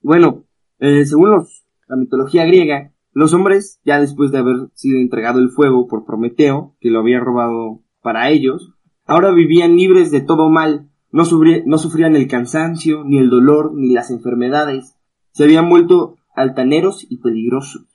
Bueno, 0.00 0.44
eh, 0.78 1.04
según 1.04 1.30
los, 1.30 1.64
la 1.88 1.96
mitología 1.96 2.44
griega, 2.44 2.92
los 3.12 3.34
hombres, 3.34 3.80
ya 3.84 4.00
después 4.00 4.32
de 4.32 4.38
haber 4.38 4.68
sido 4.74 4.98
entregado 4.98 5.38
el 5.38 5.50
fuego 5.50 5.86
por 5.86 6.04
Prometeo, 6.04 6.74
que 6.80 6.90
lo 6.90 7.00
había 7.00 7.20
robado 7.20 7.82
para 8.00 8.30
ellos, 8.30 8.72
ahora 9.04 9.32
vivían 9.32 9.76
libres 9.76 10.10
de 10.10 10.22
todo 10.22 10.48
mal, 10.48 10.88
no 11.10 11.26
sufrían 11.26 12.16
el 12.16 12.26
cansancio, 12.26 13.04
ni 13.04 13.18
el 13.18 13.28
dolor, 13.28 13.72
ni 13.74 13.92
las 13.92 14.10
enfermedades, 14.10 14.96
se 15.32 15.44
habían 15.44 15.68
vuelto 15.68 16.16
altaneros 16.34 17.06
y 17.08 17.18
peligrosos. 17.18 17.86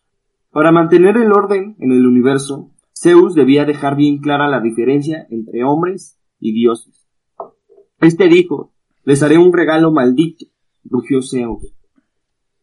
Para 0.51 0.71
mantener 0.71 1.17
el 1.17 1.31
orden 1.31 1.75
en 1.79 1.91
el 1.91 2.05
universo, 2.05 2.71
Zeus 3.01 3.35
debía 3.35 3.65
dejar 3.65 3.95
bien 3.95 4.19
clara 4.19 4.47
la 4.47 4.59
diferencia 4.59 5.27
entre 5.29 5.63
hombres 5.63 6.19
y 6.39 6.53
dioses. 6.53 7.07
Este 7.99 8.27
dijo, 8.27 8.73
les 9.03 9.21
haré 9.23 9.37
un 9.37 9.53
regalo 9.53 9.91
maldito, 9.91 10.45
rugió 10.83 11.21
Zeus. 11.21 11.73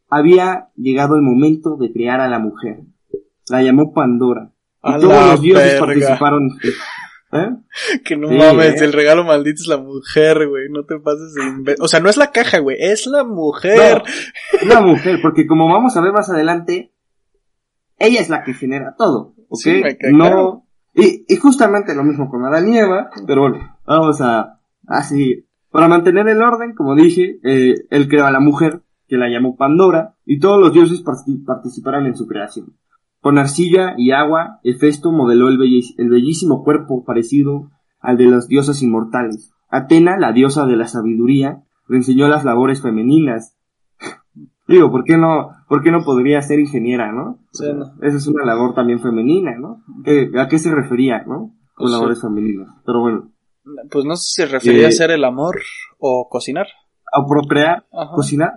Había 0.08 0.68
llegado 0.76 1.16
el 1.16 1.22
momento 1.22 1.76
de 1.76 1.92
crear 1.92 2.20
a 2.20 2.28
la 2.28 2.38
mujer. 2.38 2.80
La 3.48 3.62
llamó 3.62 3.92
Pandora. 3.92 4.52
Y 4.82 4.92
A 4.92 4.98
todos 4.98 5.30
los 5.30 5.40
dioses 5.40 5.72
verga. 5.80 5.86
participaron. 5.86 6.48
¿Eh? 7.32 7.50
Que 8.04 8.16
no 8.16 8.28
Sí, 8.28 8.34
mames, 8.36 8.80
¿eh? 8.80 8.84
el 8.84 8.92
regalo 8.92 9.24
maldito 9.24 9.60
es 9.62 9.66
la 9.66 9.78
mujer, 9.78 10.48
güey. 10.48 10.68
No 10.70 10.84
te 10.84 11.00
pases 11.00 11.34
de 11.34 11.74
O 11.80 11.88
sea, 11.88 11.98
no 11.98 12.08
es 12.08 12.16
la 12.16 12.30
caja, 12.30 12.58
güey. 12.58 12.76
Es 12.78 13.06
la 13.06 13.24
mujer. 13.24 14.02
No, 14.64 14.74
la 14.74 14.80
mujer, 14.80 15.18
porque 15.20 15.46
como 15.46 15.68
vamos 15.68 15.96
a 15.96 16.00
ver 16.00 16.12
más 16.12 16.30
adelante, 16.30 16.92
ella 17.98 18.20
es 18.20 18.28
la 18.28 18.44
que 18.44 18.54
genera 18.54 18.94
todo. 18.96 19.33
¿Ok? 19.48 19.58
Sí, 19.60 19.80
me 19.82 19.96
cae 19.96 20.12
no. 20.12 20.18
claro. 20.24 20.62
Y, 20.94 21.24
y 21.28 21.36
justamente 21.36 21.94
lo 21.94 22.04
mismo 22.04 22.28
con 22.30 22.44
Adán 22.44 22.68
y 22.72 22.78
Eva, 22.78 23.10
pero 23.26 23.42
bueno, 23.42 23.76
vamos 23.86 24.20
a, 24.20 24.60
a 24.86 25.02
seguir. 25.02 25.46
Para 25.70 25.88
mantener 25.88 26.28
el 26.28 26.40
orden, 26.40 26.74
como 26.74 26.94
dije, 26.94 27.40
eh, 27.42 27.74
él 27.90 28.08
creó 28.08 28.26
a 28.26 28.30
la 28.30 28.38
mujer, 28.38 28.82
que 29.08 29.16
la 29.16 29.28
llamó 29.28 29.56
Pandora, 29.56 30.14
y 30.24 30.38
todos 30.38 30.60
los 30.60 30.72
dioses 30.72 31.02
parti- 31.02 31.44
participaron 31.44 32.06
en 32.06 32.14
su 32.14 32.26
creación. 32.28 32.76
Con 33.20 33.38
arcilla 33.38 33.94
y 33.96 34.12
agua, 34.12 34.60
Hefesto 34.62 35.10
modeló 35.10 35.48
el, 35.48 35.58
el 35.98 36.08
bellísimo 36.10 36.62
cuerpo 36.62 37.04
parecido 37.04 37.70
al 37.98 38.16
de 38.16 38.26
las 38.26 38.46
diosas 38.48 38.82
inmortales. 38.82 39.52
Atena, 39.68 40.16
la 40.16 40.32
diosa 40.32 40.66
de 40.66 40.76
la 40.76 40.86
sabiduría, 40.86 41.64
le 41.88 41.96
enseñó 41.96 42.28
las 42.28 42.44
labores 42.44 42.80
femeninas. 42.82 43.53
Digo, 44.66 44.90
¿por 44.90 45.04
qué 45.04 45.16
no, 45.18 45.50
por 45.68 45.82
qué 45.82 45.90
no 45.90 46.02
podría 46.04 46.40
ser 46.42 46.58
ingeniera, 46.58 47.12
no? 47.12 47.38
Sí, 47.52 47.66
no. 47.74 47.92
Esa 48.00 48.16
es 48.16 48.26
una 48.26 48.44
labor 48.46 48.74
también 48.74 49.00
femenina, 49.00 49.56
¿no? 49.58 49.82
¿Qué- 50.04 50.30
¿A 50.38 50.48
qué 50.48 50.58
se 50.58 50.74
refería, 50.74 51.22
no? 51.26 51.50
Con 51.74 51.84
Pues 51.84 51.90
sí. 51.90 51.96
labores 51.96 52.20
femeninas. 52.22 52.68
Pero 52.86 53.00
bueno, 53.00 53.30
Pues 53.90 54.04
no 54.04 54.16
sé 54.16 54.22
si 54.26 54.42
se 54.42 54.46
refería 54.46 54.82
Eh, 54.82 54.86
a 54.86 54.88
hacer 54.88 55.10
el 55.10 55.24
amor 55.24 55.56
o 55.98 56.28
cocinar. 56.30 56.66
a 57.12 57.26
procrear, 57.26 57.84
Ajá. 57.92 58.12
cocinar, 58.14 58.52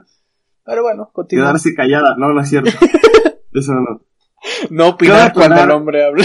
Pero 0.66 0.84
bueno, 0.84 1.10
continúa. 1.14 1.46
quedarse 1.48 1.74
callada, 1.76 2.16
no, 2.18 2.34
no 2.34 2.42
es 2.42 2.50
cierto. 2.50 2.70
Eso 3.54 3.74
no. 3.74 4.02
No 4.70 4.88
opinar 4.90 5.34
cuando 5.34 5.62
el 5.64 5.72
hombre 5.72 6.06
hable. 6.06 6.24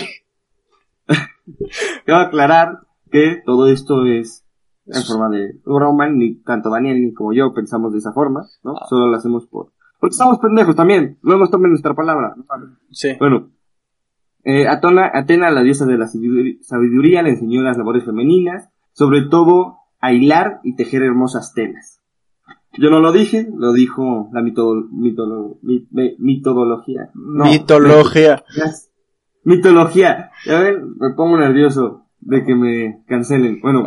Quiero 2.04 2.20
aclarar 2.20 2.78
que 3.10 3.42
todo 3.44 3.66
esto 3.68 4.06
es 4.06 4.44
en 4.86 5.02
forma 5.04 5.28
de 5.30 5.54
broma, 5.64 6.08
ni 6.08 6.36
tanto 6.42 6.70
Daniel 6.70 7.00
ni 7.02 7.12
como 7.14 7.32
yo 7.32 7.52
pensamos 7.54 7.92
de 7.92 7.98
esa 7.98 8.12
forma, 8.12 8.46
¿no? 8.64 8.74
Ah. 8.76 8.86
Solo 8.88 9.08
lo 9.08 9.16
hacemos 9.16 9.46
por... 9.46 9.71
Porque 10.02 10.14
estamos 10.14 10.40
pendejos 10.40 10.74
también, 10.74 11.18
no 11.22 11.38
nos 11.38 11.48
tomen 11.48 11.70
nuestra 11.70 11.94
palabra. 11.94 12.34
¿no? 12.36 12.44
Sí. 12.90 13.10
Bueno, 13.20 13.52
eh, 14.42 14.66
Atona, 14.66 15.08
Atena, 15.14 15.48
la 15.52 15.62
diosa 15.62 15.86
de 15.86 15.96
la 15.96 16.06
sabidur- 16.06 16.58
sabiduría, 16.60 17.22
le 17.22 17.30
enseñó 17.30 17.62
las 17.62 17.78
labores 17.78 18.04
femeninas, 18.04 18.68
sobre 18.94 19.22
todo 19.22 19.76
a 20.00 20.12
hilar 20.12 20.58
y 20.64 20.74
tejer 20.74 21.04
hermosas 21.04 21.54
telas. 21.54 22.00
Yo 22.76 22.90
no 22.90 22.98
lo 22.98 23.12
dije, 23.12 23.46
lo 23.56 23.72
dijo 23.72 24.28
la 24.32 24.42
mito- 24.42 24.88
mitolo- 24.90 25.58
mi- 25.62 25.86
me- 25.92 26.16
mitología. 26.18 27.10
No, 27.14 27.44
Mitología. 27.44 28.42
Mitología. 29.44 30.30
Ya 30.46 30.58
ven, 30.60 30.96
me 30.98 31.10
pongo 31.10 31.38
nervioso 31.38 32.06
de 32.20 32.44
que 32.44 32.54
me 32.56 33.04
cancelen. 33.06 33.60
Bueno, 33.60 33.84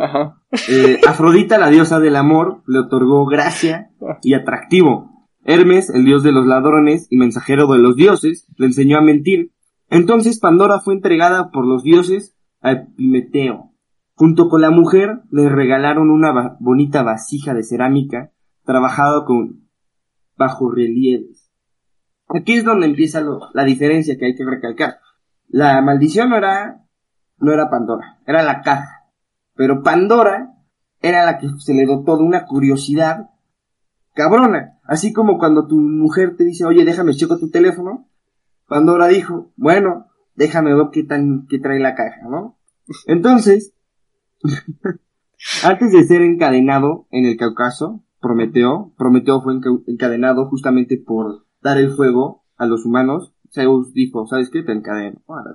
eh, 0.68 0.98
Afrodita, 1.06 1.58
la 1.58 1.68
diosa 1.68 2.00
del 2.00 2.16
amor, 2.16 2.62
le 2.66 2.78
otorgó 2.78 3.26
gracia 3.26 3.90
y 4.22 4.32
atractivo. 4.34 5.12
Hermes, 5.48 5.90
el 5.90 6.04
dios 6.04 6.24
de 6.24 6.32
los 6.32 6.44
ladrones 6.44 7.06
y 7.08 7.16
mensajero 7.16 7.68
de 7.68 7.78
los 7.78 7.94
dioses, 7.94 8.48
le 8.56 8.66
enseñó 8.66 8.98
a 8.98 9.00
mentir. 9.00 9.52
Entonces 9.88 10.40
Pandora 10.40 10.80
fue 10.80 10.94
entregada 10.94 11.52
por 11.52 11.64
los 11.64 11.84
dioses 11.84 12.36
a 12.62 12.72
Epimeteo. 12.72 13.70
Junto 14.14 14.48
con 14.48 14.60
la 14.60 14.70
mujer 14.70 15.20
le 15.30 15.48
regalaron 15.48 16.10
una 16.10 16.56
bonita 16.58 17.04
vasija 17.04 17.54
de 17.54 17.62
cerámica 17.62 18.32
trabajada 18.64 19.24
con 19.24 19.68
bajorrelieves. 20.36 21.52
Aquí 22.28 22.54
es 22.54 22.64
donde 22.64 22.86
empieza 22.86 23.24
la 23.54 23.64
diferencia 23.64 24.16
que 24.18 24.26
hay 24.26 24.34
que 24.34 24.44
recalcar. 24.44 24.98
La 25.46 25.80
maldición 25.80 26.30
no 26.30 26.38
era, 26.38 26.84
no 27.38 27.52
era 27.52 27.70
Pandora, 27.70 28.18
era 28.26 28.42
la 28.42 28.62
caja. 28.62 29.04
Pero 29.54 29.84
Pandora 29.84 30.56
era 31.00 31.24
la 31.24 31.38
que 31.38 31.46
se 31.58 31.72
le 31.72 31.86
dotó 31.86 32.16
de 32.16 32.24
una 32.24 32.46
curiosidad 32.46 33.30
cabrona. 34.16 34.80
Así 34.82 35.12
como 35.12 35.38
cuando 35.38 35.68
tu 35.68 35.76
mujer 35.76 36.36
te 36.36 36.42
dice, 36.44 36.64
oye, 36.64 36.84
déjame 36.84 37.14
checo 37.14 37.38
tu 37.38 37.50
teléfono. 37.50 38.08
Pandora 38.66 39.06
dijo, 39.06 39.52
bueno, 39.56 40.06
déjame 40.34 40.74
ver 40.74 40.86
qué 40.92 41.04
tan, 41.04 41.46
qué 41.48 41.60
trae 41.60 41.78
la 41.78 41.94
caja, 41.94 42.22
¿no? 42.28 42.58
Entonces, 43.06 43.74
antes 45.64 45.92
de 45.92 46.04
ser 46.04 46.22
encadenado 46.22 47.06
en 47.10 47.26
el 47.26 47.36
Cáucaso, 47.36 48.02
Prometeo, 48.20 48.92
Prometeo 48.96 49.42
fue 49.42 49.54
enca- 49.54 49.82
encadenado 49.86 50.46
justamente 50.48 50.96
por 51.04 51.46
dar 51.62 51.78
el 51.78 51.90
fuego 51.92 52.44
a 52.56 52.66
los 52.66 52.84
humanos. 52.84 53.32
Zeus 53.52 53.92
dijo, 53.92 54.26
¿sabes 54.26 54.50
qué? 54.50 54.62
Te 54.62 54.72
encadeno. 54.72 55.20
Ah, 55.28 55.42
la. 55.44 55.54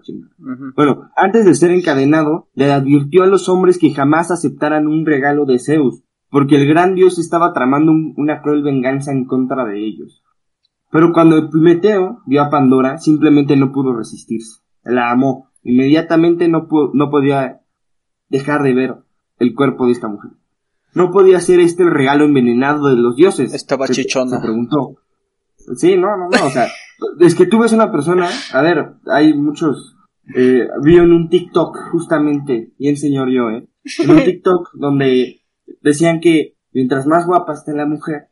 Bueno, 0.75 1.09
antes 1.17 1.45
de 1.45 1.53
ser 1.55 1.71
encadenado, 1.71 2.49
le 2.53 2.71
advirtió 2.71 3.23
a 3.23 3.27
los 3.27 3.49
hombres 3.49 3.77
que 3.77 3.91
jamás 3.93 4.31
aceptaran 4.31 4.87
un 4.87 5.05
regalo 5.05 5.45
de 5.45 5.59
Zeus, 5.59 6.01
porque 6.31 6.55
el 6.55 6.65
gran 6.67 6.95
dios 6.95 7.19
estaba 7.19 7.53
tramando 7.53 7.91
un- 7.91 8.13
una 8.17 8.41
cruel 8.41 8.63
venganza 8.63 9.11
en 9.11 9.25
contra 9.25 9.65
de 9.65 9.85
ellos. 9.85 10.23
Pero 10.91 11.13
cuando 11.13 11.37
Epimeteo 11.37 12.21
vio 12.25 12.41
a 12.41 12.49
Pandora, 12.49 12.97
simplemente 12.97 13.55
no 13.55 13.71
pudo 13.71 13.93
resistirse. 13.95 14.61
La 14.83 15.11
amó. 15.11 15.51
Inmediatamente 15.63 16.47
no, 16.47 16.67
no 16.93 17.09
podía 17.11 17.61
dejar 18.29 18.63
de 18.63 18.73
ver 18.73 18.95
el 19.39 19.53
cuerpo 19.53 19.85
de 19.85 19.91
esta 19.91 20.07
mujer. 20.07 20.31
No 20.93 21.11
podía 21.11 21.39
ser 21.39 21.59
este 21.59 21.83
el 21.83 21.91
regalo 21.91 22.25
envenenado 22.25 22.87
de 22.89 22.95
los 22.97 23.15
dioses. 23.15 23.53
Estaba 23.53 23.87
Se- 23.87 23.93
chichona. 23.93 24.37
Se 24.37 24.41
preguntó. 24.41 24.95
Sí, 25.75 25.95
no, 25.95 26.17
no, 26.17 26.27
no, 26.29 26.45
o 26.47 26.49
sea, 26.49 26.67
es 27.19 27.35
que 27.35 27.45
tú 27.45 27.59
ves 27.59 27.71
una 27.71 27.91
persona, 27.91 28.27
a 28.53 28.61
ver, 28.61 28.93
hay 29.05 29.33
muchos, 29.35 29.95
eh, 30.35 30.67
vi 30.83 30.95
en 30.97 31.11
un 31.11 31.29
TikTok 31.29 31.77
justamente, 31.91 32.73
bien 32.79 32.97
señor 32.97 33.29
yo, 33.29 33.49
eh, 33.51 33.67
en 33.99 34.09
un 34.11 34.17
TikTok 34.25 34.69
donde 34.73 35.40
decían 35.81 36.19
que 36.19 36.55
mientras 36.71 37.05
más 37.07 37.25
guapa 37.25 37.53
esté 37.53 37.73
la 37.73 37.85
mujer, 37.85 38.29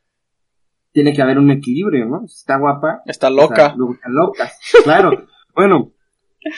tiene 0.92 1.14
que 1.14 1.22
haber 1.22 1.38
un 1.38 1.52
equilibrio, 1.52 2.06
¿no? 2.06 2.28
Si 2.28 2.38
está 2.38 2.58
guapa, 2.58 3.02
Está 3.06 3.28
o 3.28 3.34
sea, 3.34 3.42
loca. 3.44 3.74
luego 3.76 3.94
están 3.94 4.14
locas. 4.16 4.60
Claro. 4.84 5.12
Bueno, 5.56 5.92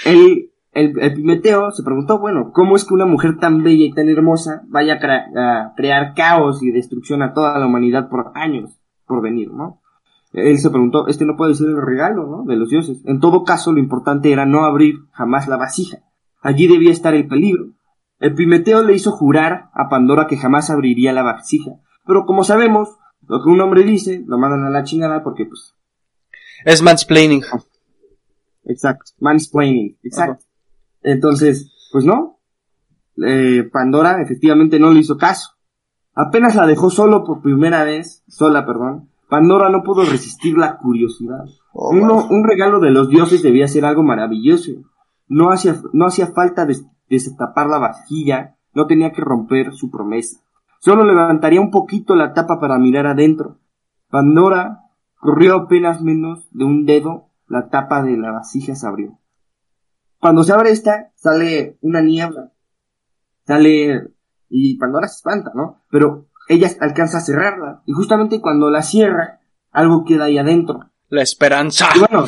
el, 0.06 0.52
el, 0.74 1.00
Epimeteo 1.02 1.72
se 1.72 1.84
preguntó, 1.84 2.20
bueno, 2.20 2.52
¿cómo 2.54 2.76
es 2.76 2.86
que 2.86 2.94
una 2.94 3.06
mujer 3.06 3.38
tan 3.40 3.64
bella 3.64 3.86
y 3.86 3.94
tan 3.94 4.08
hermosa 4.10 4.62
vaya 4.68 5.00
a, 5.02 5.64
a 5.64 5.74
crear 5.76 6.14
caos 6.14 6.64
y 6.64 6.72
destrucción 6.72 7.22
a 7.24 7.34
toda 7.34 7.58
la 7.60 7.66
humanidad 7.66 8.10
por 8.10 8.32
años 8.36 8.80
por 9.06 9.22
venir, 9.22 9.52
¿no? 9.52 9.82
Él 10.34 10.58
se 10.60 10.70
preguntó, 10.70 11.08
este 11.08 11.26
no 11.26 11.36
puede 11.36 11.56
ser 11.56 11.68
el 11.68 11.82
regalo, 11.82 12.26
¿no? 12.26 12.44
De 12.46 12.56
los 12.56 12.70
dioses. 12.70 13.02
En 13.06 13.20
todo 13.20 13.44
caso, 13.44 13.74
lo 13.74 13.80
importante 13.80 14.32
era 14.32 14.46
no 14.46 14.64
abrir 14.64 14.96
jamás 15.12 15.48
la 15.48 15.58
vasija. 15.58 15.98
Allí 16.42 16.68
debía 16.68 16.92
estar 16.92 17.14
el 17.14 17.28
peligro. 17.28 17.66
Epimeteo 18.22 18.84
le 18.84 18.94
hizo 18.94 19.12
jurar 19.12 19.72
a 19.74 19.90
Pandora 19.90 20.28
que 20.28 20.38
jamás 20.38 20.70
abriría 20.70 21.12
la 21.12 21.24
vasija. 21.24 21.72
Pero 22.06 22.26
como 22.26 22.44
sabemos, 22.44 22.98
lo 23.28 23.44
que 23.44 23.50
un 23.50 23.60
hombre 23.60 23.84
dice, 23.84 24.24
lo 24.28 24.38
mandan 24.38 24.64
a 24.64 24.70
la 24.70 24.84
chingada 24.84 25.24
porque, 25.24 25.46
pues... 25.46 25.76
Es 26.64 26.84
mansplaining. 26.84 27.44
Exacto, 28.66 29.12
mansplaining, 29.20 29.98
exacto. 30.04 30.46
Entonces, 31.02 31.72
pues 31.92 32.06
no. 32.06 32.40
Eh, 33.26 33.68
Pandora 33.72 34.22
efectivamente 34.22 34.80
no 34.80 34.92
le 34.92 35.00
hizo 35.00 35.18
caso. 35.18 35.56
Apenas 36.14 36.56
la 36.56 36.68
dejó 36.68 36.92
solo 36.92 37.24
por 37.24 37.42
primera 37.42 37.84
vez, 37.84 38.24
sola, 38.28 38.66
perdón, 38.66 39.10
Pandora 39.30 39.70
no 39.70 39.82
pudo 39.82 40.04
resistir 40.04 40.58
la 40.58 40.78
curiosidad. 40.78 41.46
Oh, 41.74 41.90
un 41.90 42.44
regalo 42.44 42.80
de 42.80 42.92
los 42.92 43.10
dioses 43.10 43.42
debía 43.42 43.68
ser 43.68 43.86
algo 43.86 44.04
maravilloso. 44.04 44.72
No 45.28 45.52
hacía, 45.52 45.82
no 45.94 46.06
hacía 46.06 46.28
falta 46.28 46.68
destapar 47.12 47.68
la 47.68 47.78
vajilla, 47.78 48.58
no 48.74 48.88
tenía 48.88 49.12
que 49.12 49.22
romper 49.22 49.74
su 49.74 49.92
promesa. 49.92 50.40
Solo 50.80 51.04
levantaría 51.04 51.62
un 51.62 51.70
poquito 51.70 52.16
la 52.16 52.34
tapa 52.34 52.60
para 52.60 52.80
mirar 52.80 53.06
adentro. 53.06 53.60
Pandora 54.10 54.86
corrió 55.18 55.56
apenas 55.56 56.02
menos 56.02 56.48
de 56.52 56.64
un 56.64 56.86
dedo, 56.86 57.30
la 57.48 57.70
tapa 57.70 58.02
de 58.02 58.18
la 58.18 58.32
vasija 58.32 58.76
se 58.76 58.88
abrió. 58.88 59.20
Cuando 60.20 60.44
se 60.44 60.54
abre 60.54 60.72
esta, 60.72 61.12
sale 61.16 61.78
una 61.82 62.02
niebla. 62.02 62.52
Sale, 63.46 64.14
y 64.50 64.78
Pandora 64.78 65.08
se 65.08 65.18
espanta, 65.18 65.52
¿no? 65.54 65.84
Pero 65.90 66.30
ella 66.48 66.70
alcanza 66.80 67.18
a 67.18 67.22
cerrarla. 67.22 67.84
Y 67.86 67.92
justamente 67.92 68.40
cuando 68.40 68.70
la 68.70 68.82
cierra, 68.82 69.42
algo 69.72 70.06
queda 70.06 70.26
ahí 70.26 70.38
adentro. 70.38 70.92
La 71.10 71.22
esperanza. 71.22 71.90
Y 71.96 72.00
bueno, 72.00 72.26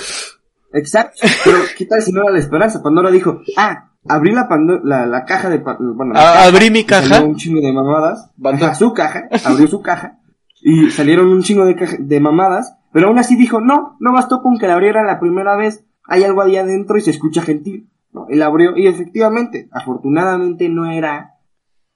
exacto. 0.73 1.21
Pero 1.43 1.57
¿qué 1.77 1.85
tal 1.85 2.01
si 2.01 2.11
no 2.11 2.21
era 2.23 2.31
la 2.31 2.39
esperanza? 2.39 2.83
Pandora 2.83 3.11
dijo, 3.11 3.41
ah, 3.57 3.92
abrí 4.07 4.31
la, 4.31 4.47
la, 4.83 5.05
la, 5.05 5.25
caja 5.25 5.49
de... 5.49 5.59
Bueno, 5.59 6.13
ah, 6.15 6.45
abrí 6.45 6.69
mi 6.69 6.83
caja. 6.83 7.23
Un 7.23 7.35
chingo 7.35 7.61
de 7.61 7.73
mamadas. 7.73 8.31
Ajá, 8.43 8.75
su 8.75 8.93
caja. 8.93 9.27
Abrió 9.45 9.67
su 9.67 9.81
caja. 9.81 10.19
Y 10.61 10.89
salieron 10.89 11.27
un 11.27 11.41
chingo 11.41 11.65
de, 11.65 11.75
de 11.99 12.19
mamadas. 12.19 12.77
Pero 12.91 13.07
aún 13.07 13.19
así 13.19 13.35
dijo, 13.35 13.59
no, 13.59 13.97
no 13.99 14.13
bastó 14.13 14.41
con 14.41 14.57
que 14.57 14.67
la 14.67 14.73
abriera 14.73 15.03
la 15.03 15.19
primera 15.19 15.55
vez. 15.55 15.85
Hay 16.05 16.23
algo 16.23 16.41
ahí 16.41 16.57
adentro 16.57 16.97
y 16.97 17.01
se 17.01 17.11
escucha 17.11 17.41
gentil. 17.41 17.89
¿no? 18.11 18.27
Y 18.29 18.35
la 18.35 18.45
abrió 18.45 18.77
y 18.77 18.87
efectivamente, 18.87 19.67
afortunadamente 19.71 20.69
no 20.69 20.89
era 20.89 21.33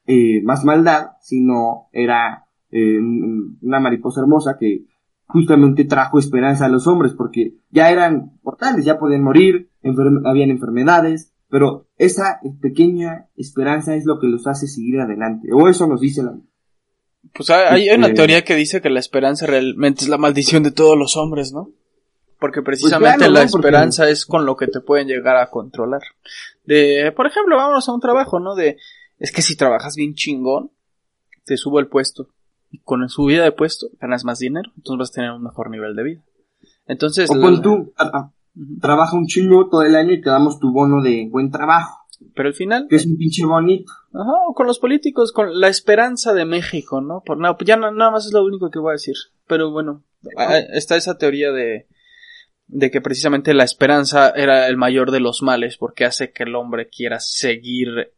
eh, 0.06 0.42
más 0.44 0.66
maldad, 0.66 1.12
sino 1.22 1.90
era 1.92 2.48
eh, 2.72 3.00
una 3.62 3.80
mariposa 3.80 4.22
hermosa 4.22 4.58
que 4.60 4.86
justamente 5.28 5.86
trajo 5.86 6.20
esperanza 6.20 6.66
a 6.66 6.70
los 6.70 6.88
hombres, 6.88 7.14
porque 7.14 7.58
ya 7.70 7.92
eran 7.92 8.40
mortales, 8.44 8.86
ya 8.86 8.98
podían 8.98 9.22
morir, 9.22 9.70
habían 10.26 10.50
enfermedades, 10.50 11.34
pero 11.50 11.88
esa 11.98 12.40
pequeña 12.62 13.28
esperanza 13.36 13.96
es 13.96 14.06
lo 14.06 14.20
que 14.20 14.28
los 14.28 14.48
hace 14.48 14.68
seguir 14.68 15.00
adelante, 15.00 15.50
o 15.54 15.68
eso 15.68 15.88
nos 15.88 16.02
dice 16.02 16.24
la... 16.24 16.38
Pues 17.34 17.50
hay, 17.50 17.90
una 17.90 18.08
este, 18.08 18.16
teoría 18.16 18.44
que 18.44 18.56
dice 18.56 18.82
que 18.82 18.90
la 18.90 19.00
esperanza 19.00 19.46
realmente 19.46 20.04
es 20.04 20.10
la 20.10 20.18
maldición 20.18 20.64
de 20.64 20.72
todos 20.72 20.98
los 20.98 21.18
hombres, 21.18 21.52
¿no? 21.52 21.72
Porque 22.40 22.62
pues 22.62 22.80
precisamente 22.80 23.30
la 23.30 23.44
esperanza 23.44 24.10
es 24.10 24.26
con 24.26 24.46
lo 24.46 24.56
que 24.56 24.68
te 24.68 24.80
pueden 24.80 25.08
llegar 25.08 25.38
a 25.38 25.50
controlar. 25.50 26.02
De, 26.66 27.12
por 27.16 27.26
ejemplo, 27.26 27.58
vámonos 27.58 27.90
a 27.90 27.94
un 27.94 28.00
trabajo, 28.00 28.40
¿no? 28.40 28.56
De, 28.56 28.78
es 29.18 29.32
que 29.32 29.42
si 29.42 29.56
trabajas 29.56 29.96
bien 29.96 30.14
chingón, 30.14 30.72
te 31.46 31.58
subo 31.58 31.80
el 31.80 31.88
puesto. 31.88 32.30
Y 32.70 32.80
con 32.80 33.02
la 33.02 33.10
subida 33.10 33.44
de 33.44 33.52
puesto 33.52 33.88
ganas 34.00 34.24
más 34.24 34.40
dinero, 34.40 34.72
entonces 34.78 35.00
vas 35.00 35.10
a 35.10 35.14
tener 35.14 35.32
un 35.32 35.44
mejor 35.44 35.70
nivel 35.70 35.96
de 35.96 36.04
vida. 36.04 36.22
Entonces... 36.86 37.30
O 37.30 37.40
con 37.40 37.62
tú, 37.62 37.94
trabaja 38.82 39.16
un 39.16 39.28
chingo 39.28 39.70
todo 39.70 39.84
el 39.84 39.96
año 39.96 40.14
y 40.14 40.22
te 40.22 40.30
damos 40.30 40.60
tu 40.60 40.72
bono 40.72 41.02
de 41.02 41.28
buen 41.30 41.52
trabajo. 41.52 42.06
Pero 42.34 42.50
al 42.50 42.56
final... 42.56 42.88
Que 42.90 42.96
es 42.96 43.06
un 43.06 43.18
pinche 43.18 43.46
bonito. 43.46 43.92
Ajá, 44.14 44.32
o 44.48 44.54
con 44.54 44.68
los 44.68 44.80
políticos, 44.80 45.32
con 45.32 45.60
la 45.60 45.68
esperanza 45.68 46.34
de 46.34 46.46
México, 46.46 47.02
¿no? 47.02 47.22
Por, 47.26 47.38
no 47.38 47.56
ya 47.60 47.78
nada 47.78 48.12
más 48.12 48.26
es 48.26 48.34
lo 48.34 48.44
único 48.44 48.70
que 48.70 48.80
voy 48.80 48.92
a 48.92 48.94
decir. 48.94 49.16
Pero 49.48 49.72
bueno, 49.72 50.04
está 50.74 50.96
esa 50.96 51.18
teoría 51.18 51.52
de, 51.52 51.88
de 52.68 52.92
que 52.92 53.02
precisamente 53.02 53.54
la 53.54 53.64
esperanza 53.64 54.32
era 54.32 54.68
el 54.68 54.78
mayor 54.78 55.12
de 55.12 55.20
los 55.20 55.42
males 55.42 55.78
porque 55.78 56.06
hace 56.06 56.32
que 56.32 56.44
el 56.44 56.56
hombre 56.56 56.90
quiera 56.90 57.20
seguir 57.20 58.14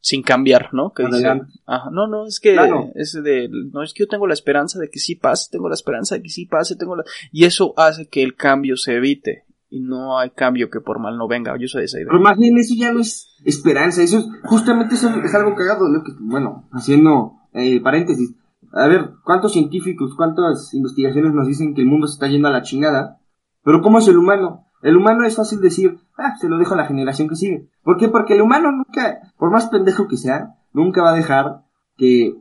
sin 0.00 0.22
cambiar, 0.22 0.72
¿no? 0.72 0.92
Que 0.92 1.04
dice, 1.04 1.26
ajá, 1.66 1.90
no, 1.90 2.06
no, 2.06 2.26
es 2.26 2.38
que 2.40 2.56
es 2.94 3.12
de, 3.22 3.48
no 3.72 3.82
es 3.82 3.92
que 3.92 4.04
yo 4.04 4.08
tengo 4.08 4.26
la 4.26 4.34
esperanza 4.34 4.78
de 4.78 4.88
que 4.88 5.00
sí 5.00 5.16
pase, 5.16 5.50
tengo 5.50 5.68
la 5.68 5.74
esperanza 5.74 6.14
de 6.14 6.22
que 6.22 6.28
sí 6.28 6.46
pase, 6.46 6.76
tengo 6.76 6.96
la, 6.96 7.04
y 7.32 7.44
eso 7.44 7.74
hace 7.76 8.08
que 8.08 8.22
el 8.22 8.36
cambio 8.36 8.76
se 8.76 8.94
evite 8.94 9.44
y 9.70 9.80
no 9.80 10.18
hay 10.18 10.30
cambio 10.30 10.70
que 10.70 10.80
por 10.80 10.98
mal 10.98 11.16
no 11.18 11.28
venga. 11.28 11.56
Yo 11.58 11.68
soy 11.68 11.82
de 11.82 11.86
esa 11.86 11.98
idea. 11.98 12.08
Pero 12.10 12.22
más 12.22 12.36
bien 12.36 12.56
eso 12.58 12.74
ya 12.76 12.92
no 12.92 13.00
es 13.00 13.36
esperanza, 13.44 14.02
eso 14.02 14.18
es 14.18 14.26
justamente 14.44 14.94
eso 14.94 15.08
es 15.08 15.34
algo 15.34 15.54
cagado, 15.54 15.86
que, 16.04 16.12
bueno, 16.20 16.68
haciendo 16.72 17.34
eh, 17.52 17.80
paréntesis. 17.80 18.34
A 18.72 18.86
ver, 18.86 19.12
¿cuántos 19.24 19.52
científicos, 19.52 20.14
cuántas 20.14 20.74
investigaciones 20.74 21.32
nos 21.32 21.46
dicen 21.46 21.74
que 21.74 21.82
el 21.82 21.86
mundo 21.86 22.06
se 22.06 22.14
está 22.14 22.28
yendo 22.28 22.48
a 22.48 22.52
la 22.52 22.62
chingada? 22.62 23.18
Pero 23.64 23.82
¿cómo 23.82 23.98
es 23.98 24.08
el 24.08 24.18
humano? 24.18 24.66
El 24.82 24.96
humano 24.96 25.24
es 25.24 25.36
fácil 25.36 25.60
decir, 25.60 25.98
ah, 26.16 26.36
se 26.38 26.48
lo 26.48 26.58
dejo 26.58 26.74
a 26.74 26.76
la 26.76 26.86
generación 26.86 27.28
que 27.28 27.36
sigue. 27.36 27.68
¿Por 27.82 27.96
qué? 27.96 28.08
Porque 28.08 28.34
el 28.34 28.42
humano 28.42 28.70
nunca, 28.70 29.32
por 29.36 29.50
más 29.50 29.66
pendejo 29.68 30.06
que 30.06 30.16
sea, 30.16 30.56
nunca 30.72 31.02
va 31.02 31.10
a 31.10 31.16
dejar 31.16 31.64
que, 31.96 32.34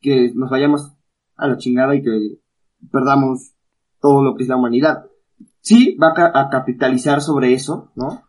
que 0.00 0.32
nos 0.34 0.50
vayamos 0.50 0.92
a 1.36 1.46
la 1.46 1.56
chingada 1.56 1.94
y 1.94 2.02
que 2.02 2.38
perdamos 2.90 3.52
todo 4.00 4.24
lo 4.24 4.34
que 4.34 4.42
es 4.42 4.48
la 4.48 4.56
humanidad. 4.56 5.06
Sí, 5.66 5.96
va 6.00 6.12
a, 6.16 6.48
capitalizar 6.48 7.20
sobre 7.20 7.52
eso, 7.52 7.90
¿no? 7.96 8.22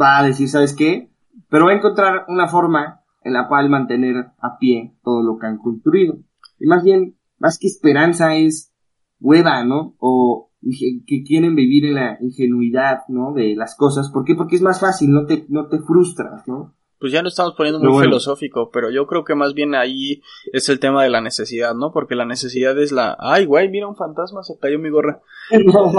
Va 0.00 0.16
a 0.16 0.22
decir, 0.22 0.48
¿sabes 0.48 0.76
qué? 0.76 1.10
Pero 1.50 1.64
va 1.64 1.72
a 1.72 1.74
encontrar 1.74 2.26
una 2.28 2.46
forma 2.46 3.00
en 3.24 3.32
la 3.32 3.48
cual 3.48 3.68
mantener 3.68 4.14
a 4.38 4.58
pie 4.60 4.94
todo 5.02 5.24
lo 5.24 5.38
que 5.38 5.48
han 5.48 5.58
construido. 5.58 6.18
Y 6.60 6.68
más 6.68 6.84
bien, 6.84 7.16
más 7.40 7.58
que 7.58 7.66
esperanza 7.66 8.36
es 8.36 8.72
hueva, 9.18 9.64
¿no? 9.64 9.96
O, 9.98 10.52
que 11.08 11.24
quieren 11.24 11.56
vivir 11.56 11.84
en 11.86 11.94
la 11.96 12.16
ingenuidad, 12.20 13.00
¿no? 13.08 13.32
De 13.32 13.56
las 13.56 13.74
cosas. 13.74 14.12
¿Por 14.12 14.24
qué? 14.24 14.36
Porque 14.36 14.54
es 14.54 14.62
más 14.62 14.78
fácil, 14.78 15.10
no 15.10 15.26
te, 15.26 15.46
no 15.48 15.66
te 15.66 15.80
frustras, 15.80 16.46
¿no? 16.46 16.76
Pues 16.98 17.12
ya 17.12 17.22
no 17.22 17.28
estamos 17.28 17.54
poniendo 17.56 17.80
muy 17.80 18.04
filosófico, 18.04 18.70
pero 18.72 18.90
yo 18.90 19.06
creo 19.06 19.24
que 19.24 19.34
más 19.34 19.54
bien 19.54 19.74
ahí 19.74 20.20
es 20.52 20.68
el 20.68 20.80
tema 20.80 21.04
de 21.04 21.10
la 21.10 21.20
necesidad, 21.20 21.74
¿no? 21.74 21.92
Porque 21.92 22.16
la 22.16 22.24
necesidad 22.24 22.76
es 22.78 22.90
la, 22.90 23.16
ay, 23.20 23.44
güey, 23.44 23.68
mira 23.68 23.86
un 23.86 23.94
fantasma, 23.94 24.42
se 24.42 24.58
cayó 24.58 24.78
mi 24.78 24.90
gorra. 24.90 25.20
No, 25.64 25.92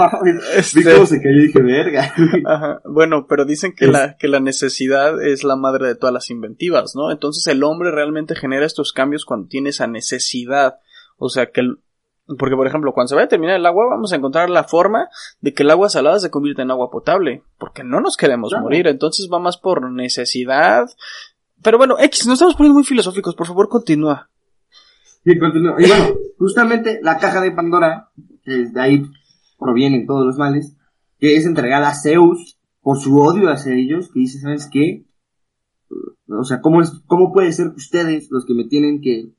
este... 0.54 0.78
vi 0.78 0.84
cómo 0.84 1.06
se 1.06 1.20
cayó 1.20 1.36
y 1.36 1.46
dije, 1.46 1.62
verga. 1.62 2.14
Ajá. 2.46 2.82
Bueno, 2.84 3.26
pero 3.28 3.44
dicen 3.44 3.74
que 3.74 3.86
la, 3.86 4.16
que 4.16 4.28
la 4.28 4.40
necesidad 4.40 5.20
es 5.22 5.42
la 5.42 5.56
madre 5.56 5.88
de 5.88 5.96
todas 5.96 6.12
las 6.12 6.30
inventivas, 6.30 6.94
¿no? 6.94 7.10
Entonces 7.10 7.46
el 7.46 7.64
hombre 7.64 7.90
realmente 7.90 8.36
genera 8.36 8.66
estos 8.66 8.92
cambios 8.92 9.24
cuando 9.24 9.48
tiene 9.48 9.70
esa 9.70 9.86
necesidad. 9.86 10.78
O 11.16 11.28
sea, 11.28 11.50
que 11.50 11.62
porque, 12.38 12.56
por 12.56 12.66
ejemplo, 12.66 12.92
cuando 12.92 13.08
se 13.08 13.14
vaya 13.14 13.26
a 13.26 13.28
terminar 13.28 13.56
el 13.56 13.66
agua, 13.66 13.86
vamos 13.90 14.12
a 14.12 14.16
encontrar 14.16 14.50
la 14.50 14.64
forma 14.64 15.08
de 15.40 15.52
que 15.52 15.62
el 15.62 15.70
agua 15.70 15.88
salada 15.88 16.18
se 16.18 16.30
convierta 16.30 16.62
en 16.62 16.70
agua 16.70 16.90
potable. 16.90 17.42
Porque 17.58 17.82
no 17.82 18.00
nos 18.00 18.16
queremos 18.16 18.52
morir. 18.60 18.86
Entonces 18.86 19.28
va 19.32 19.38
más 19.38 19.56
por 19.56 19.90
necesidad. 19.90 20.88
Pero 21.62 21.78
bueno, 21.78 21.96
X, 21.98 22.26
nos 22.26 22.34
estamos 22.34 22.54
poniendo 22.54 22.74
muy 22.74 22.84
filosóficos. 22.84 23.34
Por 23.34 23.46
favor, 23.46 23.68
continúa. 23.68 24.30
Sí, 25.24 25.38
continúa. 25.38 25.74
Y 25.78 25.88
bueno, 25.88 26.14
justamente 26.38 27.00
la 27.02 27.18
caja 27.18 27.40
de 27.40 27.52
Pandora, 27.52 28.10
que 28.44 28.52
de 28.68 28.80
ahí 28.80 29.06
provienen 29.58 30.06
todos 30.06 30.24
los 30.24 30.38
males, 30.38 30.76
que 31.18 31.36
es 31.36 31.44
entregada 31.44 31.88
a 31.88 31.94
Zeus 31.94 32.58
por 32.80 32.98
su 32.98 33.18
odio 33.18 33.50
hacia 33.50 33.74
ellos, 33.74 34.10
que 34.12 34.20
dice, 34.20 34.40
¿sabes 34.40 34.68
qué? 34.72 35.04
O 36.28 36.44
sea, 36.44 36.60
¿cómo, 36.60 36.80
es, 36.80 36.92
¿cómo 37.06 37.32
puede 37.32 37.52
ser 37.52 37.70
que 37.70 37.76
ustedes, 37.76 38.28
los 38.30 38.46
que 38.46 38.54
me 38.54 38.64
tienen 38.64 39.00
que 39.00 39.34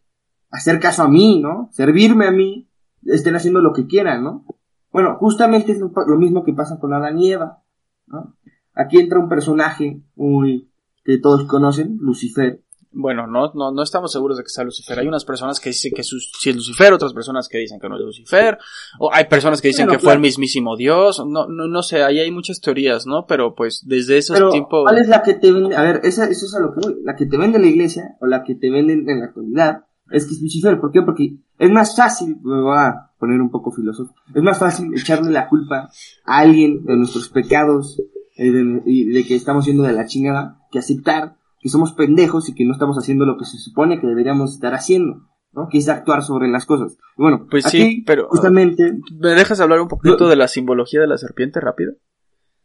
hacer 0.51 0.79
caso 0.79 1.03
a 1.03 1.07
mí, 1.07 1.41
¿no? 1.41 1.69
Servirme 1.71 2.27
a 2.27 2.31
mí, 2.31 2.69
estén 3.06 3.36
haciendo 3.36 3.62
lo 3.62 3.74
que 3.74 3.88
quieran, 3.88 4.24
¿no? 4.24 4.45
Bueno, 4.91 5.16
justamente 5.20 5.72
es 5.72 5.80
lo, 5.80 6.18
mismo 6.18 6.43
que 6.43 6.54
pasa 6.54 6.80
con 6.80 6.93
Adán 6.93 7.18
y 7.18 7.32
Eva, 7.32 7.64
¿no? 8.08 8.36
Aquí 8.74 8.97
entra 8.99 9.20
un 9.20 9.30
personaje 9.30 10.02
muy 10.16 10.70
que 11.04 11.18
todos 11.18 11.45
conocen, 11.45 11.97
Lucifer. 11.99 12.62
Bueno, 12.93 13.26
no, 13.26 13.54
no, 13.54 13.72
no 13.72 13.84
estamos 13.84 14.12
seguros 14.12 14.38
de 14.38 14.43
que 14.43 14.49
sea 14.49 14.66
Lucifer. 14.66 14.99
Hay 14.99 15.08
unas 15.08 15.24
personas 15.24 15.62
que 15.62 15.70
dicen 15.70 15.93
que 15.95 16.04
sí 16.04 16.18
es 16.49 16.56
Lucifer, 16.56 16.91
otras 16.91 17.14
personas 17.14 17.47
que 17.47 17.58
dicen 17.58 17.80
que 17.80 17.88
no 17.88 17.95
es 17.95 18.02
Lucifer, 18.02 18.58
o 18.99 19.10
hay 19.14 19.26
personas 19.26 19.62
que 19.62 19.70
dicen 19.70 19.88
que 19.88 19.97
fue 19.97 20.14
el 20.14 20.20
mismísimo 20.20 20.76
Dios. 20.76 21.24
No, 21.26 21.47
no, 21.47 21.68
no 21.68 21.84
sé, 21.84 22.04
ahí 22.04 22.20
hay 22.20 22.32
muchas 22.32 22.60
teorías, 22.60 23.06
¿no? 23.06 23.26
Pero 23.28 23.56
pues 23.56 23.84
desde 23.86 24.18
esos 24.18 24.38
tiempos. 24.52 24.84
¿Cuál 24.84 24.97
es 24.97 25.08
la 25.08 25.24
que 25.24 25.36
te 25.36 25.54
vende? 25.54 25.76
A 25.76 25.84
ver, 25.84 26.02
esa, 26.04 26.26
eso 26.26 26.45
es 26.45 26.54
a 26.54 26.60
lo 26.60 26.74
que 26.74 26.82
voy. 26.82 26.97
La 27.06 27.16
que 27.16 27.26
te 27.26 27.38
vende 27.38 27.60
la 27.60 27.68
iglesia 27.68 28.18
o 28.20 28.26
la 28.26 28.43
que 28.43 28.56
te 28.56 28.70
venden 28.70 29.10
en 29.10 29.20
la 29.20 29.28
actualidad 29.28 29.86
es 30.12 30.26
que 30.28 30.34
es 30.34 30.41
Lucifer. 30.41 30.80
¿Por 30.80 30.91
qué? 30.91 31.01
Porque 31.01 31.36
es 31.59 31.72
más 31.72 31.95
fácil, 31.95 32.38
me 32.43 32.62
voy 32.62 32.78
a 32.78 33.12
poner 33.20 33.39
un 33.41 33.51
poco 33.51 33.72
filósofo, 33.72 34.14
es 34.34 34.41
más 34.43 34.57
fácil 34.59 34.91
echarle 34.95 35.32
la 35.32 35.47
culpa 35.47 35.89
a 36.26 36.38
alguien 36.39 36.84
de 36.86 36.97
nuestros 36.97 37.30
pecados 37.30 38.01
eh, 38.36 38.51
de, 38.51 38.82
y 38.86 39.05
de 39.12 39.24
que 39.26 39.36
estamos 39.36 39.66
siendo 39.66 39.84
de 39.84 39.93
la 39.93 40.05
chingada, 40.05 40.59
que 40.72 40.80
aceptar 40.80 41.36
que 41.59 41.70
somos 41.70 41.93
pendejos 41.93 42.49
y 42.49 42.55
que 42.55 42.66
no 42.66 42.74
estamos 42.74 42.97
haciendo 42.97 43.26
lo 43.26 43.38
que 43.38 43.45
se 43.45 43.57
supone 43.57 43.99
que 43.99 44.07
deberíamos 44.07 44.53
estar 44.55 44.74
haciendo, 44.74 45.28
¿no? 45.53 45.68
Que 45.70 45.78
es 45.78 45.88
actuar 45.89 46.24
sobre 46.24 46.47
las 46.47 46.66
cosas. 46.66 46.97
Bueno, 47.16 47.45
Pues 47.51 47.68
aquí, 47.68 47.78
sí, 47.82 48.03
pero- 48.07 48.28
justamente, 48.30 48.97
¿Me 49.20 49.30
dejas 49.30 49.59
hablar 49.59 49.80
un 49.82 49.88
poquito 49.88 50.28
de 50.28 50.36
la 50.38 50.47
simbología 50.47 50.99
de 51.01 51.07
la 51.07 51.18
serpiente 51.20 51.59
rápido? 51.59 51.93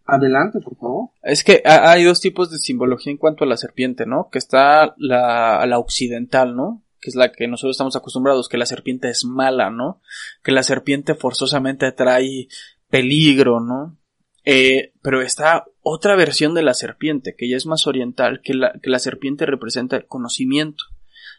adelante, 0.09 0.61
por 0.61 0.77
favor. 0.77 1.09
Es 1.23 1.43
que 1.45 1.63
ha- 1.65 1.91
hay 1.91 2.05
dos 2.05 2.21
tipos 2.21 2.51
de 2.51 2.59
simbología 2.59 3.11
en 3.11 3.19
cuanto 3.19 3.45
a 3.45 3.47
la 3.47 3.57
serpiente, 3.57 4.07
¿no? 4.07 4.29
Que 4.31 4.39
está 4.39 4.95
la, 4.99 5.67
la 5.67 5.79
occidental, 5.79 6.55
¿no? 6.57 6.83
Que 7.01 7.11
es 7.11 7.17
la 7.17 7.33
que 7.33 7.49
nosotros 7.49 7.75
estamos 7.75 7.97
acostumbrados, 7.97 8.49
que 8.49 8.59
la 8.59 8.67
serpiente 8.67 9.09
es 9.09 9.25
mala, 9.25 9.71
¿no? 9.71 10.01
Que 10.43 10.53
la 10.53 10.63
serpiente 10.63 11.15
forzosamente 11.15 11.91
trae 11.93 12.49
peligro, 12.89 13.61
¿no? 13.61 13.99
Eh, 14.45 14.93
pero 15.03 15.23
está 15.23 15.65
otra 15.83 16.15
versión 16.15 16.55
de 16.55 16.63
la 16.63 16.75
serpiente, 16.75 17.35
que 17.37 17.49
ya 17.49 17.57
es 17.57 17.67
más 17.67 17.87
oriental, 17.87 18.41
que 18.43 18.55
la, 18.55 18.73
que 18.81 18.91
la 18.91 19.01
serpiente 19.01 19.45
representa 19.45 19.97
el 19.97 20.07
conocimiento. 20.07 20.85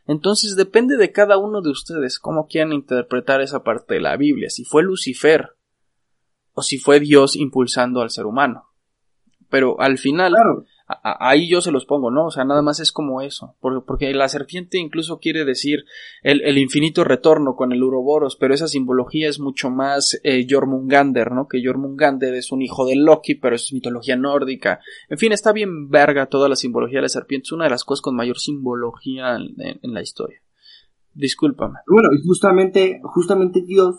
Entonces 0.05 0.55
depende 0.55 0.97
de 0.97 1.11
cada 1.11 1.37
uno 1.37 1.61
de 1.61 1.69
ustedes 1.69 2.19
cómo 2.19 2.47
quieran 2.47 2.73
interpretar 2.73 3.41
esa 3.41 3.63
parte 3.63 3.95
de 3.95 4.01
la 4.01 4.15
Biblia, 4.17 4.49
si 4.49 4.63
fue 4.63 4.83
Lucifer 4.83 5.57
o 6.53 6.61
si 6.63 6.79
fue 6.79 6.99
Dios 6.99 7.35
impulsando 7.35 8.01
al 8.01 8.09
ser 8.09 8.25
humano. 8.25 8.65
Pero 9.49 9.79
al 9.79 9.97
final, 9.97 10.33
ahí 10.87 11.49
yo 11.49 11.61
se 11.61 11.71
los 11.71 11.85
pongo, 11.85 12.11
¿no? 12.11 12.27
O 12.27 12.31
sea, 12.31 12.45
nada 12.45 12.61
más 12.61 12.79
es 12.79 12.91
como 12.91 13.21
eso. 13.21 13.55
Porque, 13.59 13.85
porque 13.85 14.13
la 14.13 14.29
serpiente 14.29 14.77
incluso 14.77 15.19
quiere 15.19 15.43
decir 15.43 15.85
el, 16.23 16.41
el 16.41 16.57
infinito 16.57 17.03
retorno 17.03 17.55
con 17.55 17.73
el 17.73 17.83
Uroboros, 17.83 18.37
pero 18.37 18.53
esa 18.53 18.67
simbología 18.67 19.27
es 19.27 19.39
mucho 19.39 19.69
más 19.69 20.19
eh, 20.23 20.47
Jormungander, 20.49 21.31
¿no? 21.31 21.47
Que 21.47 21.61
Jormungander 21.63 22.33
es 22.35 22.51
un 22.51 22.61
hijo 22.61 22.85
de 22.85 22.95
Loki, 22.95 23.35
pero 23.35 23.55
es 23.55 23.73
mitología 23.73 24.15
nórdica. 24.15 24.79
En 25.09 25.17
fin, 25.17 25.33
está 25.33 25.51
bien 25.51 25.89
verga 25.89 26.27
toda 26.27 26.47
la 26.47 26.55
simbología 26.55 26.99
de 26.99 27.03
la 27.03 27.09
serpiente. 27.09 27.45
Es 27.45 27.51
una 27.51 27.65
de 27.65 27.71
las 27.71 27.83
cosas 27.83 28.01
con 28.01 28.15
mayor 28.15 28.37
simbología 28.37 29.35
en, 29.35 29.93
la 29.93 30.01
historia. 30.01 30.41
Discúlpame. 31.13 31.79
Bueno, 31.87 32.09
y 32.13 32.25
justamente, 32.25 33.01
justamente 33.03 33.61
Dios 33.61 33.95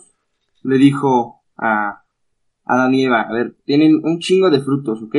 le 0.63 0.77
dijo 0.77 1.43
a 1.57 2.03
Adán 2.65 2.93
y 2.95 3.05
Eva, 3.05 3.21
a 3.21 3.33
ver, 3.33 3.55
tienen 3.65 4.01
un 4.03 4.19
chingo 4.19 4.49
de 4.49 4.61
frutos, 4.61 5.01
¿ok? 5.03 5.15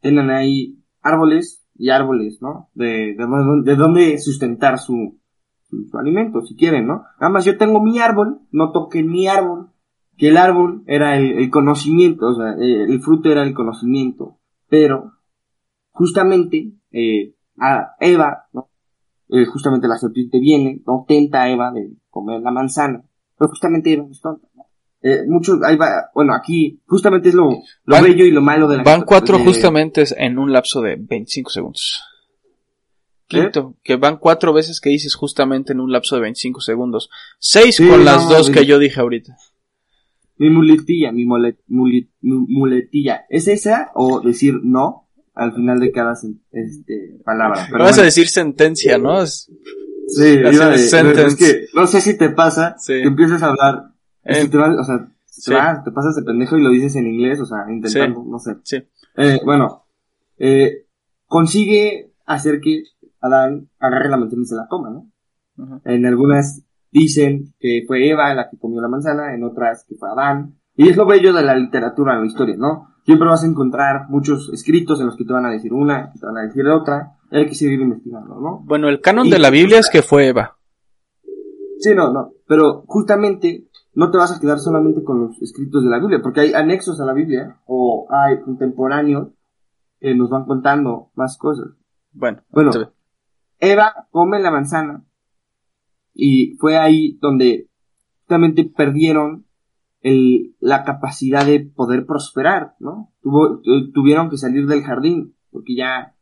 Tienen 0.00 0.30
ahí 0.30 0.81
árboles 1.02 1.66
y 1.74 1.90
árboles, 1.90 2.40
¿no? 2.40 2.70
De, 2.74 3.14
de, 3.14 3.62
de 3.64 3.76
dónde 3.76 4.18
sustentar 4.18 4.78
su, 4.78 5.18
su, 5.64 5.84
su 5.90 5.98
alimento, 5.98 6.42
si 6.42 6.56
quieren, 6.56 6.86
¿no? 6.86 7.04
Nada 7.20 7.32
más 7.32 7.44
yo 7.44 7.58
tengo 7.58 7.82
mi 7.82 7.98
árbol, 7.98 8.40
no 8.50 8.72
toquen 8.72 9.10
mi 9.10 9.26
árbol, 9.26 9.70
que 10.16 10.28
el 10.28 10.36
árbol 10.36 10.84
era 10.86 11.16
el, 11.16 11.50
conocimiento, 11.50 12.26
o 12.26 12.34
sea, 12.34 12.54
el 12.58 13.00
fruto 13.00 13.30
era 13.30 13.42
el 13.42 13.54
conocimiento, 13.54 14.38
pero 14.68 15.12
justamente 15.90 16.72
eh, 16.90 17.34
a 17.58 17.96
Eva, 18.00 18.46
¿no? 18.52 18.68
Eh, 19.28 19.46
justamente 19.46 19.88
la 19.88 19.96
serpiente 19.96 20.38
viene, 20.38 20.82
no 20.86 21.04
tenta 21.08 21.42
a 21.42 21.50
Eva 21.50 21.72
de 21.72 21.96
comer 22.10 22.42
la 22.42 22.50
manzana, 22.50 23.02
pero 23.38 23.48
justamente 23.48 23.92
Eva 23.92 24.04
es 24.10 24.20
tonta. 24.20 24.46
Eh, 25.02 25.22
muchos, 25.26 25.60
ahí 25.64 25.76
va, 25.76 26.10
bueno, 26.14 26.32
aquí 26.34 26.80
justamente 26.86 27.30
es 27.30 27.34
lo, 27.34 27.50
lo 27.50 27.60
Van- 27.84 28.04
bello 28.04 28.24
y 28.24 28.30
lo 28.30 28.40
malo 28.40 28.68
de 28.68 28.76
la 28.78 28.82
Van 28.84 29.02
cuatro 29.02 29.38
de- 29.38 29.44
justamente 29.44 30.04
en 30.16 30.38
un 30.38 30.52
lapso 30.52 30.80
de 30.80 30.96
25 30.96 31.50
segundos. 31.50 32.00
Quinto, 33.26 33.76
que 33.82 33.96
van 33.96 34.18
cuatro 34.18 34.52
veces 34.52 34.78
que 34.80 34.90
dices 34.90 35.14
justamente 35.14 35.72
en 35.72 35.80
un 35.80 35.90
lapso 35.90 36.16
de 36.16 36.22
25 36.22 36.60
segundos. 36.60 37.08
Seis 37.38 37.76
Sí, 37.76 37.88
con 37.88 38.04
las 38.04 38.24
no, 38.24 38.30
dos 38.36 38.50
que 38.50 38.66
yo 38.66 38.78
dije 38.78 39.00
ahorita. 39.00 39.34
Mi 40.36 40.50
muletilla, 40.50 41.12
mi 41.12 41.24
muletilla, 42.20 43.24
¿es 43.30 43.48
esa 43.48 43.90
o 43.94 44.20
decir 44.20 44.60
no 44.62 45.08
al 45.34 45.54
final 45.54 45.80
de 45.80 45.92
cada 45.92 46.12
este, 46.52 47.18
palabra? 47.24 47.66
Pero 47.70 47.84
Vas 47.84 47.98
a 47.98 48.02
decir 48.02 48.28
sentencia, 48.28 48.98
¿no? 48.98 49.22
Es- 49.22 49.50
Sí, 50.08 50.24
iba 50.34 50.68
de- 50.68 50.74
es 51.24 51.36
que 51.36 51.66
no 51.74 51.86
sé 51.86 52.00
si 52.02 52.18
te 52.18 52.28
pasa 52.28 52.74
Sí. 52.78 52.92
que 52.94 53.02
empiezas 53.04 53.42
a 53.42 53.46
hablar, 53.50 53.91
Eh, 54.24 54.42
si 54.42 54.48
te 54.50 54.56
vas, 54.56 54.76
o 54.78 54.84
sea, 54.84 55.08
sí. 55.26 55.50
te, 55.50 55.56
vas, 55.56 55.84
te 55.84 55.90
pasas 55.90 56.14
de 56.16 56.22
pendejo 56.22 56.56
y 56.56 56.62
lo 56.62 56.70
dices 56.70 56.94
en 56.96 57.06
inglés, 57.06 57.40
o 57.40 57.46
sea, 57.46 57.64
intentando, 57.68 58.24
no 58.26 58.38
sé. 58.38 58.56
Sí. 58.62 58.76
Eh, 59.16 59.40
bueno, 59.44 59.84
eh, 60.38 60.86
consigue 61.26 62.12
hacer 62.26 62.60
que 62.60 62.84
Adán 63.20 63.68
agarre 63.78 64.08
la 64.08 64.16
manzana 64.16 64.42
y 64.42 64.46
se 64.46 64.54
la 64.56 64.66
coma, 64.68 64.90
¿no? 64.90 65.80
En 65.84 66.06
algunas 66.06 66.64
dicen 66.90 67.54
que 67.60 67.84
fue 67.86 68.08
Eva 68.08 68.34
la 68.34 68.48
que 68.50 68.58
comió 68.58 68.80
la 68.80 68.88
manzana, 68.88 69.34
en 69.34 69.44
otras 69.44 69.84
que 69.88 69.94
fue 69.96 70.10
Adán. 70.10 70.56
Y 70.74 70.88
es 70.88 70.96
lo 70.96 71.06
bello 71.06 71.32
de 71.32 71.42
la 71.42 71.54
literatura, 71.54 72.18
la 72.18 72.26
historia, 72.26 72.56
¿no? 72.58 72.88
Siempre 73.04 73.28
vas 73.28 73.42
a 73.44 73.46
encontrar 73.46 74.08
muchos 74.08 74.50
escritos 74.52 75.00
en 75.00 75.06
los 75.06 75.16
que 75.16 75.24
te 75.24 75.32
van 75.32 75.44
a 75.44 75.50
decir 75.50 75.72
una, 75.72 76.12
te 76.12 76.24
van 76.24 76.38
a 76.38 76.42
decir 76.42 76.66
otra, 76.68 77.16
hay 77.30 77.46
que 77.46 77.54
seguir 77.54 77.80
investigando, 77.80 78.40
¿no? 78.40 78.60
Bueno, 78.64 78.88
el 78.88 79.00
canon 79.00 79.26
Y- 79.26 79.30
de 79.30 79.38
la 79.38 79.50
Biblia 79.50 79.78
es 79.80 79.90
que 79.90 80.02
fue 80.02 80.28
Eva. 80.28 80.56
Sí, 81.78 81.94
no, 81.94 82.12
no. 82.12 82.32
Pero 82.46 82.84
justamente 82.86 83.64
no 83.94 84.10
te 84.10 84.18
vas 84.18 84.36
a 84.36 84.40
quedar 84.40 84.58
solamente 84.58 85.02
con 85.04 85.20
los 85.20 85.42
escritos 85.42 85.82
de 85.84 85.90
la 85.90 85.98
Biblia, 85.98 86.20
porque 86.22 86.40
hay 86.40 86.54
anexos 86.54 87.00
a 87.00 87.04
la 87.04 87.12
Biblia, 87.12 87.60
o 87.66 88.06
hay 88.10 88.40
contemporáneos 88.40 89.28
que 90.00 90.14
nos 90.14 90.30
van 90.30 90.44
contando 90.46 91.10
más 91.14 91.36
cosas. 91.38 91.68
Bueno, 92.12 92.42
Bueno. 92.50 92.70
Eva 93.58 94.08
come 94.10 94.40
la 94.40 94.50
manzana 94.50 95.04
y 96.14 96.56
fue 96.58 96.76
ahí 96.78 97.18
donde 97.20 97.68
justamente 98.20 98.64
perdieron 98.64 99.46
el, 100.00 100.56
la 100.60 100.84
capacidad 100.84 101.46
de 101.46 101.60
poder 101.60 102.06
prosperar, 102.06 102.74
¿no? 102.80 103.12
Tuvo, 103.22 103.60
tu- 103.60 103.92
tuvieron 103.92 104.28
que 104.30 104.36
salir 104.36 104.66
del 104.66 104.82
jardín 104.82 105.36
porque 105.50 105.76
ya 105.76 106.16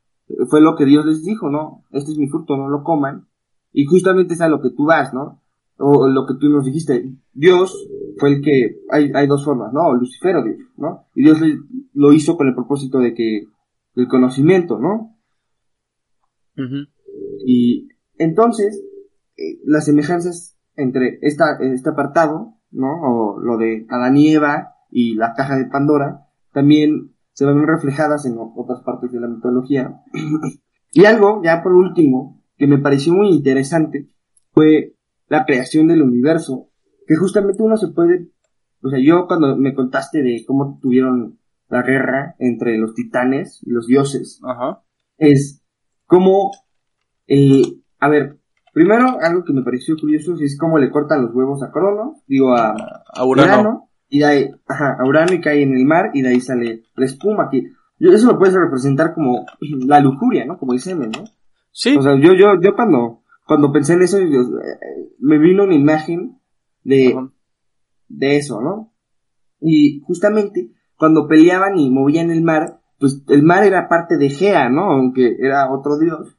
fue 0.49 0.61
lo 0.61 0.77
que 0.77 0.85
Dios 0.85 1.07
les 1.07 1.25
dijo, 1.25 1.49
¿no? 1.51 1.85
Este 1.91 2.12
es 2.12 2.18
mi 2.18 2.29
fruto, 2.29 2.57
no 2.57 2.68
lo 2.68 2.85
coman. 2.85 3.27
Y 3.73 3.85
justamente 3.87 4.35
es 4.35 4.41
a 4.41 4.49
lo 4.49 4.61
que 4.61 4.71
tú 4.71 4.85
vas, 4.85 5.14
¿no? 5.14 5.39
O 5.83 6.09
lo 6.09 6.26
que 6.26 6.35
tú 6.35 6.49
nos 6.51 6.64
dijiste. 6.66 7.11
Dios 7.33 7.89
fue 8.18 8.35
el 8.35 8.43
que, 8.43 8.81
hay, 8.91 9.11
hay 9.14 9.26
dos 9.26 9.45
formas, 9.45 9.72
¿no? 9.72 9.95
Lucifer 9.95 10.37
o 10.37 10.45
Dios, 10.45 10.59
¿no? 10.76 11.07
Y 11.14 11.22
Dios 11.24 11.41
le- 11.41 11.59
lo 11.95 12.12
hizo 12.12 12.37
con 12.37 12.49
el 12.49 12.55
propósito 12.55 12.99
de 12.99 13.14
que, 13.14 13.45
el 13.97 14.07
conocimiento, 14.09 14.78
¿no? 14.78 15.16
Y 17.47 17.89
entonces, 18.18 18.83
eh, 19.37 19.59
las 19.64 19.87
semejanzas 19.87 20.59
entre 20.76 21.18
esta, 21.22 21.59
este 21.61 21.91
apartado, 21.91 22.55
¿no? 22.70 22.89
O 23.03 23.41
lo 23.41 23.57
de 23.57 23.87
Adán 23.89 24.16
y 24.16 24.28
Eva 24.33 24.74
y 24.91 25.14
la 25.14 25.33
caja 25.35 25.57
de 25.57 25.66
Pandora, 25.66 26.26
también 26.53 27.14
se 27.33 27.47
ven 27.47 27.66
reflejadas 27.66 28.26
en 28.26 28.37
otras 28.39 28.83
partes 28.83 29.12
de 29.12 29.20
la 29.20 29.28
mitología. 29.28 30.03
y 30.93 31.05
algo, 31.07 31.41
ya 31.43 31.62
por 31.62 31.72
último, 31.72 32.43
que 32.57 32.66
me 32.66 32.78
pareció 32.78 33.14
muy 33.14 33.31
interesante, 33.31 34.09
fue 34.53 34.95
la 35.31 35.47
creación 35.47 35.87
del 35.89 36.03
universo, 36.03 36.68
que 37.07 37.16
justamente 37.16 37.62
uno 37.62 37.78
se 37.78 37.89
puede, 37.89 38.28
o 38.83 38.91
sea, 38.91 38.99
yo 39.03 39.26
cuando 39.26 39.57
me 39.57 39.72
contaste 39.74 40.22
de 40.22 40.45
cómo 40.47 40.78
tuvieron 40.83 41.39
la 41.70 41.83
guerra 41.83 42.35
entre 42.39 42.76
los 42.76 42.95
titanes 42.95 43.61
y 43.64 43.70
los 43.70 43.87
dioses, 43.87 44.41
Ajá. 44.45 44.83
es 45.16 45.62
como 46.07 46.51
el, 47.26 47.83
a 47.99 48.09
ver, 48.09 48.39
primero 48.72 49.18
algo 49.20 49.45
que 49.45 49.53
me 49.53 49.62
pareció 49.62 49.97
curioso 49.99 50.35
es 50.41 50.59
cómo 50.59 50.78
le 50.78 50.91
cortan 50.91 51.22
los 51.22 51.35
huevos 51.35 51.62
a 51.62 51.70
Cronos, 51.70 52.18
digo 52.26 52.55
a, 52.55 52.74
A 53.14 53.24
Urano. 53.24 53.53
Urano, 53.53 53.89
y 54.09 54.18
de 54.18 54.24
ahí, 54.24 54.51
ajá, 54.66 54.97
a 54.99 55.07
Urano 55.07 55.33
y 55.33 55.41
cae 55.41 55.62
en 55.62 55.74
el 55.76 55.85
mar 55.85 56.11
y 56.14 56.22
de 56.22 56.31
ahí 56.31 56.41
sale 56.41 56.83
la 56.97 57.05
espuma 57.07 57.49
que 57.51 57.62
yo- 57.99 58.12
eso 58.12 58.26
lo 58.33 58.39
puedes 58.39 58.55
representar 58.55 59.14
como 59.14 59.47
la 59.87 60.01
lujuria, 60.01 60.45
¿no? 60.45 60.59
Como 60.59 60.72
el 60.72 60.81
semen, 60.81 61.11
¿no? 61.12 61.24
Sí. 61.70 61.97
O 61.97 62.03
sea, 62.03 62.14
yo, 62.18 62.33
yo, 62.35 62.61
yo 62.61 62.74
cuando, 62.74 63.20
cuando 63.51 63.72
pensé 63.72 63.94
en 63.94 64.03
eso, 64.03 64.16
me 65.18 65.38
vino 65.38 65.64
una 65.64 65.74
imagen 65.74 66.40
de, 66.84 67.09
Ajá. 67.09 67.32
de 68.07 68.36
eso, 68.36 68.61
¿no? 68.61 68.92
Y 69.61 70.03
justamente 70.07 70.70
cuando 70.96 71.26
peleaban 71.26 71.76
y 71.76 71.90
movían 71.90 72.30
el 72.30 72.44
mar, 72.44 72.80
pues 73.01 73.24
el 73.26 73.42
mar 73.42 73.64
era 73.64 73.88
parte 73.88 74.18
de 74.18 74.30
Gea, 74.30 74.68
¿no? 74.68 74.92
Aunque 74.92 75.34
era 75.40 75.68
otro 75.68 75.98
dios, 75.98 76.38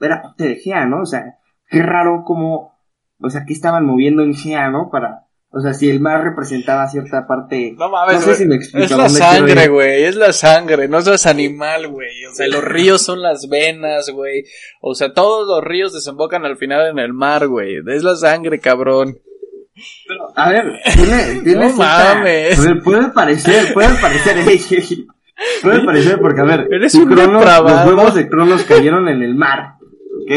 era 0.00 0.22
parte 0.22 0.48
de 0.48 0.56
Gea, 0.56 0.86
¿no? 0.86 1.02
O 1.02 1.06
sea, 1.06 1.38
qué 1.68 1.80
raro 1.84 2.24
como, 2.24 2.72
o 3.20 3.30
sea, 3.30 3.44
que 3.44 3.52
estaban 3.52 3.86
moviendo 3.86 4.24
en 4.24 4.34
Gea, 4.34 4.68
¿no? 4.70 4.90
Para, 4.90 5.25
o 5.56 5.60
sea, 5.62 5.72
si 5.72 5.88
el 5.88 6.00
mar 6.00 6.22
representaba 6.22 6.86
cierta 6.88 7.26
parte, 7.26 7.74
No 7.78 7.88
mames, 7.88 8.14
no 8.16 8.20
sé 8.20 8.26
güey. 8.26 8.36
si 8.36 8.44
me 8.46 8.56
explico. 8.56 8.84
Es 8.84 8.90
la 8.90 8.96
¿dónde 9.04 9.18
quiero 9.20 9.32
sangre, 9.36 9.68
güey. 9.68 10.02
Es 10.04 10.16
la 10.16 10.32
sangre. 10.32 10.88
No 10.88 11.00
seas 11.00 11.26
animal, 11.26 11.88
güey. 11.88 12.24
O 12.26 12.34
sea, 12.34 12.46
los 12.48 12.62
ríos 12.64 13.02
son 13.02 13.22
las 13.22 13.48
venas, 13.48 14.10
güey. 14.10 14.44
O 14.80 14.94
sea, 14.94 15.12
todos 15.14 15.46
los 15.48 15.64
ríos 15.64 15.92
desembocan 15.94 16.44
al 16.44 16.56
final 16.56 16.88
en 16.90 16.98
el 16.98 17.12
mar, 17.12 17.46
güey. 17.48 17.76
Es 17.86 18.02
la 18.02 18.16
sangre, 18.16 18.60
cabrón. 18.60 19.16
A 20.34 20.50
ver, 20.50 20.72
tiene, 20.94 21.40
tiene 21.44 21.64
No 21.68 21.74
cierta- 21.74 22.14
mames. 22.14 22.64
ver, 22.64 22.82
puede 22.82 23.08
parecer, 23.08 23.72
puede 23.74 23.94
parecer, 24.00 24.36
puede 25.62 25.84
parecer 25.84 26.18
porque 26.20 26.40
a 26.40 26.44
ver, 26.44 26.68
Eres 26.70 26.92
si 26.92 26.98
un 26.98 27.08
Cronos- 27.10 27.40
depravado. 27.40 27.68
los 27.68 27.86
huevos 27.86 28.14
de 28.14 28.28
Cronos 28.28 28.64
cayeron 28.64 29.08
en 29.08 29.22
el 29.22 29.34
mar, 29.34 29.74
¿ok? 30.22 30.32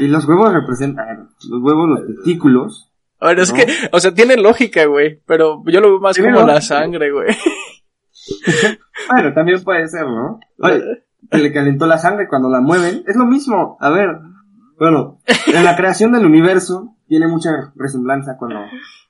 Y 0.00 0.08
los 0.08 0.24
huevos 0.26 0.52
representan, 0.52 1.04
a 1.04 1.08
ver, 1.08 1.18
los 1.48 1.62
huevos, 1.62 1.88
los 1.88 2.06
testículos, 2.06 2.87
A 3.20 3.28
ver, 3.28 3.40
es 3.40 3.50
No. 3.50 3.56
que, 3.56 3.66
o 3.92 4.00
sea, 4.00 4.14
tiene 4.14 4.36
lógica, 4.36 4.84
güey. 4.86 5.20
Pero 5.26 5.62
yo 5.66 5.80
lo 5.80 5.88
veo 5.90 6.00
más 6.00 6.16
como 6.18 6.42
la 6.46 6.60
sangre, 6.60 7.10
güey. 7.10 7.28
bueno, 9.10 9.32
también 9.34 9.62
puede 9.64 9.88
ser, 9.88 10.06
¿no? 10.06 10.38
Oye, 10.60 10.82
se 11.30 11.38
le 11.38 11.52
calentó 11.52 11.86
la 11.86 11.98
sangre 11.98 12.28
cuando 12.28 12.48
la 12.48 12.60
mueven. 12.60 13.02
Es 13.06 13.16
lo 13.16 13.24
mismo. 13.26 13.76
A 13.80 13.90
ver. 13.90 14.18
Bueno, 14.78 15.18
en 15.46 15.64
la 15.64 15.76
creación 15.76 16.12
del 16.12 16.24
universo 16.24 16.94
tiene 17.08 17.26
mucha 17.26 17.50
resemblanza 17.74 18.36
con, 18.36 18.54
lo- 18.54 18.64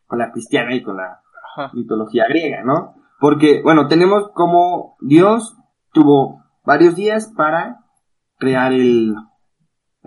con 0.07 0.19
la 0.19 0.33
cristiana 0.33 0.75
y 0.75 0.83
con 0.83 0.97
la 0.97 1.21
Ajá. 1.57 1.71
mitología 1.75 2.25
griega, 2.29 2.63
¿no? 2.65 2.95
Porque, 3.21 3.61
bueno, 3.63 3.87
tenemos 3.89 4.31
como 4.33 4.97
Dios 5.01 5.57
tuvo 5.93 6.43
varios 6.65 6.95
días 6.97 7.31
para 7.37 7.81
crear 8.39 8.73
el, 8.73 9.15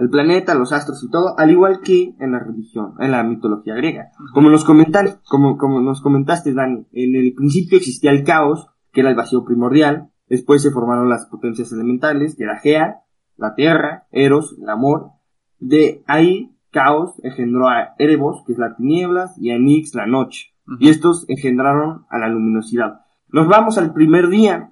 el 0.02 0.10
planeta, 0.10 0.56
los 0.56 0.74
astros 0.74 1.04
y 1.04 1.12
todo, 1.12 1.38
al 1.38 1.52
igual 1.52 1.82
que 1.82 2.16
en 2.20 2.32
la 2.32 2.40
religión, 2.40 2.96
en 3.00 3.12
la 3.12 3.24
mitología 3.24 3.76
griega. 3.76 4.10
Como 4.34 4.50
nos 4.50 4.66
comentan, 4.66 5.20
como, 5.30 5.60
como 5.60 5.80
nos 5.80 6.02
comentaste, 6.02 6.56
Dani, 6.56 6.88
en 6.92 7.16
el 7.16 7.36
principio 7.36 7.78
existía 7.78 8.10
el 8.10 8.24
caos, 8.24 8.68
que 8.92 9.02
era 9.02 9.12
el 9.12 9.16
vacío 9.16 9.46
primordial, 9.46 10.10
después 10.28 10.64
se 10.64 10.72
formaron 10.72 11.08
las 11.08 11.28
potencias 11.28 11.72
elementales, 11.72 12.36
que 12.36 12.46
era 12.46 12.58
Gea, 12.58 13.02
la 13.38 13.54
tierra, 13.54 14.08
Eros, 14.12 14.58
el 14.60 14.70
amor, 14.70 15.12
de 15.60 16.04
ahí 16.08 16.58
caos 16.72 17.14
engendró 17.22 17.70
a 17.70 17.94
Erebos, 18.00 18.44
que 18.48 18.54
es 18.54 18.58
la 18.58 18.76
tinieblas, 18.76 19.38
y 19.38 19.52
a 19.52 19.60
Nix, 19.60 19.94
la 19.94 20.08
noche, 20.08 20.56
y 20.80 20.90
estos 20.90 21.30
engendraron 21.30 22.08
a 22.10 22.18
la 22.18 22.28
luminosidad. 22.28 23.02
Nos 23.28 23.48
vamos 23.48 23.78
al 23.78 23.94
primer 23.94 24.30
día. 24.30 24.72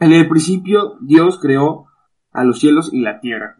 En 0.00 0.10
el 0.10 0.28
principio 0.28 0.96
Dios 1.00 1.38
creó 1.40 1.86
a 2.32 2.42
los 2.42 2.58
cielos 2.58 2.92
y 2.92 3.00
la 3.00 3.20
tierra. 3.20 3.58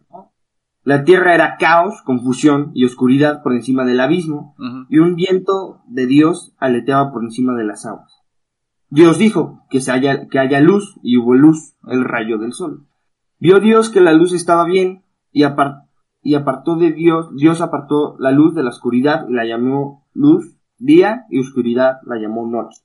La 0.84 1.04
tierra 1.04 1.34
era 1.34 1.56
caos, 1.58 2.02
confusión 2.02 2.70
y 2.74 2.84
oscuridad 2.84 3.42
por 3.42 3.54
encima 3.54 3.84
del 3.84 4.00
abismo, 4.00 4.54
y 4.90 4.98
un 4.98 5.14
viento 5.16 5.80
de 5.88 6.06
Dios 6.06 6.54
aleteaba 6.58 7.10
por 7.10 7.24
encima 7.24 7.54
de 7.54 7.64
las 7.64 7.86
aguas. 7.86 8.12
Dios 8.90 9.18
dijo 9.18 9.64
que, 9.70 9.80
se 9.80 9.90
haya, 9.92 10.28
que 10.28 10.38
haya 10.38 10.60
luz, 10.60 10.98
y 11.02 11.16
hubo 11.16 11.34
luz, 11.34 11.74
el 11.88 12.04
rayo 12.04 12.38
del 12.38 12.52
sol. 12.52 12.86
Vio 13.38 13.60
Dios 13.60 13.88
que 13.90 14.00
la 14.00 14.12
luz 14.12 14.32
estaba 14.34 14.64
bien, 14.64 15.04
y, 15.32 15.42
apar- 15.42 15.88
y 16.22 16.34
apartó 16.34 16.76
de 16.76 16.92
Dios, 16.92 17.34
Dios 17.34 17.60
apartó 17.62 18.16
la 18.18 18.30
luz 18.30 18.54
de 18.54 18.62
la 18.62 18.68
oscuridad, 18.70 19.26
y 19.28 19.32
la 19.32 19.46
llamó 19.46 20.06
luz, 20.12 20.54
día, 20.78 21.24
y 21.30 21.40
oscuridad 21.40 21.96
la 22.04 22.18
llamó 22.18 22.46
noche. 22.46 22.82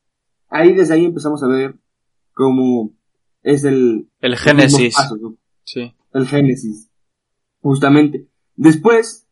Ahí, 0.49 0.73
desde 0.73 0.93
ahí 0.93 1.05
empezamos 1.05 1.43
a 1.43 1.47
ver 1.47 1.77
cómo 2.33 2.91
es 3.43 3.65
el... 3.65 4.09
El 4.21 4.37
Génesis. 4.37 4.95
¿no? 5.21 5.35
Sí. 5.63 5.93
el 6.13 6.25
Génesis. 6.27 6.88
Justamente. 7.61 8.27
Después 8.55 9.27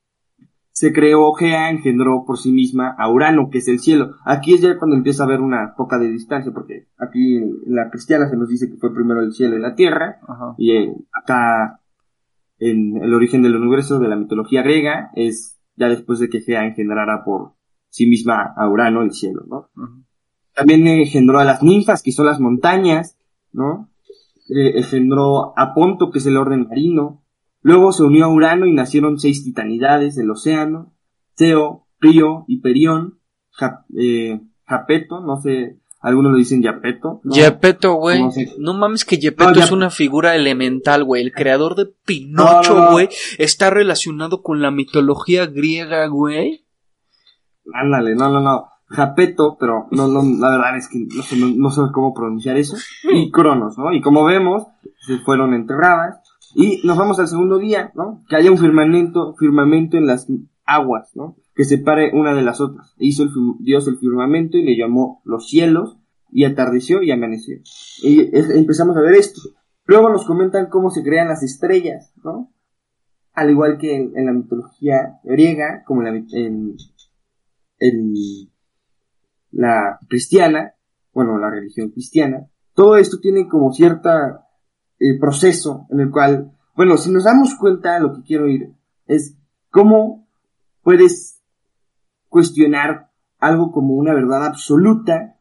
se 0.72 0.94
creó 0.94 1.34
Gea, 1.34 1.70
engendró 1.72 2.24
por 2.26 2.38
sí 2.38 2.52
misma 2.52 2.96
a 2.98 3.12
Urano, 3.12 3.50
que 3.50 3.58
es 3.58 3.68
el 3.68 3.80
cielo. 3.80 4.16
Aquí 4.26 4.54
es 4.54 4.62
ya 4.62 4.78
cuando 4.78 4.96
empieza 4.96 5.24
a 5.24 5.26
haber 5.26 5.42
una 5.42 5.74
poca 5.76 5.98
de 5.98 6.08
distancia, 6.08 6.52
porque 6.54 6.88
aquí 6.98 7.38
en 7.38 7.76
la 7.76 7.90
cristiana 7.90 8.30
se 8.30 8.38
nos 8.38 8.48
dice 8.48 8.70
que 8.70 8.78
fue 8.78 8.94
primero 8.94 9.22
el 9.22 9.34
cielo 9.34 9.58
y 9.58 9.60
la 9.60 9.74
tierra, 9.74 10.20
Ajá. 10.28 10.54
y 10.58 10.72
eh, 10.72 10.96
acá 11.12 11.82
en 12.60 12.98
el 12.98 13.14
origen 13.14 13.42
del 13.42 13.56
universo 13.56 14.00
de 14.00 14.08
la 14.08 14.16
mitología 14.16 14.62
griega 14.62 15.12
es 15.16 15.60
ya 15.76 15.90
después 15.90 16.20
de 16.20 16.30
que 16.30 16.42
Gea 16.42 16.66
engendrara 16.66 17.24
por 17.24 17.54
sí 17.90 18.06
misma 18.06 18.54
a 18.56 18.70
Urano, 18.70 19.02
el 19.02 19.12
cielo, 19.12 19.46
¿no? 19.48 19.70
También 20.54 20.88
engendró 20.88 21.40
a 21.40 21.44
las 21.44 21.62
ninfas, 21.62 22.02
que 22.02 22.12
son 22.12 22.26
las 22.26 22.40
montañas, 22.40 23.18
¿no? 23.52 23.90
Eh, 24.50 24.78
engendró 24.78 25.58
a 25.58 25.74
Ponto, 25.74 26.10
que 26.12 26.20
es 26.20 26.26
el 26.26 26.38
orden 26.38 26.68
marino. 26.68 27.24
Luego 27.62 27.92
se 27.92 28.04
unió 28.04 28.26
a 28.26 28.34
Urano 28.34 28.66
y 28.66 28.74
nacieron 28.74 29.20
seis 29.20 29.44
titanidades 29.44 30.16
del 30.16 30.30
océano. 30.32 30.94
Teo, 31.36 31.88
Río, 32.00 32.46
Hiperión, 32.48 33.20
Ja- 33.52 33.86
eh, 34.00 34.40
Japeto, 34.66 35.22
no 35.22 35.40
sé, 35.42 35.80
algunos 36.00 36.32
lo 36.32 36.38
dicen 36.38 36.62
Yapeto. 36.62 37.22
¿no? 37.24 37.34
Güey. 37.96 38.22
No 38.24 38.32
sé. 38.32 38.54
No 38.60 38.74
mames 38.74 39.06
que 39.06 39.18
Yepeto 39.18 39.52
No, 39.52 39.60
es 39.60 39.72
una 39.72 39.90
figura 39.90 40.36
elemental, 40.36 41.04
güey. 41.04 41.24
El 41.24 41.32
creador 41.32 41.76
de 41.76 41.88
Pinocho, 42.06 42.74
No, 42.74 42.80
no, 42.80 42.86
no. 42.86 42.92
güey, 42.92 43.10
está 43.38 43.70
relacionado 43.70 44.42
con 44.44 44.62
la 44.62 44.72
mitología 44.72 45.46
griega, 45.48 46.06
güey. 46.08 46.66
Ándale, 47.74 48.16
no, 48.16 48.30
no, 48.30 48.40
no. 48.42 48.68
Japeto, 48.90 49.58
pero 49.60 49.88
no, 49.92 50.08
no, 50.08 50.22
la 50.40 50.52
verdad 50.52 50.78
es 50.78 50.88
que 50.88 51.00
no 51.14 51.22
sé, 51.22 51.36
no, 51.36 51.48
no 51.54 51.70
sé 51.72 51.82
cómo 51.92 52.14
pronunciar 52.14 52.56
eso. 52.58 52.78
Y 53.12 53.30
Cronos, 53.32 53.78
¿no? 53.78 53.92
Y 53.94 54.00
como 54.02 54.24
vemos, 54.24 54.64
se 55.06 55.18
fueron 55.20 55.54
enterradas. 55.54 56.22
Y 56.60 56.82
nos 56.84 56.98
vamos 56.98 57.20
al 57.20 57.28
segundo 57.28 57.60
día, 57.60 57.92
¿no? 57.94 58.24
Que 58.28 58.36
haya 58.36 58.50
un 58.50 58.58
firmamento, 58.58 59.36
firmamento 59.36 59.96
en 59.96 60.08
las 60.08 60.26
aguas, 60.66 61.12
¿no? 61.14 61.38
Que 61.54 61.66
separe 61.66 62.10
una 62.16 62.34
de 62.34 62.42
las 62.42 62.60
otras. 62.60 62.96
E 62.98 63.06
hizo 63.06 63.22
el 63.22 63.30
Dios 63.60 63.88
el 63.88 64.00
firmamento 64.00 64.58
y 64.58 64.64
le 64.64 64.76
llamó 64.76 65.22
los 65.24 65.48
cielos, 65.48 66.00
y 66.32 66.46
atardeció 66.46 67.04
y 67.04 67.12
amaneció. 67.12 67.60
Y 68.02 68.36
empezamos 68.58 68.98
a 68.98 69.02
ver 69.02 69.14
esto. 69.14 69.40
Luego 69.86 70.10
nos 70.10 70.26
comentan 70.26 70.68
cómo 70.68 70.90
se 70.90 71.04
crean 71.04 71.28
las 71.28 71.44
estrellas, 71.44 72.12
¿no? 72.24 72.52
Al 73.34 73.52
igual 73.52 73.78
que 73.78 73.96
en, 73.96 74.26
la 74.26 74.34
mitología 74.34 75.20
griega, 75.24 75.84
como 75.86 76.02
en 76.02 76.06
la, 76.06 76.24
en, 76.40 76.76
en 77.78 78.14
la 79.52 80.00
cristiana, 80.10 80.74
bueno, 81.14 81.38
la 81.38 81.52
religión 81.52 81.92
cristiana, 81.92 82.50
todo 82.74 82.98
esto 82.98 83.20
tiene 83.20 83.48
como 83.48 83.72
cierta 83.74 84.47
eh, 85.00 85.20
proceso 85.20 85.86
en 85.90 86.00
el 86.02 86.12
cual, 86.12 86.52
bueno, 86.76 86.98
si 86.98 87.12
nos 87.12 87.24
damos 87.24 87.56
cuenta, 87.56 88.00
lo 88.00 88.14
que 88.14 88.24
quiero 88.24 88.48
ir 88.48 88.74
es 89.06 89.36
cómo 89.72 90.28
puedes 90.84 91.42
cuestionar 92.30 93.10
algo 93.40 93.72
como 93.72 93.94
una 93.96 94.14
verdad 94.14 94.46
absoluta 94.46 95.36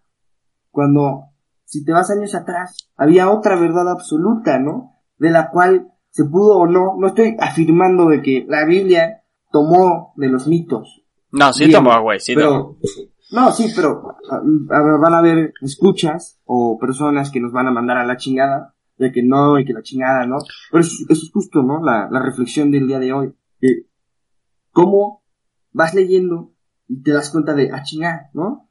cuando, 0.70 1.30
si 1.64 1.84
te 1.84 1.92
vas 1.92 2.11
años 2.11 2.34
atrás, 2.34 2.76
había 2.96 3.30
otra 3.30 3.57
verdad 3.59 3.88
absoluta, 3.90 4.59
¿no? 4.59 4.92
De 5.18 5.30
la 5.30 5.50
cual 5.50 5.92
se 6.11 6.24
pudo 6.24 6.59
o 6.59 6.66
no, 6.66 6.94
no 6.98 7.09
estoy 7.09 7.36
afirmando 7.40 8.09
de 8.09 8.22
que 8.22 8.44
la 8.48 8.64
Biblia 8.64 9.22
tomó 9.50 10.12
de 10.16 10.28
los 10.28 10.46
mitos, 10.46 11.02
No, 11.32 11.52
sí 11.52 11.66
Bien, 11.66 11.82
tomó, 11.82 12.00
güey, 12.02 12.20
sí 12.20 12.34
tomó. 12.34 12.76
no, 13.32 13.52
sí, 13.52 13.72
pero 13.74 14.16
a- 14.30 14.76
a- 14.76 14.96
van 14.98 15.14
a 15.14 15.18
haber 15.18 15.52
escuchas 15.62 16.38
o 16.44 16.78
personas 16.78 17.30
que 17.30 17.40
nos 17.40 17.52
van 17.52 17.66
a 17.66 17.72
mandar 17.72 17.96
a 17.98 18.07
la 18.07 18.16
chingada 18.16 18.74
de 18.99 19.12
que 19.12 19.22
no 19.22 19.59
y 19.59 19.64
que 19.64 19.72
la 19.72 19.82
chingada, 19.82 20.26
¿no? 20.26 20.38
Pero 20.70 20.80
eso, 20.80 21.05
eso 21.09 21.26
es 21.26 21.30
justo, 21.32 21.62
¿no? 21.62 21.84
La, 21.84 22.09
la 22.11 22.22
reflexión 22.22 22.70
del 22.70 22.86
día 22.86 22.99
de 22.99 23.12
hoy. 23.12 23.34
Que 23.61 23.86
cómo 24.72 25.22
vas 25.72 25.94
leyendo 25.94 26.53
y 26.88 27.03
te 27.03 27.12
das 27.12 27.30
cuenta 27.30 27.55
de, 27.55 27.70
ah, 27.72 27.82
chingada, 27.82 28.30
¿no? 28.32 28.68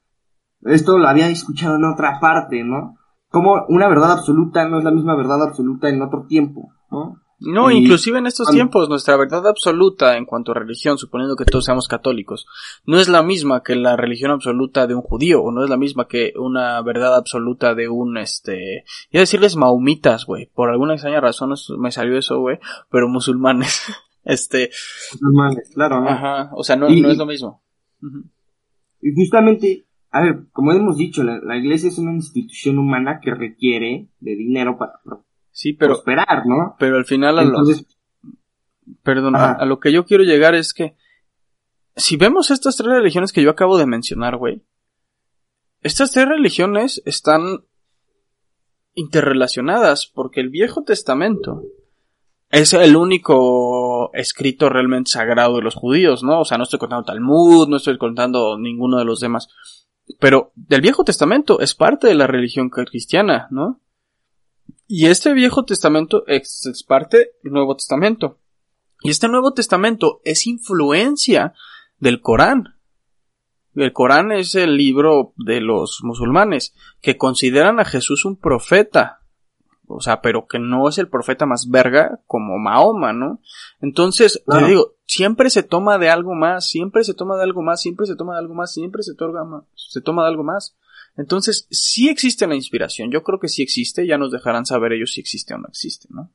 Esto 0.61 0.97
lo 0.97 1.07
había 1.07 1.29
escuchado 1.29 1.75
en 1.75 1.85
otra 1.85 2.19
parte, 2.19 2.63
¿no? 2.63 2.95
Como 3.29 3.65
una 3.69 3.87
verdad 3.87 4.11
absoluta 4.11 4.67
no 4.67 4.79
es 4.79 4.83
la 4.83 4.91
misma 4.91 5.15
verdad 5.15 5.43
absoluta 5.43 5.89
en 5.89 6.01
otro 6.01 6.25
tiempo, 6.25 6.73
¿no? 6.89 7.21
No, 7.39 7.69
Y- 7.69 7.77
inclusive 7.79 8.17
en 8.19 8.27
estos 8.27 8.49
tiempos, 8.49 8.87
nuestra 8.87 9.17
verdad 9.17 9.45
absoluta 9.47 10.15
en 10.17 10.25
cuanto 10.25 10.51
a 10.51 10.55
religión, 10.55 10.97
suponiendo 10.97 11.35
que 11.35 11.43
todos 11.45 11.65
seamos 11.65 11.87
católicos, 11.87 12.47
no 12.85 12.97
es 12.99 13.09
la 13.09 13.23
misma 13.23 13.61
que 13.61 13.75
la 13.75 13.97
religión 13.97 14.31
absoluta 14.31 14.87
de 14.87 14.95
un 14.95 15.01
judío, 15.01 15.41
o 15.43 15.51
no 15.51 15.63
es 15.63 15.69
la 15.69 15.75
misma 15.77 16.07
que 16.07 16.31
una 16.37 16.81
verdad 16.81 17.15
absoluta 17.15 17.75
de 17.75 17.89
un, 17.89 18.17
este, 18.17 18.85
iba 19.11 19.19
a 19.19 19.27
decirles 19.27 19.55
maumitas, 19.57 20.25
güey, 20.25 20.49
por 20.53 20.69
alguna 20.69 20.93
extraña 20.93 21.19
razón 21.19 21.53
me 21.77 21.91
salió 21.91 22.17
eso, 22.17 22.39
güey, 22.39 22.57
pero 22.89 23.09
musulmanes, 23.09 23.81
este, 24.23 24.69
Normales, 25.19 25.71
claro, 25.73 25.99
¿no? 26.01 26.09
ajá, 26.09 26.51
o 26.55 26.63
sea, 26.63 26.77
no, 26.77 26.89
Y- 26.89 27.01
no 27.01 27.09
es 27.09 27.17
lo 27.17 27.25
mismo. 27.25 27.61
Y 29.01 29.13
justamente, 29.13 29.85
a 30.11 30.21
ver, 30.21 30.45
como 30.51 30.71
hemos 30.71 30.97
dicho, 30.97 31.23
la, 31.23 31.39
la 31.39 31.57
iglesia 31.57 31.89
es 31.89 31.97
una 31.97 32.13
institución 32.13 32.79
humana 32.79 33.19
que 33.21 33.33
requiere 33.35 34.07
de 34.19 34.35
dinero 34.35 34.77
para 34.77 34.93
Sí, 35.55 35.71
pero, 35.71 35.93
prosperar, 35.93 36.45
¿no? 36.45 36.75
pero 36.77 36.97
al 36.97 37.05
final 37.05 37.39
a 37.39 37.41
lo, 37.41 37.47
Entonces, 37.47 37.85
Perdón, 39.03 39.37
a, 39.37 39.53
a 39.53 39.65
lo 39.65 39.79
que 39.79 39.93
yo 39.93 40.05
quiero 40.05 40.25
llegar 40.25 40.53
es 40.53 40.73
que 40.73 40.97
si 41.95 42.17
vemos 42.17 42.51
estas 42.51 42.75
tres 42.75 42.89
religiones 42.89 43.31
que 43.31 43.41
yo 43.41 43.49
acabo 43.51 43.77
de 43.77 43.85
mencionar, 43.85 44.35
güey, 44.35 44.65
estas 45.81 46.11
tres 46.11 46.27
religiones 46.27 47.01
están 47.05 47.63
interrelacionadas 48.95 50.11
porque 50.13 50.41
el 50.41 50.49
Viejo 50.49 50.83
Testamento 50.83 51.63
es 52.49 52.73
el 52.73 52.97
único 52.97 54.13
escrito 54.13 54.67
realmente 54.67 55.11
sagrado 55.11 55.55
de 55.55 55.61
los 55.61 55.75
judíos, 55.75 56.21
¿no? 56.21 56.41
O 56.41 56.45
sea, 56.45 56.57
no 56.57 56.65
estoy 56.65 56.79
contando 56.79 57.05
Talmud, 57.05 57.69
no 57.69 57.77
estoy 57.77 57.97
contando 57.97 58.57
ninguno 58.59 58.97
de 58.97 59.05
los 59.05 59.21
demás. 59.21 59.47
Pero 60.19 60.51
del 60.55 60.81
Viejo 60.81 61.05
Testamento 61.05 61.61
es 61.61 61.75
parte 61.75 62.07
de 62.07 62.15
la 62.15 62.27
religión 62.27 62.69
cristiana, 62.69 63.47
¿no? 63.51 63.79
Y 64.87 65.07
este 65.07 65.33
Viejo 65.33 65.65
Testamento 65.65 66.25
es, 66.27 66.65
es 66.65 66.83
parte 66.83 67.31
del 67.43 67.53
Nuevo 67.53 67.75
Testamento. 67.75 68.39
Y 69.01 69.09
este 69.09 69.27
Nuevo 69.27 69.53
Testamento 69.53 70.21
es 70.23 70.47
influencia 70.47 71.53
del 71.99 72.21
Corán. 72.21 72.75
El 73.75 73.91
Corán 73.93 74.31
es 74.31 74.55
el 74.55 74.77
libro 74.77 75.33
de 75.37 75.59
los 75.59 75.99
musulmanes 76.03 76.73
que 77.01 77.17
consideran 77.17 77.79
a 77.79 77.85
Jesús 77.85 78.25
un 78.25 78.37
profeta. 78.37 79.21
O 79.87 80.01
sea, 80.01 80.21
pero 80.21 80.47
que 80.47 80.59
no 80.59 80.87
es 80.87 80.97
el 80.97 81.09
profeta 81.09 81.45
más 81.45 81.69
verga 81.69 82.19
como 82.25 82.57
Mahoma, 82.57 83.13
¿no? 83.13 83.39
Entonces, 83.81 84.41
Claro. 84.45 84.67
digo, 84.67 84.93
siempre 85.05 85.49
se 85.49 85.61
toma 85.61 85.97
de 85.97 86.09
algo 86.09 86.33
más, 86.33 86.67
siempre 86.67 87.03
se 87.03 87.13
toma 87.13 87.35
de 87.37 87.43
algo 87.43 87.61
más, 87.61 87.81
siempre 87.81 88.07
se 88.07 88.15
toma 88.15 88.33
de 88.33 88.39
algo 88.39 88.55
más, 88.55 88.73
siempre 88.73 89.03
se 89.03 89.13
toma, 89.13 89.65
se 89.75 90.01
toma 90.01 90.23
de 90.23 90.29
algo 90.29 90.43
más. 90.43 90.75
Entonces, 91.17 91.67
sí 91.71 92.09
existe 92.09 92.45
la 92.47 92.55
inspiración. 92.55 93.09
Yo 93.11 93.23
creo 93.23 93.39
que 93.39 93.47
sí 93.47 93.61
existe. 93.61 94.05
Ya 94.05 94.17
nos 94.17 94.31
dejarán 94.31 94.65
saber 94.65 94.93
ellos 94.93 95.13
si 95.13 95.21
existe 95.21 95.53
o 95.53 95.57
no 95.57 95.67
existe, 95.67 96.07
¿no? 96.11 96.31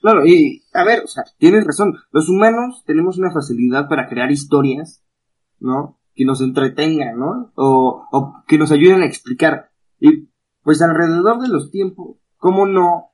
Claro, 0.00 0.26
y 0.26 0.62
a 0.74 0.84
ver, 0.84 1.02
o 1.04 1.06
sea, 1.06 1.24
tienes 1.38 1.64
razón. 1.64 1.94
Los 2.10 2.28
humanos 2.28 2.82
tenemos 2.84 3.16
una 3.16 3.32
facilidad 3.32 3.88
para 3.88 4.06
crear 4.08 4.30
historias, 4.30 5.02
¿no? 5.60 5.98
Que 6.14 6.24
nos 6.24 6.40
entretengan, 6.42 7.18
¿no? 7.18 7.52
O, 7.54 8.06
o 8.12 8.34
que 8.46 8.58
nos 8.58 8.70
ayuden 8.70 9.02
a 9.02 9.06
explicar. 9.06 9.70
Y 9.98 10.28
pues 10.62 10.82
alrededor 10.82 11.40
de 11.40 11.48
los 11.48 11.70
tiempos, 11.70 12.18
¿cómo 12.36 12.66
no? 12.66 13.12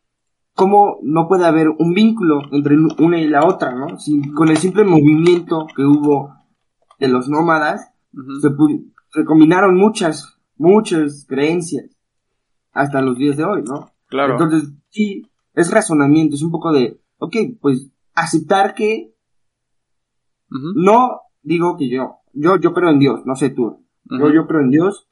¿Cómo 0.54 0.98
no 1.02 1.28
puede 1.28 1.46
haber 1.46 1.68
un 1.68 1.94
vínculo 1.94 2.40
entre 2.52 2.76
una 2.98 3.20
y 3.20 3.28
la 3.28 3.46
otra, 3.46 3.72
¿no? 3.72 3.98
Si, 3.98 4.20
con 4.32 4.48
el 4.48 4.56
simple 4.56 4.84
movimiento 4.84 5.66
que 5.76 5.84
hubo 5.84 6.34
de 6.98 7.08
los 7.08 7.28
nómadas, 7.28 7.92
pu- 8.12 8.40
se 8.40 8.48
combinaron 9.26 9.76
muchas, 9.76 10.38
muchas 10.56 11.26
creencias 11.28 11.96
hasta 12.72 13.00
los 13.00 13.18
días 13.18 13.36
de 13.36 13.44
hoy, 13.44 13.62
¿no? 13.62 13.90
Claro. 14.06 14.32
Entonces, 14.34 14.70
sí, 14.90 15.26
es 15.54 15.70
razonamiento, 15.70 16.36
es 16.36 16.42
un 16.42 16.50
poco 16.50 16.72
de, 16.72 17.00
ok, 17.18 17.36
pues 17.60 17.90
aceptar 18.14 18.74
que 18.74 19.14
no 20.48 21.20
digo 21.42 21.76
que 21.76 21.88
yo, 21.88 22.16
yo, 22.32 22.56
yo 22.56 22.72
creo 22.72 22.90
en 22.90 22.98
Dios, 22.98 23.20
no 23.24 23.36
sé 23.36 23.50
tú, 23.50 23.84
yo, 24.04 24.32
yo 24.32 24.46
creo 24.46 24.60
en 24.60 24.70
Dios 24.70 25.08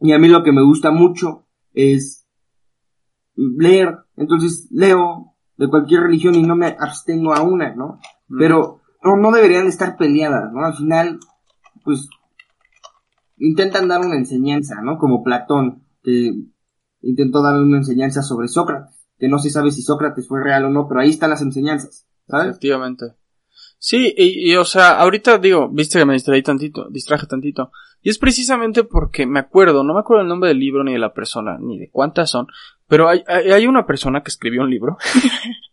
y 0.00 0.12
a 0.12 0.18
mí 0.18 0.28
lo 0.28 0.42
que 0.42 0.52
me 0.52 0.62
gusta 0.62 0.90
mucho 0.90 1.46
es 1.74 2.26
leer, 3.34 3.98
entonces 4.16 4.68
leo 4.70 5.34
de 5.56 5.68
cualquier 5.68 6.02
religión 6.02 6.34
y 6.34 6.42
no 6.42 6.56
me 6.56 6.76
abstengo 6.78 7.34
a 7.34 7.42
una, 7.42 7.74
¿no? 7.74 7.98
Pero 8.38 8.80
no, 9.02 9.16
no 9.16 9.30
deberían 9.30 9.66
estar 9.66 9.96
peleadas, 9.96 10.52
¿no? 10.52 10.64
Al 10.64 10.74
final, 10.74 11.20
pues, 11.84 12.08
intentan 13.42 13.88
dar 13.88 14.00
una 14.00 14.16
enseñanza, 14.16 14.80
¿no? 14.82 14.98
Como 14.98 15.22
Platón, 15.22 15.82
que 16.02 16.32
intentó 17.00 17.42
dar 17.42 17.60
una 17.60 17.78
enseñanza 17.78 18.22
sobre 18.22 18.48
Sócrates, 18.48 19.08
que 19.18 19.28
no 19.28 19.38
se 19.38 19.50
sabe 19.50 19.72
si 19.72 19.82
Sócrates 19.82 20.28
fue 20.28 20.42
real 20.42 20.64
o 20.64 20.70
no, 20.70 20.88
pero 20.88 21.00
ahí 21.00 21.10
están 21.10 21.30
las 21.30 21.42
enseñanzas, 21.42 22.06
¿sabes? 22.28 22.50
Efectivamente. 22.50 23.06
Sí, 23.78 24.14
y, 24.16 24.54
o 24.54 24.64
sea, 24.64 24.92
ahorita 25.00 25.38
digo, 25.38 25.68
viste 25.68 25.98
que 25.98 26.04
me 26.04 26.12
distraí 26.12 26.40
tantito, 26.42 26.88
distraje 26.88 27.26
tantito. 27.26 27.72
Y 28.00 28.10
es 28.10 28.18
precisamente 28.18 28.84
porque 28.84 29.26
me 29.26 29.40
acuerdo, 29.40 29.82
no 29.82 29.92
me 29.92 30.00
acuerdo 30.00 30.22
el 30.22 30.28
nombre 30.28 30.48
del 30.48 30.60
libro 30.60 30.84
ni 30.84 30.92
de 30.92 31.00
la 31.00 31.12
persona, 31.12 31.58
ni 31.60 31.78
de 31.78 31.90
cuántas 31.90 32.30
son, 32.30 32.46
pero 32.86 33.08
hay, 33.08 33.24
hay, 33.26 33.66
una 33.66 33.86
persona 33.86 34.22
que 34.22 34.28
escribió 34.28 34.62
un 34.62 34.70
libro 34.70 34.98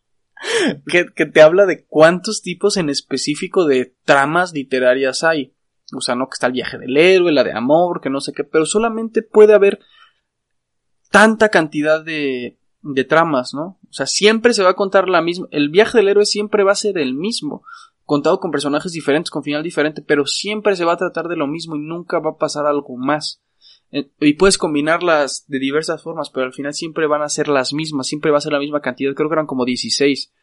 que 0.88 1.26
te 1.26 1.42
habla 1.42 1.68
de 1.68 1.86
cuántos 1.86 2.42
tipos 2.42 2.78
en 2.78 2.90
específico 2.90 3.66
de 3.66 3.96
tramas 4.06 4.54
literarias 4.54 5.24
hay. 5.24 5.54
O 5.94 6.02
sea, 6.02 6.16
no 6.16 6.28
que 6.28 6.34
está 6.34 6.48
el 6.48 6.54
viaje 6.54 6.78
del 6.78 6.96
héroe, 6.98 7.32
la 7.32 7.44
de 7.44 7.54
amor, 7.54 8.02
que 8.02 8.10
no 8.10 8.22
sé 8.22 8.34
qué, 8.34 8.44
pero 8.44 8.66
solamente 8.66 9.22
puede 9.22 9.54
haber 9.54 9.80
tanta 11.12 11.50
cantidad 11.50 12.04
de, 12.04 12.60
de 12.82 13.04
tramas, 13.04 13.54
¿no? 13.54 13.80
O 13.90 13.94
sea, 13.94 14.06
siempre 14.06 14.54
se 14.54 14.64
va 14.64 14.72
a 14.72 14.76
contar 14.76 15.10
la 15.10 15.22
misma. 15.22 15.48
El 15.52 15.70
viaje 15.70 15.98
del 15.98 16.10
héroe 16.10 16.26
siempre 16.26 16.64
va 16.64 16.72
a 16.72 16.76
ser 16.76 16.98
el 16.98 17.14
mismo, 17.14 17.64
contado 18.06 18.40
con 18.40 18.52
personajes 18.52 18.92
diferentes, 18.92 19.32
con 19.32 19.44
final 19.44 19.64
diferente, 19.64 20.02
pero 20.02 20.26
siempre 20.26 20.76
se 20.76 20.86
va 20.86 20.94
a 20.94 20.98
tratar 20.98 21.28
de 21.28 21.36
lo 21.36 21.48
mismo 21.48 21.76
y 21.76 21.80
nunca 21.80 22.20
va 22.20 22.32
a 22.32 22.38
pasar 22.38 22.66
algo 22.66 22.98
más. 22.98 23.42
Eh, 23.92 24.12
Y 24.20 24.34
puedes 24.34 24.58
combinarlas 24.58 25.46
de 25.48 25.60
diversas 25.60 26.04
formas, 26.04 26.30
pero 26.30 26.46
al 26.46 26.54
final 26.54 26.74
siempre 26.74 27.08
van 27.08 27.22
a 27.22 27.30
ser 27.30 27.48
las 27.48 27.74
mismas, 27.74 28.08
siempre 28.08 28.32
va 28.32 28.38
a 28.38 28.42
ser 28.42 28.54
la 28.54 28.60
misma 28.60 28.82
cantidad, 28.82 29.14
creo 29.14 29.30
que 29.30 29.34
eran 29.34 29.48
como 29.48 29.66
16. 29.66 30.34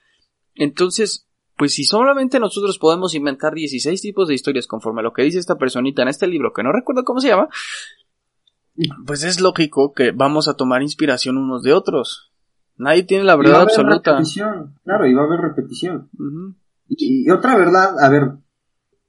Entonces, 0.54 1.25
pues 1.56 1.74
si 1.74 1.84
solamente 1.84 2.38
nosotros 2.38 2.78
podemos 2.78 3.14
inventar 3.14 3.54
16 3.54 4.00
tipos 4.00 4.28
de 4.28 4.34
historias 4.34 4.66
conforme 4.66 5.00
a 5.00 5.04
lo 5.04 5.12
que 5.12 5.22
dice 5.22 5.38
esta 5.38 5.56
personita 5.56 6.02
en 6.02 6.08
este 6.08 6.26
libro, 6.26 6.52
que 6.52 6.62
no 6.62 6.72
recuerdo 6.72 7.04
cómo 7.04 7.20
se 7.20 7.28
llama, 7.28 7.48
pues 9.06 9.24
es 9.24 9.40
lógico 9.40 9.92
que 9.92 10.12
vamos 10.12 10.48
a 10.48 10.54
tomar 10.54 10.82
inspiración 10.82 11.38
unos 11.38 11.62
de 11.62 11.72
otros. 11.72 12.32
Nadie 12.76 13.04
tiene 13.04 13.24
la 13.24 13.32
Y 13.32 13.36
va 13.36 13.42
a 13.42 13.42
verdad 13.42 13.60
haber 13.62 13.68
absoluta. 13.70 14.10
repetición, 14.12 14.74
claro, 14.84 15.06
y 15.06 15.14
va 15.14 15.22
a 15.22 15.26
haber 15.26 15.40
repetición. 15.40 16.10
Y, 16.88 17.24
y 17.26 17.30
otra 17.30 17.56
verdad, 17.56 17.98
a 17.98 18.08
ver, 18.10 18.32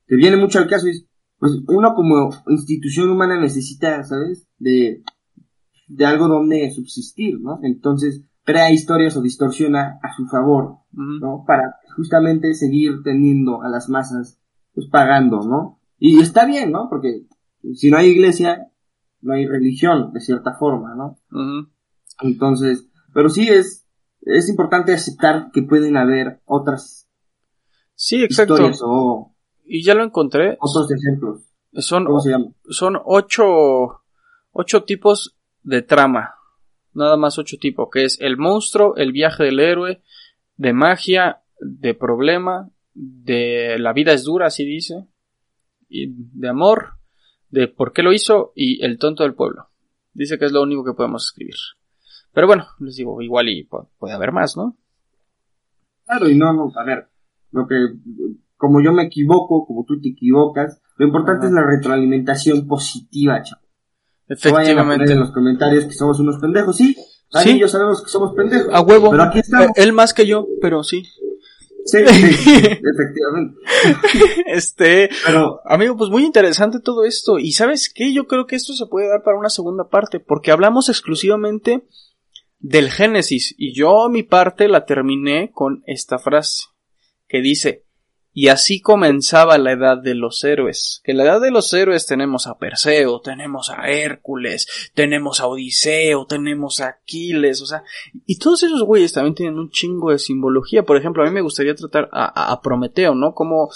que 0.07 0.15
viene 0.15 0.37
mucho 0.37 0.59
al 0.59 0.67
caso 0.67 0.87
es, 0.87 1.05
pues 1.37 1.51
uno 1.67 1.93
como 1.93 2.29
institución 2.47 3.09
humana 3.09 3.39
necesita, 3.39 4.03
¿sabes? 4.05 4.47
De, 4.57 5.03
de 5.87 6.05
algo 6.05 6.29
donde 6.29 6.71
subsistir, 6.71 7.39
¿no? 7.41 7.59
Entonces, 7.61 8.21
crea 8.43 8.71
historias 8.71 9.17
o 9.17 9.21
distorsiona 9.21 9.99
a 10.01 10.15
su 10.15 10.25
favor. 10.27 10.77
¿no? 10.93 11.43
Para 11.45 11.75
justamente 11.97 12.53
seguir 12.53 13.01
teniendo 13.03 13.61
a 13.61 13.67
las 13.69 13.89
masas, 13.89 14.39
pues 14.73 14.87
pagando, 14.87 15.41
¿no? 15.41 15.81
Y 15.99 16.21
está 16.21 16.45
bien, 16.45 16.71
¿no? 16.71 16.87
Porque 16.89 17.25
si 17.73 17.91
no 17.91 17.97
hay 17.97 18.07
iglesia, 18.11 18.71
no 19.21 19.33
hay 19.33 19.45
religión, 19.47 20.13
de 20.13 20.21
cierta 20.21 20.53
forma, 20.53 20.95
¿no? 20.95 21.17
Entonces, 22.21 22.87
pero 23.13 23.29
sí 23.29 23.49
es, 23.49 23.85
es 24.21 24.47
importante 24.49 24.93
aceptar 24.93 25.49
que 25.51 25.63
pueden 25.63 25.97
haber 25.97 26.41
otras 26.45 27.09
Sí, 27.95 28.23
exacto. 28.23 28.53
historias 28.53 28.81
o 28.83 29.35
Y 29.65 29.83
ya 29.83 29.95
lo 29.95 30.03
encontré. 30.03 30.55
otros 30.59 30.87
ejemplos. 30.91 31.41
Son, 31.73 32.05
¿Cómo 32.05 32.19
se 32.19 32.29
llama? 32.29 32.45
son 32.69 32.97
ocho, 33.05 34.03
ocho 34.51 34.83
tipos 34.83 35.35
de 35.63 35.81
trama. 35.81 36.35
Nada 36.93 37.17
más 37.17 37.37
ocho 37.37 37.57
tipos, 37.59 37.89
que 37.91 38.03
es 38.05 38.17
el 38.21 38.37
monstruo, 38.37 38.95
el 38.95 39.11
viaje 39.11 39.43
del 39.43 39.59
héroe, 39.59 40.01
de 40.55 40.73
magia, 40.73 41.41
de 41.59 41.93
problema, 41.93 42.69
de 42.93 43.77
la 43.79 43.93
vida 43.93 44.13
es 44.13 44.23
dura, 44.23 44.47
así 44.47 44.65
dice, 44.65 45.05
y 45.89 46.07
de 46.13 46.47
amor, 46.49 46.93
de 47.49 47.67
por 47.67 47.93
qué 47.93 48.03
lo 48.03 48.11
hizo 48.13 48.51
y 48.55 48.83
el 48.83 48.97
tonto 48.97 49.23
del 49.23 49.33
pueblo. 49.35 49.67
Dice 50.13 50.37
que 50.37 50.45
es 50.45 50.51
lo 50.51 50.61
único 50.63 50.83
que 50.83 50.93
podemos 50.93 51.25
escribir. 51.27 51.55
Pero 52.33 52.47
bueno, 52.47 52.65
les 52.79 52.95
digo, 52.95 53.21
igual 53.21 53.49
y 53.49 53.67
pu- 53.67 53.87
puede 53.97 54.13
haber 54.13 54.31
más, 54.31 54.57
¿no? 54.57 54.77
Claro, 56.05 56.29
y 56.29 56.35
no, 56.37 56.53
no, 56.53 56.71
a 56.75 56.83
ver, 56.83 57.07
lo 57.51 57.67
que, 57.67 57.75
como 58.55 58.81
yo 58.81 58.91
me 58.93 59.03
equivoco, 59.03 59.65
como 59.65 59.85
tú 59.85 59.99
te 59.99 60.09
equivocas, 60.09 60.81
lo 60.97 61.05
importante 61.05 61.45
Ajá. 61.45 61.47
es 61.47 61.53
la 61.53 61.63
retroalimentación 61.65 62.67
positiva, 62.67 63.41
chaval. 63.43 63.63
No 64.29 64.35
vayan 64.51 64.77
a 64.79 64.81
Efectivamente. 64.81 65.13
en 65.13 65.19
los 65.19 65.31
comentarios 65.31 65.85
que 65.85 65.93
somos 65.93 66.19
unos 66.19 66.37
pendejos, 66.39 66.75
sí, 66.75 66.95
Sí. 67.43 67.59
yo 67.59 67.67
sabemos 67.67 68.01
que 68.03 68.09
somos 68.09 68.33
pendejos. 68.33 68.73
A 68.73 68.81
huevo. 68.81 69.11
Pero 69.11 69.23
aquí 69.23 69.39
estamos. 69.39 69.67
Eh, 69.67 69.71
Él 69.83 69.91
más 69.93 70.13
que 70.13 70.25
yo, 70.25 70.47
pero 70.61 70.81
sí. 70.83 71.03
Sí, 71.87 71.99
sí, 72.05 72.33
sí, 72.33 72.55
efectivamente. 72.55 73.59
Este, 74.45 75.09
Pero, 75.25 75.61
amigo, 75.65 75.95
pues 75.95 76.09
muy 76.09 76.23
interesante 76.23 76.79
todo 76.79 77.05
esto. 77.05 77.39
Y 77.39 77.53
sabes 77.53 77.91
qué, 77.93 78.13
yo 78.13 78.27
creo 78.27 78.45
que 78.45 78.57
esto 78.57 78.73
se 78.73 78.85
puede 78.87 79.07
dar 79.07 79.23
para 79.23 79.39
una 79.39 79.49
segunda 79.49 79.87
parte, 79.87 80.19
porque 80.19 80.51
hablamos 80.51 80.89
exclusivamente 80.89 81.83
del 82.59 82.91
Génesis. 82.91 83.55
Y 83.57 83.73
yo 83.73 84.09
mi 84.09 84.23
parte 84.23 84.67
la 84.67 84.85
terminé 84.85 85.51
con 85.53 85.81
esta 85.85 86.19
frase 86.19 86.65
que 87.27 87.41
dice, 87.41 87.86
y 88.39 88.49
así 88.49 88.81
comenzaba 88.81 89.57
la 89.57 89.71
edad 89.71 89.97
de 89.97 90.13
los 90.13 90.43
héroes. 90.43 91.01
Que 91.03 91.13
en 91.13 91.17
la 91.17 91.23
edad 91.23 91.41
de 91.41 91.49
los 91.49 91.73
héroes 91.73 92.05
tenemos 92.05 92.45
a 92.45 92.59
Perseo, 92.59 93.19
tenemos 93.19 93.71
a 93.71 93.89
Hércules, 93.89 94.91
tenemos 94.93 95.39
a 95.41 95.47
Odiseo, 95.47 96.27
tenemos 96.27 96.79
a 96.79 96.89
Aquiles, 96.89 97.63
o 97.63 97.65
sea, 97.65 97.81
y 98.27 98.37
todos 98.37 98.61
esos 98.61 98.83
güeyes 98.83 99.11
también 99.11 99.33
tienen 99.33 99.57
un 99.57 99.71
chingo 99.71 100.11
de 100.11 100.19
simbología. 100.19 100.83
Por 100.83 100.97
ejemplo, 100.97 101.23
a 101.23 101.25
mí 101.25 101.31
me 101.31 101.41
gustaría 101.41 101.73
tratar 101.73 102.09
a, 102.11 102.51
a- 102.53 102.61
Prometeo, 102.61 103.15
¿no? 103.15 103.33
Como 103.33 103.69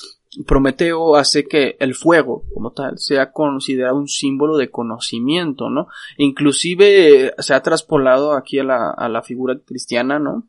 Prometeo 0.46 1.16
hace 1.16 1.46
que 1.46 1.76
el 1.80 1.96
fuego, 1.96 2.44
como 2.54 2.72
tal, 2.72 3.00
sea 3.00 3.32
considerado 3.32 3.96
un 3.98 4.08
símbolo 4.08 4.58
de 4.58 4.70
conocimiento, 4.70 5.72
¿no? 5.72 5.88
Inclusive 6.18 7.26
eh, 7.30 7.34
se 7.40 7.56
ha 7.56 7.64
traspolado 7.64 8.34
aquí 8.34 8.60
a 8.60 8.64
la, 8.64 8.92
a 8.92 9.10
la 9.10 9.24
figura 9.24 9.58
cristiana, 9.66 10.20
¿no? 10.20 10.48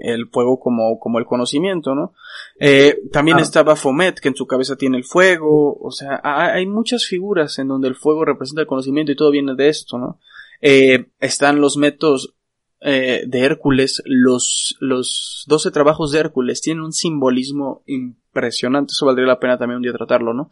El 0.00 0.28
fuego 0.28 0.58
como, 0.60 0.98
como 0.98 1.18
el 1.18 1.24
conocimiento, 1.26 1.94
¿no? 1.94 2.14
Eh, 2.58 2.96
también 3.12 3.38
Ah. 3.38 3.42
estaba 3.42 3.76
Fomet, 3.76 4.18
que 4.20 4.28
en 4.28 4.36
su 4.36 4.46
cabeza 4.46 4.76
tiene 4.76 4.96
el 4.98 5.04
fuego, 5.04 5.76
o 5.80 5.90
sea, 5.90 6.20
ha- 6.22 6.52
hay 6.54 6.66
muchas 6.66 7.04
figuras 7.06 7.58
en 7.58 7.68
donde 7.68 7.88
el 7.88 7.94
fuego 7.94 8.24
representa 8.24 8.60
el 8.62 8.66
conocimiento 8.66 9.12
y 9.12 9.16
todo 9.16 9.30
viene 9.30 9.54
de 9.54 9.68
esto, 9.68 9.98
¿no? 9.98 10.18
Eh, 10.60 11.06
están 11.20 11.60
los 11.60 11.76
métodos 11.76 12.34
eh, 12.84 13.22
de 13.28 13.40
Hércules, 13.40 14.02
los, 14.06 14.76
los 14.80 15.44
12 15.46 15.70
trabajos 15.70 16.10
de 16.10 16.18
Hércules 16.18 16.60
tienen 16.60 16.82
un 16.82 16.92
simbolismo 16.92 17.82
impresionante, 17.86 18.90
eso 18.90 19.06
valdría 19.06 19.26
la 19.28 19.38
pena 19.38 19.56
también 19.56 19.76
un 19.76 19.82
día 19.82 19.92
tratarlo, 19.92 20.34
¿no? 20.34 20.50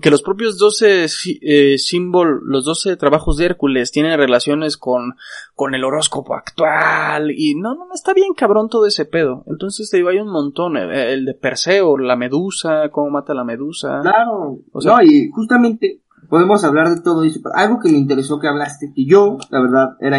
Que 0.00 0.10
los 0.10 0.22
propios 0.22 0.56
12 0.58 1.08
sí- 1.08 1.38
eh, 1.42 1.76
símbol, 1.76 2.40
los 2.46 2.64
12 2.64 2.96
trabajos 2.96 3.36
de 3.36 3.44
Hércules 3.46 3.90
tienen 3.90 4.16
relaciones 4.18 4.76
con, 4.78 5.16
con 5.54 5.74
el 5.74 5.84
horóscopo 5.84 6.34
actual 6.34 7.30
y 7.30 7.54
no, 7.56 7.74
no, 7.74 7.86
está 7.94 8.14
bien 8.14 8.32
cabrón 8.34 8.68
todo 8.70 8.86
ese 8.86 9.04
pedo. 9.04 9.44
Entonces 9.46 9.90
te 9.90 9.98
digo, 9.98 10.08
hay 10.08 10.18
un 10.18 10.30
montón, 10.32 10.76
eh, 10.76 11.12
el 11.12 11.24
de 11.26 11.34
Perseo, 11.34 11.98
la 11.98 12.16
medusa, 12.16 12.88
cómo 12.90 13.10
mata 13.10 13.34
la 13.34 13.44
medusa. 13.44 14.00
claro, 14.02 14.60
O 14.72 14.80
sea- 14.80 14.92
no, 14.96 15.02
y 15.02 15.28
justamente 15.30 16.00
podemos 16.30 16.64
hablar 16.64 16.88
de 16.88 17.02
todo 17.02 17.24
eso. 17.24 17.40
pero 17.42 17.54
algo 17.56 17.78
que 17.80 17.90
me 17.90 17.98
interesó 17.98 18.38
que 18.40 18.48
hablaste, 18.48 18.92
que 18.94 19.04
yo, 19.04 19.36
la 19.50 19.60
verdad, 19.60 19.96
era 20.00 20.18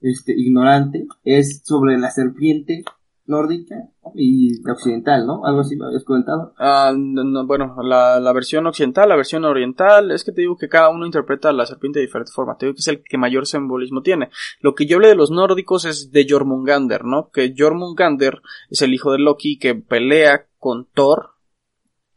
este, 0.00 0.32
ignorante, 0.36 1.06
es 1.24 1.62
sobre 1.64 1.98
la 1.98 2.10
serpiente 2.10 2.84
nórdica 3.28 3.76
y 4.14 4.68
occidental, 4.68 5.26
¿no? 5.26 5.44
Algo 5.44 5.60
así 5.60 5.76
me 5.76 5.86
habías 5.86 6.02
comentado. 6.04 6.54
Ah, 6.58 6.92
no, 6.96 7.22
no, 7.24 7.46
bueno, 7.46 7.76
la, 7.82 8.18
la 8.18 8.32
versión 8.32 8.66
occidental, 8.66 9.08
la 9.08 9.16
versión 9.16 9.44
oriental, 9.44 10.10
es 10.10 10.24
que 10.24 10.32
te 10.32 10.40
digo 10.40 10.56
que 10.56 10.68
cada 10.68 10.88
uno 10.88 11.06
interpreta 11.06 11.50
a 11.50 11.52
la 11.52 11.66
serpiente 11.66 12.00
de 12.00 12.06
diferente 12.06 12.32
forma. 12.34 12.56
Te 12.56 12.66
digo 12.66 12.74
que 12.74 12.80
es 12.80 12.88
el 12.88 13.02
que 13.04 13.18
mayor 13.18 13.46
simbolismo 13.46 14.02
tiene. 14.02 14.30
Lo 14.60 14.74
que 14.74 14.86
yo 14.86 14.96
hablé 14.96 15.08
de 15.08 15.14
los 15.14 15.30
nórdicos 15.30 15.84
es 15.84 16.10
de 16.10 16.26
Jormungander, 16.28 17.04
¿no? 17.04 17.30
Que 17.32 17.54
Jormungander 17.56 18.40
es 18.70 18.82
el 18.82 18.94
hijo 18.94 19.12
de 19.12 19.18
Loki 19.18 19.58
que 19.58 19.74
pelea 19.76 20.46
con 20.58 20.86
Thor 20.94 21.30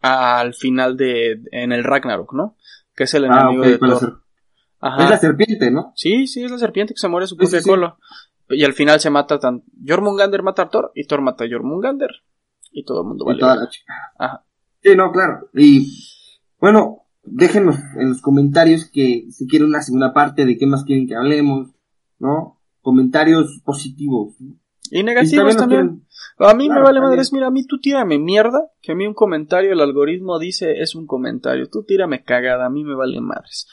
al 0.02 0.54
final 0.54 0.98
de, 0.98 1.42
en 1.52 1.72
el 1.72 1.84
Ragnarok, 1.84 2.34
¿no? 2.34 2.56
Que 2.96 3.04
es 3.04 3.14
el 3.14 3.26
Ah, 3.26 3.42
enemigo 3.42 3.64
de 3.64 3.78
Thor. 3.78 4.00
ser- 4.00 4.14
Ajá. 4.84 5.04
Es 5.04 5.10
la 5.12 5.18
serpiente, 5.20 5.70
¿no? 5.70 5.92
Sí, 5.96 6.26
sí, 6.26 6.44
es 6.44 6.50
la 6.50 6.58
serpiente 6.58 6.96
que 6.96 7.00
se 7.00 7.08
muere 7.08 7.28
su 7.28 7.36
sí, 7.36 7.40
propia 7.42 7.62
sí. 7.62 7.70
cola. 7.70 7.98
Y 8.54 8.64
al 8.64 8.74
final 8.74 9.00
se 9.00 9.10
mata 9.10 9.40
tan... 9.40 9.64
Jormungander 9.86 10.44
mata 10.44 10.64
a 10.64 10.70
Thor 10.70 10.92
y 10.96 11.06
Thor 11.06 11.22
mata 11.22 11.44
a 11.44 11.48
Jormungander. 11.50 12.10
Y 12.72 12.86
todo 12.86 13.02
el 13.02 13.08
mundo 13.08 13.26
vale. 13.26 13.40
toda 13.40 13.56
la 13.56 13.70
chica. 13.70 13.94
Ajá. 14.18 14.46
Sí, 14.82 14.96
no, 14.96 15.12
claro. 15.12 15.50
Y 15.54 15.88
bueno, 16.60 17.06
déjenos 17.24 17.76
en 17.98 18.10
los 18.10 18.22
comentarios 18.22 18.90
que 18.90 19.28
si 19.32 19.48
quieren 19.48 19.70
una 19.70 19.82
segunda 19.82 20.14
parte 20.14 20.46
de 20.46 20.58
qué 20.58 20.66
más 20.66 20.84
quieren 20.84 21.08
que 21.08 21.16
hablemos, 21.16 21.70
¿no? 22.20 22.60
Comentarios 22.82 23.62
positivos. 23.64 24.36
Y 24.90 25.04
negativos 25.04 25.56
también. 25.56 26.06
A 26.38 26.54
mí 26.54 26.68
me 26.68 26.76
vale 26.76 27.00
también. 27.00 27.04
madres, 27.04 27.32
mira, 27.32 27.48
a 27.48 27.52
mí 27.52 27.66
tú 27.66 27.80
tírame 27.80 28.18
mierda, 28.18 28.72
que 28.82 28.92
a 28.92 28.96
mí 28.96 29.06
un 29.06 29.14
comentario, 29.14 29.72
el 29.72 29.80
algoritmo 29.80 30.40
dice 30.40 30.82
es 30.82 30.96
un 30.96 31.06
comentario, 31.06 31.70
tú 31.70 31.84
tírame 31.84 32.24
cagada, 32.24 32.66
a 32.66 32.70
mí 32.70 32.84
me 32.84 32.96
vale 32.96 33.22
madres. 33.22 33.68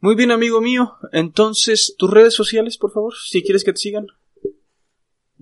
Muy 0.00 0.14
bien, 0.14 0.30
amigo 0.30 0.60
mío, 0.60 0.92
entonces, 1.12 1.94
tus 1.98 2.10
redes 2.10 2.34
sociales, 2.34 2.78
por 2.78 2.92
favor, 2.92 3.14
si 3.14 3.42
quieres 3.42 3.64
que 3.64 3.72
te 3.72 3.78
sigan. 3.78 4.06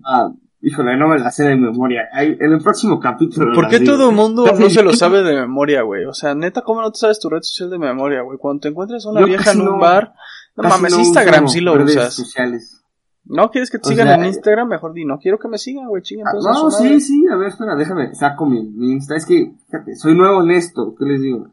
Ah, 0.05 0.31
híjole, 0.63 0.97
no 0.97 1.09
me 1.09 1.19
la 1.19 1.31
sé 1.31 1.45
de 1.45 1.57
memoria. 1.57 2.09
En 2.15 2.53
el 2.53 2.61
próximo 2.63 2.99
capítulo. 2.99 3.55
¿Por 3.55 3.69
qué 3.69 3.81
todo 3.81 4.11
el 4.11 4.17
mundo 4.17 4.45
no 4.59 4.71
se 4.71 4.83
lo 4.83 4.93
sabe 4.95 5.23
de 5.23 5.35
memoria, 5.41 5.83
güey? 5.83 6.05
O 6.07 6.15
sea, 6.15 6.35
neta, 6.35 6.63
¿cómo 6.63 6.81
no 6.81 6.91
te 6.91 6.99
sabes 6.99 7.19
tu 7.21 7.29
red 7.29 7.43
social 7.43 7.71
de 7.71 7.79
memoria, 7.79 8.23
güey? 8.23 8.39
Cuando 8.39 8.61
te 8.61 8.69
encuentras 8.69 9.05
a 9.07 9.11
una 9.11 9.21
Yo 9.21 9.27
vieja 9.27 9.53
en 9.53 9.61
un 9.61 9.67
no- 9.67 9.79
bar, 9.79 10.15
no 10.57 10.69
mames, 10.69 10.93
no 10.93 11.01
Instagram 11.01 11.49
sí 11.49 11.61
lo 11.61 11.75
usas. 11.83 12.15
sociales. 12.15 12.83
¿No 13.29 13.51
quieres 13.51 13.71
que 13.71 13.79
te 13.79 13.89
O 13.89 13.91
sigan 13.91 14.07
sea, 14.07 14.17
en 14.17 14.25
Instagram? 14.27 14.69
Mejor 14.69 14.93
di, 14.93 15.05
no 15.05 15.19
quiero 15.19 15.39
que 15.39 15.49
me 15.49 15.59
sigan, 15.59 15.89
güey, 15.89 16.01
chinga. 16.03 16.31
Ah, 16.31 16.33
no, 16.41 16.71
sí, 16.71 17.01
sí, 17.01 17.27
a 17.31 17.35
ver, 17.37 17.49
espera, 17.49 17.75
déjame, 17.75 18.15
saco 18.15 18.47
mi, 18.47 18.63
mi 18.63 18.93
Insta. 18.93 19.17
Es 19.17 19.27
que, 19.27 19.53
fíjate, 19.67 19.97
soy 19.97 20.15
nuevo 20.17 20.43
en 20.45 20.53
esto, 20.53 20.95
¿qué 20.97 21.05
les 21.05 21.21
digo? 21.21 21.49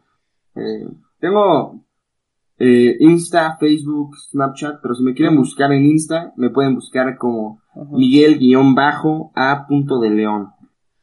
Eh, 0.56 0.88
tengo 1.20 1.84
eh, 2.60 2.97
Insta, 2.99 3.58
Facebook, 3.60 4.16
Snapchat, 4.18 4.80
pero 4.82 4.95
si 4.95 5.04
me 5.04 5.14
quieren 5.14 5.36
buscar 5.36 5.72
en 5.72 5.86
Insta, 5.86 6.34
me 6.38 6.49
pueden 6.49 6.76
buscar 6.76 7.18
como. 7.18 7.62
Miguel-A. 7.91 9.66
punto 9.68 9.99
de 9.99 10.10
León. 10.12 10.49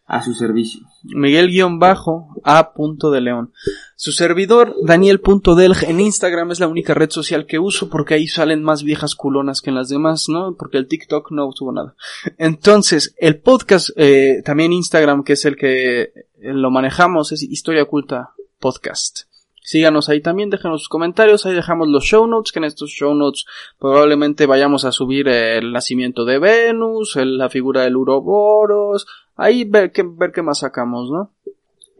A 0.07 0.22
su 0.22 0.34
servicio. 0.34 0.80
Miguel-A. 1.05 2.72
punto 2.72 3.11
de 3.11 3.20
León. 3.20 3.53
Su 3.96 4.12
servidor, 4.12 4.74
Daniel.delg, 4.84 5.84
en 5.86 6.01
Instagram 6.01 6.51
es 6.53 6.61
la 6.61 6.68
única 6.68 6.94
red 6.94 7.11
social 7.11 7.46
que 7.46 7.59
uso 7.59 7.88
porque 7.90 8.14
ahí 8.14 8.26
salen 8.26 8.62
más 8.62 8.82
viejas 8.82 9.14
culonas 9.14 9.61
que 9.61 9.70
en 9.70 9.76
las 9.76 9.88
demás, 9.88 10.26
¿no? 10.28 10.55
Porque 10.57 10.78
el 10.78 10.88
TikTok 10.88 11.30
no 11.32 11.51
tuvo 11.53 11.72
nada. 11.72 11.94
Entonces, 12.38 13.14
el 13.18 13.38
podcast, 13.40 13.90
eh, 13.96 14.42
también 14.44 14.72
Instagram, 14.72 15.24
que 15.24 15.34
es 15.34 15.44
el 15.44 15.57
que 15.57 16.12
lo 16.40 16.70
manejamos, 16.70 17.32
es 17.32 17.42
Historia 17.42 17.82
Oculta 17.82 18.30
Podcast. 18.59 19.30
Síganos 19.62 20.08
ahí 20.08 20.20
también, 20.20 20.50
déjenos 20.50 20.80
sus 20.80 20.88
comentarios, 20.88 21.44
ahí 21.46 21.54
dejamos 21.54 21.88
los 21.88 22.04
show 22.04 22.26
notes, 22.26 22.50
que 22.52 22.58
en 22.58 22.64
estos 22.64 22.90
show 22.90 23.14
notes 23.14 23.44
probablemente 23.78 24.46
vayamos 24.46 24.84
a 24.84 24.92
subir 24.92 25.28
el 25.28 25.72
nacimiento 25.72 26.24
de 26.24 26.38
Venus, 26.38 27.16
el- 27.16 27.36
la 27.38 27.48
figura 27.50 27.82
del 27.82 27.96
Uroboros, 27.96 29.06
ahí 29.36 29.64
ver 29.64 29.92
qué, 29.92 30.02
ver 30.02 30.32
qué 30.32 30.42
más 30.42 30.61
sacamos, 30.61 31.11
¿no? 31.11 31.32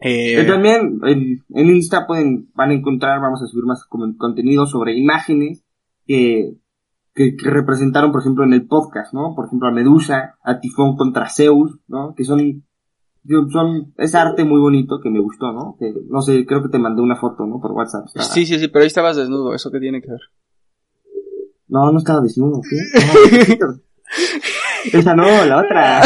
Eh, 0.03 0.43
también 0.47 0.99
en, 1.05 1.43
en 1.53 1.69
Insta 1.75 2.07
pueden, 2.07 2.49
van 2.55 2.71
a 2.71 2.73
encontrar, 2.73 3.21
vamos 3.21 3.43
a 3.43 3.45
subir 3.47 3.65
más 3.65 3.85
contenido 3.85 4.65
sobre 4.65 4.97
imágenes 4.97 5.63
que, 6.07 6.55
que, 7.13 7.35
representaron, 7.43 8.11
por 8.11 8.21
ejemplo, 8.21 8.43
en 8.43 8.53
el 8.53 8.65
podcast, 8.65 9.13
¿no? 9.13 9.35
Por 9.35 9.45
ejemplo, 9.45 9.67
a 9.67 9.71
Medusa, 9.71 10.37
a 10.43 10.59
Tifón 10.59 10.97
contra 10.97 11.29
Zeus, 11.29 11.77
¿no? 11.87 12.15
Que 12.15 12.23
son, 12.23 12.63
son, 13.51 13.93
es 13.97 14.15
arte 14.15 14.43
muy 14.45 14.59
bonito 14.59 14.99
que 15.01 15.09
me 15.09 15.19
gustó, 15.19 15.51
¿no? 15.51 15.75
Que, 15.79 15.93
no 16.09 16.21
sé, 16.21 16.45
creo 16.45 16.61
que 16.63 16.69
te 16.69 16.79
mandé 16.79 17.01
una 17.01 17.15
foto, 17.15 17.45
¿no? 17.45 17.59
Por 17.59 17.71
WhatsApp. 17.71 18.05
Está- 18.07 18.23
sí, 18.23 18.45
sí, 18.45 18.57
sí, 18.59 18.67
pero 18.67 18.81
ahí 18.83 18.87
estabas 18.87 19.15
desnudo, 19.17 19.53
¿eso 19.53 19.71
qué 19.71 19.79
tiene 19.79 20.01
que 20.01 20.09
ver? 20.11 20.21
No, 21.67 21.91
no 21.91 21.99
estaba 21.99 22.21
desnudo, 22.21 22.61
¿qué? 22.61 23.57
No, 24.93 24.99
Esa 24.99 25.15
no, 25.15 25.23
la 25.45 25.59
otra. 25.61 26.01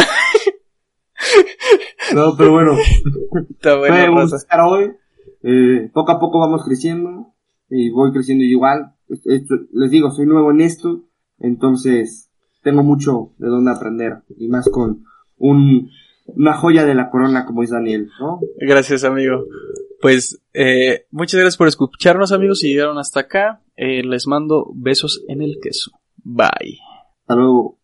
No, 2.14 2.36
pero 2.38 2.52
bueno, 2.52 2.74
Está 3.50 3.78
bueno, 3.78 3.96
Fue 3.96 4.10
un 4.24 4.36
estar 4.36 4.60
hoy. 4.62 4.92
Eh, 5.44 5.90
poco 5.94 6.12
a 6.12 6.20
poco 6.20 6.40
vamos 6.40 6.64
creciendo 6.64 7.34
y 7.70 7.90
voy 7.92 8.12
creciendo 8.12 8.44
igual. 8.44 8.94
Esto- 9.08 9.56
les 9.74 9.92
digo, 9.92 10.12
soy 10.12 10.26
nuevo 10.26 10.52
en 10.52 10.62
esto, 10.62 11.04
entonces 11.40 12.30
tengo 12.64 12.84
mucho 12.84 13.32
de 13.38 13.48
dónde 13.48 13.72
aprender 13.72 14.24
y 14.38 14.48
más 14.50 14.70
con 14.70 15.04
un, 15.38 15.90
una 16.36 16.54
joya 16.54 16.86
de 16.86 16.96
la 16.96 17.10
corona 17.10 17.46
como 17.46 17.64
es 17.64 17.70
Daniel, 17.70 18.10
¿no? 18.20 18.40
Gracias, 18.58 19.04
amigo. 19.04 19.46
Pues, 20.02 20.42
eh, 20.54 21.06
muchas 21.12 21.40
gracias 21.40 21.58
por 21.58 21.68
escucharnos, 21.68 22.32
amigos, 22.32 22.60
si 22.60 22.70
llegaron 22.70 22.98
hasta 22.98 23.22
acá. 23.22 23.62
Eh, 23.76 24.04
les 24.04 24.28
mando 24.28 24.72
besos 24.74 25.24
en 25.28 25.42
el 25.42 25.58
queso. 25.62 25.92
Bye. 26.24 26.80
Hasta 27.22 27.36
luego. 27.36 27.78